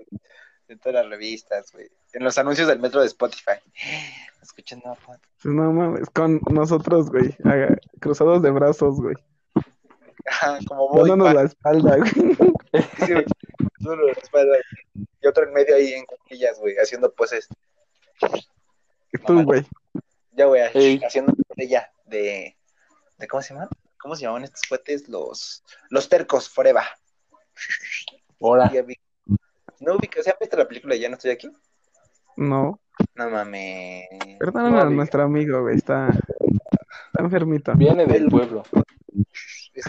en 0.68 0.78
todas 0.78 0.94
las 0.94 1.10
revistas, 1.10 1.72
güey. 1.72 1.88
En 2.12 2.24
los 2.24 2.38
anuncios 2.38 2.68
del 2.68 2.78
metro 2.78 3.00
de 3.00 3.06
Spotify. 3.06 3.58
Escuchen, 4.42 4.80
no, 4.84 4.96
pues, 5.04 5.18
No 5.44 5.72
mames, 5.72 6.08
con 6.10 6.40
nosotros, 6.50 7.10
güey. 7.10 7.36
Cruzados 8.00 8.42
de 8.42 8.50
brazos, 8.50 9.00
güey. 9.00 9.16
Como 10.68 10.88
voy. 10.88 11.08
Dándonos 11.10 11.34
la 11.34 11.42
espalda, 11.42 11.96
güey. 11.96 12.10
Sí, 12.10 13.12
güey. 13.12 13.24
Uno 13.80 13.92
en 13.92 14.06
la 14.06 14.12
espalda, 14.12 14.56
y 14.94 15.26
otro 15.26 15.44
en 15.44 15.52
medio 15.52 15.76
ahí 15.76 15.92
en 15.92 16.06
cuclillas, 16.06 16.58
güey, 16.58 16.74
haciendo 16.76 17.12
poses. 17.12 17.48
Y 19.12 19.18
tú, 19.18 19.42
güey. 19.42 19.66
Ya, 20.32 20.46
güey, 20.46 20.62
Ey. 20.72 21.00
haciendo 21.04 21.34
ya 21.56 21.92
de, 22.06 22.56
de. 23.18 23.28
¿Cómo 23.28 23.42
se 23.42 23.52
llaman? 23.52 23.68
¿Cómo 23.98 24.16
se 24.16 24.22
llamaban 24.22 24.44
estos 24.44 24.62
cohetes? 24.68 25.08
Los. 25.08 25.62
Los 25.90 26.08
tercos, 26.08 26.48
Forever. 26.48 26.84
Vi. 28.86 28.98
No 29.80 29.96
ubica, 29.96 30.22
¿se 30.22 30.30
han 30.30 30.36
visto 30.40 30.56
la 30.56 30.66
película 30.68 30.94
Ya 30.96 31.08
no 31.08 31.14
estoy 31.16 31.30
aquí? 31.32 31.50
No. 32.36 32.80
No 33.14 33.30
mames. 33.30 34.06
Perdóname 34.38 34.76
No, 34.76 34.82
a 34.82 34.90
nuestro 34.90 35.22
amigo, 35.22 35.62
güey. 35.62 35.76
Está, 35.76 36.08
está 36.08 37.22
enfermito. 37.22 37.74
viene 37.74 38.06
del 38.06 38.28
pueblo. 38.28 38.62
Es 39.72 39.84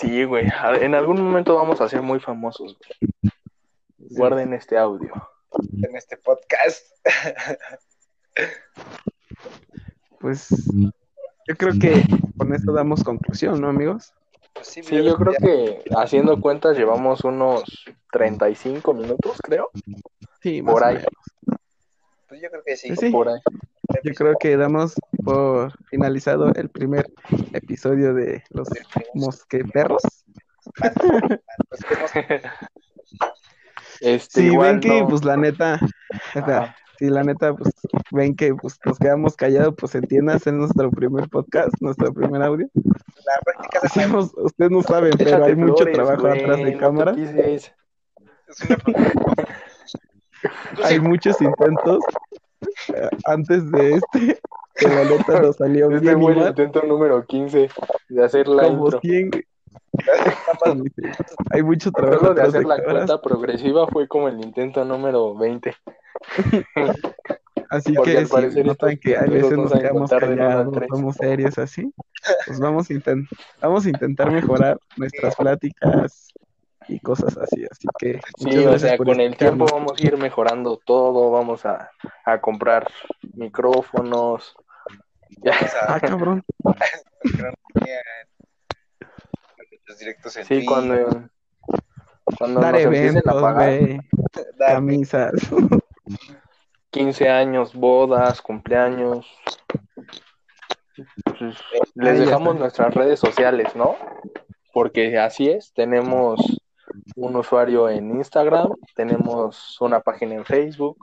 Sí, 0.00 0.24
güey. 0.24 0.46
En 0.80 0.94
algún 0.94 1.20
momento 1.22 1.54
vamos 1.54 1.80
a 1.80 1.88
ser 1.88 2.02
muy 2.02 2.20
famosos. 2.20 2.76
güey. 2.78 3.32
Guarden 3.98 4.52
este 4.54 4.76
audio. 4.78 5.12
en 5.82 5.96
este 5.96 6.16
podcast. 6.16 6.86
Pues 10.20 10.48
yo 11.48 11.56
creo 11.56 11.72
que 11.80 12.02
con 12.36 12.54
esto 12.54 12.72
damos 12.72 13.02
conclusión, 13.04 13.60
¿no, 13.60 13.68
amigos? 13.68 14.12
Pues 14.54 14.68
sí, 14.68 14.82
Sí, 14.82 15.02
yo 15.02 15.16
creo 15.16 15.34
que 15.34 15.84
haciendo 15.96 16.40
cuentas 16.40 16.76
llevamos 16.76 17.22
unos 17.24 17.64
35 18.12 18.94
minutos, 18.94 19.38
creo. 19.42 19.70
Sí, 20.40 20.62
más 20.62 20.72
Por 20.74 20.82
o 20.82 20.86
ahí. 20.86 20.94
menos. 20.96 21.60
Pues 22.28 22.40
yo 22.40 22.50
creo 22.50 22.62
que 22.64 22.76
sí. 22.76 22.96
Sí. 22.96 23.10
Por 23.10 23.28
ahí. 23.28 23.40
Yo 24.02 24.12
creo 24.14 24.34
que 24.38 24.56
damos 24.56 24.94
por 25.24 25.72
finalizado 25.88 26.52
el 26.54 26.68
primer 26.70 27.06
episodio 27.52 28.14
de 28.14 28.42
los 28.50 28.68
mosqueperros. 29.14 30.02
Que 30.78 31.40
Este, 34.00 34.40
Si 34.40 34.46
igual 34.48 34.72
ven 34.72 34.80
que, 34.80 35.00
no- 35.02 35.08
pues 35.08 35.24
la 35.24 35.36
neta, 35.36 35.80
o 36.34 36.44
sea, 36.44 36.76
Si 36.98 37.08
la 37.08 37.22
neta, 37.22 37.54
pues 37.54 37.74
ven 38.10 38.34
que 38.34 38.54
pues, 38.54 38.78
nos 38.84 38.98
quedamos 38.98 39.36
callados, 39.36 39.74
pues 39.76 39.94
entiendas, 39.94 40.46
es 40.46 40.52
nuestro 40.52 40.90
primer 40.90 41.28
podcast, 41.28 41.74
nuestro 41.80 42.12
primer 42.12 42.42
audio. 42.42 42.68
la 42.74 43.40
práctica 43.44 43.80
se 43.80 43.86
Hacemos, 43.86 44.32
ustedes 44.36 44.70
no 44.70 44.82
saben, 44.82 45.12
pero 45.18 45.44
hay 45.44 45.56
mucho 45.56 45.84
trabajo 45.84 46.22
güey, 46.22 46.40
atrás 46.40 46.58
de 46.58 46.76
cámara. 46.78 47.14
pises. 47.14 47.72
es 48.48 48.70
una 48.70 48.78
Hay 50.84 51.00
muchos 51.00 51.40
intentos 51.40 52.04
eh, 52.94 53.08
antes 53.26 53.70
de 53.70 53.94
este, 53.94 54.40
que 54.76 54.88
la 54.88 55.04
neta 55.04 55.40
nos 55.40 55.56
salió 55.56 55.90
Este 55.90 56.00
bien 56.00 56.20
fue 56.20 56.34
y 56.34 56.38
el 56.38 56.48
intento 56.48 56.82
número 56.82 57.24
15 57.26 57.68
de 58.08 58.24
hacer 58.24 58.48
la 58.48 58.64
como 58.64 58.84
intro. 58.86 59.00
100. 59.00 59.30
Hay 61.50 61.62
mucho 61.62 61.90
trabajo 61.90 62.34
de 62.34 62.42
hacer 62.42 62.62
de 62.62 62.68
la 62.68 62.76
cámaras, 62.76 63.06
cuenta 63.06 63.22
progresiva 63.22 63.86
fue 63.88 64.06
como 64.08 64.28
el 64.28 64.40
intento 64.42 64.84
número 64.84 65.34
20. 65.36 65.74
así 67.70 67.92
porque 67.92 68.26
que 68.26 68.50
si 68.50 68.62
notan 68.62 68.96
que 68.98 69.16
a 69.16 69.22
veces 69.22 69.52
no 69.52 69.64
nos 69.64 69.72
quedamos 69.72 70.10
callados, 70.10 70.74
somos 70.90 71.16
serios 71.16 71.58
así, 71.58 71.92
pues 72.46 72.60
vamos 72.60 72.88
a, 72.90 72.94
vamos 73.60 73.86
a 73.86 73.88
intentar 73.88 74.30
mejorar 74.30 74.78
nuestras 74.96 75.34
pláticas 75.36 76.32
y 76.88 77.00
cosas 77.00 77.36
así, 77.36 77.64
así 77.70 77.88
que 77.98 78.20
Sí, 78.38 78.64
o 78.64 78.78
sea, 78.78 78.96
con 78.96 79.20
el 79.20 79.36
tiempo 79.36 79.66
vamos 79.66 79.92
a 79.98 80.06
ir 80.06 80.16
mejorando 80.16 80.80
todo, 80.84 81.30
vamos 81.30 81.66
a, 81.66 81.90
a 82.24 82.40
comprar 82.40 82.86
micrófonos. 83.34 84.54
Ya, 85.42 85.52
Ah, 85.88 86.00
cabrón. 86.00 86.44
los 89.86 89.98
directos 89.98 90.36
en 90.36 90.44
sí, 90.46 90.64
cuando, 90.64 91.28
cuando 92.38 92.60
Dar 92.60 92.74
nos 92.74 92.82
a 92.82 92.86
eventos, 92.86 93.42
pagar 93.42 93.80
camisas. 94.58 95.32
15 96.90 97.28
años, 97.28 97.74
bodas, 97.74 98.40
cumpleaños. 98.40 99.26
Pues, 101.24 101.56
les 101.94 102.18
dejamos 102.18 102.56
nuestras 102.56 102.94
redes 102.94 103.20
sociales, 103.20 103.76
¿no? 103.76 103.96
Porque 104.72 105.18
así 105.18 105.48
es, 105.48 105.72
tenemos 105.74 106.40
un 107.14 107.36
usuario 107.36 107.88
en 107.88 108.10
Instagram, 108.16 108.72
tenemos 108.94 109.80
una 109.80 110.00
página 110.00 110.34
en 110.34 110.44
Facebook 110.44 110.96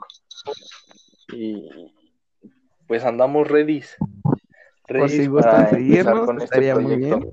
y 1.32 1.92
pues 2.86 3.04
andamos 3.04 3.48
ready. 3.48 3.82
Si 3.82 3.96
ready 4.86 5.26
gustan 5.26 5.70
seguirnos, 5.70 6.28
este 6.28 6.44
estaría 6.44 6.74
muy 6.74 6.96
proyecto. 6.96 7.18
bien. 7.18 7.30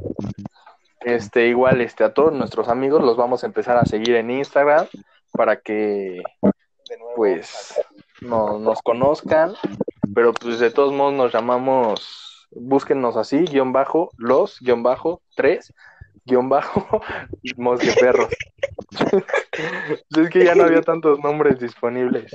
Este, 1.03 1.47
igual, 1.47 1.81
este, 1.81 2.03
a 2.03 2.13
todos 2.13 2.31
nuestros 2.33 2.69
amigos 2.69 3.03
los 3.03 3.17
vamos 3.17 3.43
a 3.43 3.47
empezar 3.47 3.77
a 3.77 3.85
seguir 3.85 4.15
en 4.15 4.29
Instagram 4.29 4.87
para 5.31 5.57
que 5.57 6.21
pues 7.15 7.79
no, 8.21 8.59
nos 8.59 8.81
conozcan, 8.81 9.55
pero 10.13 10.33
pues 10.33 10.59
de 10.59 10.69
todos 10.69 10.93
modos 10.93 11.13
nos 11.13 11.33
llamamos, 11.33 12.47
búsquennos 12.51 13.17
así, 13.17 13.39
guion 13.45 13.73
bajo, 13.73 14.11
los, 14.17 14.59
guion 14.59 14.83
bajo, 14.83 15.21
tres, 15.35 15.73
guion 16.25 16.49
bajo, 16.49 17.01
mosqueperros. 17.57 18.29
es 20.17 20.29
que 20.29 20.45
ya 20.45 20.55
no 20.55 20.63
había 20.63 20.81
tantos 20.81 21.19
nombres 21.19 21.59
disponibles, 21.59 22.31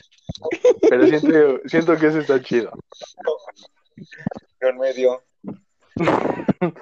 pero 0.89 1.07
siento, 1.07 1.61
siento 1.67 1.97
que 1.97 2.07
eso 2.09 2.19
está 2.19 2.41
chido. 2.43 2.73
en 4.61 4.79
medio. 4.79 5.23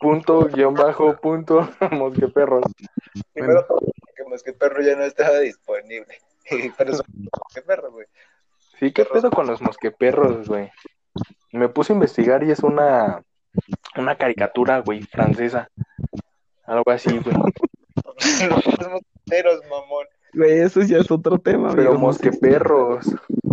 Punto, 0.00 0.48
guion 0.48 0.74
bajo, 0.74 1.16
punto, 1.16 1.68
mosqueperros. 1.92 2.64
Primero, 3.32 3.66
porque 3.66 4.24
Mosqueperro 4.28 4.82
ya 4.82 4.96
no 4.96 5.04
estaba 5.04 5.38
disponible. 5.38 6.18
Pero 6.76 6.92
es 6.92 7.00
un 7.00 7.28
Mosqueperro, 7.42 7.92
güey. 7.92 8.06
Sí, 8.78 8.92
¿qué 8.92 9.04
pedo 9.04 9.30
con 9.30 9.46
los 9.46 9.62
mosqueperros, 9.62 10.48
güey? 10.48 10.70
Me 11.52 11.68
puse 11.68 11.92
a 11.92 11.94
investigar 11.94 12.42
y 12.42 12.50
es 12.50 12.60
una, 12.60 13.22
una 13.96 14.16
caricatura, 14.16 14.80
güey, 14.80 15.02
francesa. 15.02 15.68
Algo 16.64 16.90
así, 16.90 17.18
güey. 17.18 17.36
Los 18.50 18.90
mosqueteros, 18.90 19.60
mamón. 19.70 20.06
Güey, 20.32 20.58
eso 20.58 20.82
ya 20.82 20.98
es 20.98 21.10
otro 21.10 21.38
tema, 21.38 21.70
Pero 21.70 21.92
amigos, 21.92 22.00
mosqueperros. 22.00 23.06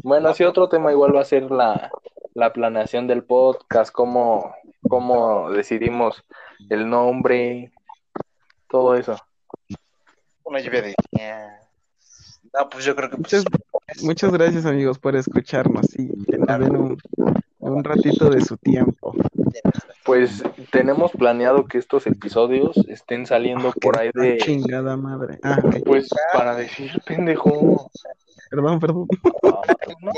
Bueno, 0.03 0.33
sí, 0.33 0.43
otro 0.43 0.67
tema 0.67 0.91
igual 0.91 1.15
va 1.15 1.21
a 1.21 1.25
ser 1.25 1.51
la, 1.51 1.91
la 2.33 2.53
planeación 2.53 3.07
del 3.07 3.23
podcast, 3.23 3.91
cómo, 3.91 4.55
cómo 4.87 5.49
decidimos 5.51 6.23
el 6.69 6.89
nombre, 6.89 7.71
todo 8.67 8.95
eso. 8.95 9.17
Una 10.43 10.59
lluvia 10.59 10.81
de. 10.81 10.95
No, 12.53 12.69
pues 12.69 12.83
yo 12.85 12.95
creo 12.95 13.09
que. 13.09 13.17
Muchas, 13.17 13.45
Pues, 13.71 14.03
muchas 14.03 14.31
gracias, 14.31 14.65
amigos, 14.65 14.99
por 14.99 15.15
escucharnos 15.15 15.87
y 15.97 16.09
que 16.25 16.37
nos 16.37 16.59
den 16.59 16.75
un, 16.75 16.97
un 17.59 17.83
ratito 17.83 18.29
de 18.29 18.41
su 18.41 18.57
tiempo. 18.57 19.13
Pues 20.03 20.43
tenemos 20.71 21.11
planeado 21.11 21.65
que 21.65 21.77
estos 21.77 22.07
episodios 22.07 22.75
estén 22.87 23.25
saliendo 23.25 23.69
Ah, 23.69 23.73
por 23.79 23.99
ahí 23.99 24.09
de... 24.13 24.37
Chingada 24.37 24.97
madre. 24.97 25.39
Ah. 25.43 25.61
Pues 25.85 26.09
para 26.33 26.55
decir, 26.55 26.91
pendejo. 27.05 27.89
Perdón, 28.49 28.79
perdón. 28.79 29.07
No 30.01 30.11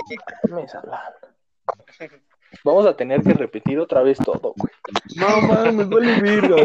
mames, 0.49 0.75
Alan. 0.75 0.99
Vamos 2.63 2.85
a 2.85 2.95
tener 2.95 3.21
que 3.21 3.33
repetir 3.33 3.79
otra 3.79 4.03
vez 4.03 4.17
todo, 4.17 4.53
güey. 4.55 4.73
No 5.15 5.41
mames, 5.41 5.89
vale 5.89 6.21
verga. 6.21 6.55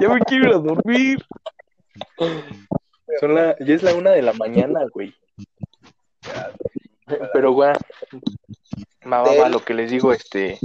Ya 0.00 0.08
me 0.08 0.20
quiero 0.20 0.48
ir 0.48 0.54
a 0.54 0.58
dormir. 0.58 1.26
Son 3.20 3.34
la, 3.34 3.56
ya 3.58 3.74
es 3.74 3.82
la 3.82 3.94
una 3.94 4.10
de 4.10 4.22
la 4.22 4.32
mañana, 4.34 4.80
güey. 4.92 5.14
Pero, 7.32 7.52
güey, 7.52 7.72
va, 9.06 9.48
lo 9.48 9.64
que 9.64 9.74
les 9.74 9.90
digo, 9.90 10.12
este, 10.12 10.58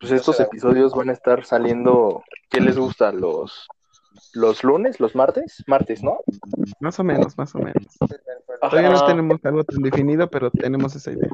pues 0.00 0.12
estos 0.12 0.40
episodios 0.40 0.92
van 0.94 1.10
a 1.10 1.12
estar 1.12 1.44
saliendo, 1.44 2.24
¿qué 2.50 2.60
les 2.60 2.76
gusta? 2.76 3.12
¿Los, 3.12 3.68
los 4.32 4.64
lunes, 4.64 5.00
los 5.00 5.14
martes? 5.14 5.62
Martes, 5.66 6.02
¿no? 6.02 6.18
Más 6.80 6.98
o 6.98 7.04
menos, 7.04 7.38
más 7.38 7.54
o 7.54 7.58
menos. 7.58 7.86
Todavía 8.60 8.90
no 8.90 9.06
tenemos 9.06 9.38
algo 9.44 9.64
tan 9.64 9.82
definido, 9.82 10.28
pero 10.28 10.50
tenemos 10.50 10.94
esa 10.94 11.12
idea. 11.12 11.30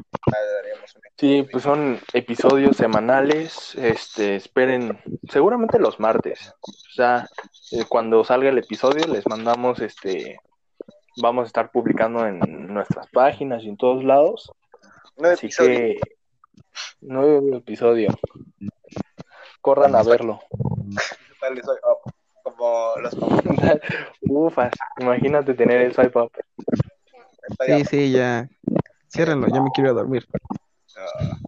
Sí, 1.17 1.47
pues 1.51 1.63
son 1.63 1.99
episodios 2.13 2.77
semanales, 2.77 3.73
este, 3.75 4.35
esperen, 4.35 4.99
seguramente 5.29 5.79
los 5.79 5.99
martes. 5.99 6.53
O 6.61 6.71
sea, 6.93 7.27
eh, 7.71 7.85
cuando 7.89 8.23
salga 8.23 8.49
el 8.49 8.57
episodio 8.59 9.07
les 9.07 9.27
mandamos, 9.27 9.79
este, 9.79 10.39
vamos 11.21 11.43
a 11.43 11.47
estar 11.47 11.71
publicando 11.71 12.25
en 12.25 12.39
nuestras 12.71 13.07
páginas 13.07 13.63
y 13.63 13.69
en 13.69 13.77
todos 13.77 14.03
lados. 14.03 14.51
Así 15.23 15.49
que, 15.49 15.99
nuevo 17.01 17.57
episodio. 17.57 18.09
Corran 19.61 19.95
a 19.95 20.03
verlo. 20.03 20.39
Como 22.43 22.93
los 23.01 23.17
Ufas, 24.21 24.71
imagínate 24.99 25.53
tener 25.55 25.81
el 25.81 25.93
swipe 25.93 26.19
up. 26.19 26.31
Sí, 27.65 27.85
sí, 27.85 28.11
ya. 28.11 28.49
Ciérrenlo, 29.07 29.47
ya 29.47 29.61
me 29.61 29.71
quiero 29.71 29.89
ir 29.89 29.95
a 29.95 29.99
dormir. 29.99 30.27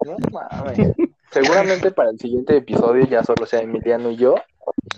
No 0.05 0.17
mames. 0.31 0.77
Seguramente 1.31 1.91
para 1.91 2.09
el 2.09 2.19
siguiente 2.19 2.57
episodio 2.57 3.05
ya 3.05 3.23
solo 3.23 3.45
sea 3.45 3.61
Emiliano 3.61 4.09
y 4.09 4.17
yo, 4.17 4.35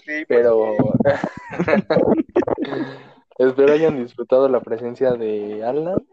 Sí, 0.06 0.26
pero 0.28 0.76
espero 3.38 3.74
hayan 3.74 4.04
disfrutado 4.04 4.50
la 4.50 4.62
presencia 4.62 5.12
de 5.14 5.64
Alan. 5.64 6.04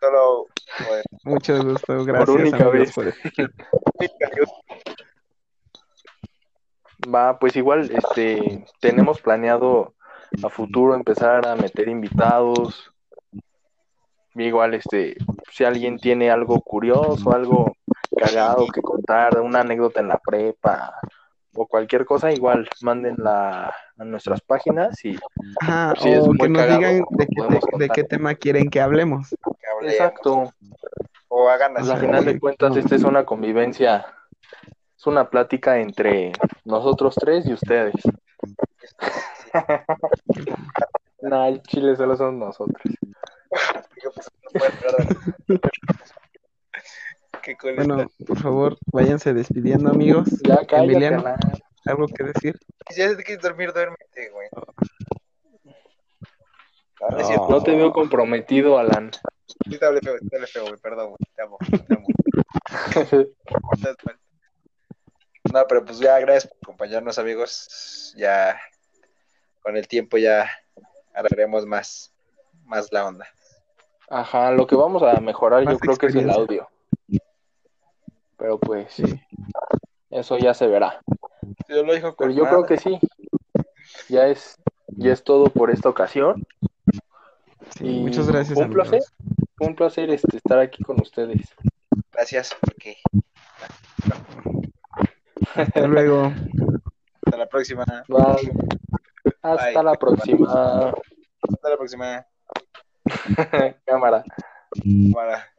solo 0.00 0.46
pues, 0.86 1.04
Mucho 1.24 1.62
gusto, 1.62 2.04
gracias 2.04 2.36
única 2.36 2.68
amigos, 2.68 2.72
vez. 2.72 2.94
por. 2.94 3.14
Va, 7.08 7.38
pues 7.38 7.56
igual, 7.56 7.90
este, 7.90 8.62
tenemos 8.78 9.22
planeado 9.22 9.94
a 10.42 10.50
futuro 10.50 10.94
empezar 10.94 11.46
a 11.46 11.56
meter 11.56 11.88
invitados. 11.88 12.92
Igual, 14.42 14.74
este, 14.74 15.16
si 15.52 15.64
alguien 15.64 15.98
tiene 15.98 16.30
algo 16.30 16.60
curioso, 16.60 17.32
algo 17.34 17.72
cagado 18.16 18.66
que 18.68 18.80
contar 18.82 19.40
una 19.40 19.60
anécdota 19.60 20.00
en 20.00 20.08
la 20.08 20.18
prepa 20.18 20.94
o 21.54 21.66
cualquier 21.66 22.04
cosa, 22.04 22.32
igual 22.32 22.68
mándenla 22.82 23.74
a 23.98 24.04
nuestras 24.04 24.40
páginas 24.40 25.04
y 25.04 25.16
Ajá, 25.60 25.94
Sí, 26.00 26.08
es 26.10 26.20
o 26.20 26.26
muy 26.28 26.38
que 26.38 26.48
nos 26.48 26.62
cagado, 26.62 26.78
digan 26.78 27.04
de 27.10 27.26
qué, 27.26 27.34
podemos 27.36 27.60
de- 27.60 27.66
de 27.66 27.70
contar. 27.88 27.90
qué 27.96 28.04
tema 28.04 28.34
quieren 28.34 28.70
que 28.70 28.80
hablemos. 28.80 29.28
que 29.30 29.66
hablemos. 29.74 29.92
exacto. 29.94 30.52
O 31.28 31.48
hagan 31.48 31.72
Pues 31.74 31.84
así. 31.84 31.92
al 31.92 32.00
final 32.00 32.24
de 32.24 32.40
cuentas, 32.40 32.70
no. 32.72 32.76
esta 32.78 32.94
es 32.96 33.02
una 33.04 33.24
convivencia, 33.24 34.06
es 34.96 35.06
una 35.06 35.28
plática 35.28 35.78
entre 35.78 36.32
nosotros 36.64 37.14
tres 37.16 37.46
y 37.46 37.52
ustedes. 37.52 37.94
Nah, 41.22 41.48
el 41.48 41.60
chile 41.64 41.94
solo 41.96 42.16
son 42.16 42.38
nosotros. 42.38 42.80
Qué 47.42 47.56
cool 47.56 47.76
Bueno, 47.76 48.02
está. 48.02 48.24
por 48.26 48.38
favor, 48.38 48.78
váyanse 48.92 49.32
despidiendo, 49.32 49.90
amigos. 49.90 50.28
Ya 50.42 50.56
cállate, 50.66 50.76
Emiliano, 50.92 51.20
Alan. 51.20 51.38
¿algo 51.86 52.06
que 52.08 52.24
decir? 52.24 52.58
Si 52.90 53.00
ya 53.00 53.16
te 53.16 53.22
quieres 53.22 53.42
dormir, 53.42 53.72
duérmete, 53.72 54.30
güey. 54.30 54.48
No, 54.54 54.62
no. 57.08 57.48
No 57.48 57.62
te 57.62 57.74
veo 57.74 57.92
comprometido, 57.92 58.78
Alan. 58.78 59.10
Sí 59.70 59.78
te 59.78 59.86
hablé 59.86 60.00
feo, 60.00 60.16
te 60.28 60.36
hablé 60.36 60.46
feo, 60.46 60.66
güey. 60.66 60.76
Perdón, 60.80 61.08
güey. 61.10 61.18
Te 61.34 61.42
amo, 61.42 61.58
te 61.86 61.94
amo. 61.94 62.06
No, 65.52 65.66
pero 65.66 65.84
pues 65.84 65.98
ya, 65.98 66.18
gracias 66.20 66.46
por 66.46 66.58
acompañarnos, 66.62 67.18
amigos. 67.18 68.14
Ya 68.16 68.60
con 69.62 69.76
el 69.76 69.88
tiempo 69.88 70.16
ya 70.16 70.48
haremos 71.12 71.66
más, 71.66 72.12
más 72.64 72.92
la 72.92 73.06
onda. 73.06 73.26
Ajá, 74.10 74.50
lo 74.50 74.66
que 74.66 74.74
vamos 74.74 75.02
a 75.04 75.18
mejorar 75.20 75.62
yo 75.70 75.78
creo 75.78 75.96
que 75.96 76.06
es 76.06 76.14
el 76.16 76.28
audio. 76.30 76.68
Pero 78.36 78.58
pues 78.58 78.92
Sí. 78.92 79.04
eso 80.10 80.36
ya 80.36 80.52
se 80.52 80.66
verá. 80.66 81.00
Yo 81.68 81.84
lo 81.84 81.94
dijo 81.94 82.14
Pero 82.16 82.30
yo 82.32 82.44
creo 82.44 82.64
que 82.64 82.76
sí. 82.76 82.98
Ya 84.08 84.26
es, 84.26 84.56
ya 84.88 85.12
es 85.12 85.22
todo 85.22 85.44
por 85.50 85.70
esta 85.70 85.88
ocasión. 85.88 86.44
Sí, 87.76 87.86
Y 87.86 88.00
muchas 88.00 88.26
gracias, 88.28 88.58
un 88.58 88.64
amigos. 88.64 88.88
placer. 88.88 89.08
Un 89.60 89.76
placer 89.76 90.10
este, 90.10 90.36
estar 90.38 90.58
aquí 90.58 90.82
con 90.82 91.00
ustedes. 91.00 91.54
Gracias, 92.12 92.56
porque 92.60 92.96
Hasta 95.54 95.86
luego. 95.86 96.32
hasta 97.26 97.36
la 97.36 97.46
próxima. 97.46 97.84
Bye. 98.08 98.52
Hasta 99.42 99.64
Bye. 99.72 99.82
la 99.84 99.94
próxima. 99.94 100.48
Hasta 101.42 101.70
la 101.70 101.76
próxima. 101.76 102.26
Cámara. 103.86 104.24
Para. 105.12 105.50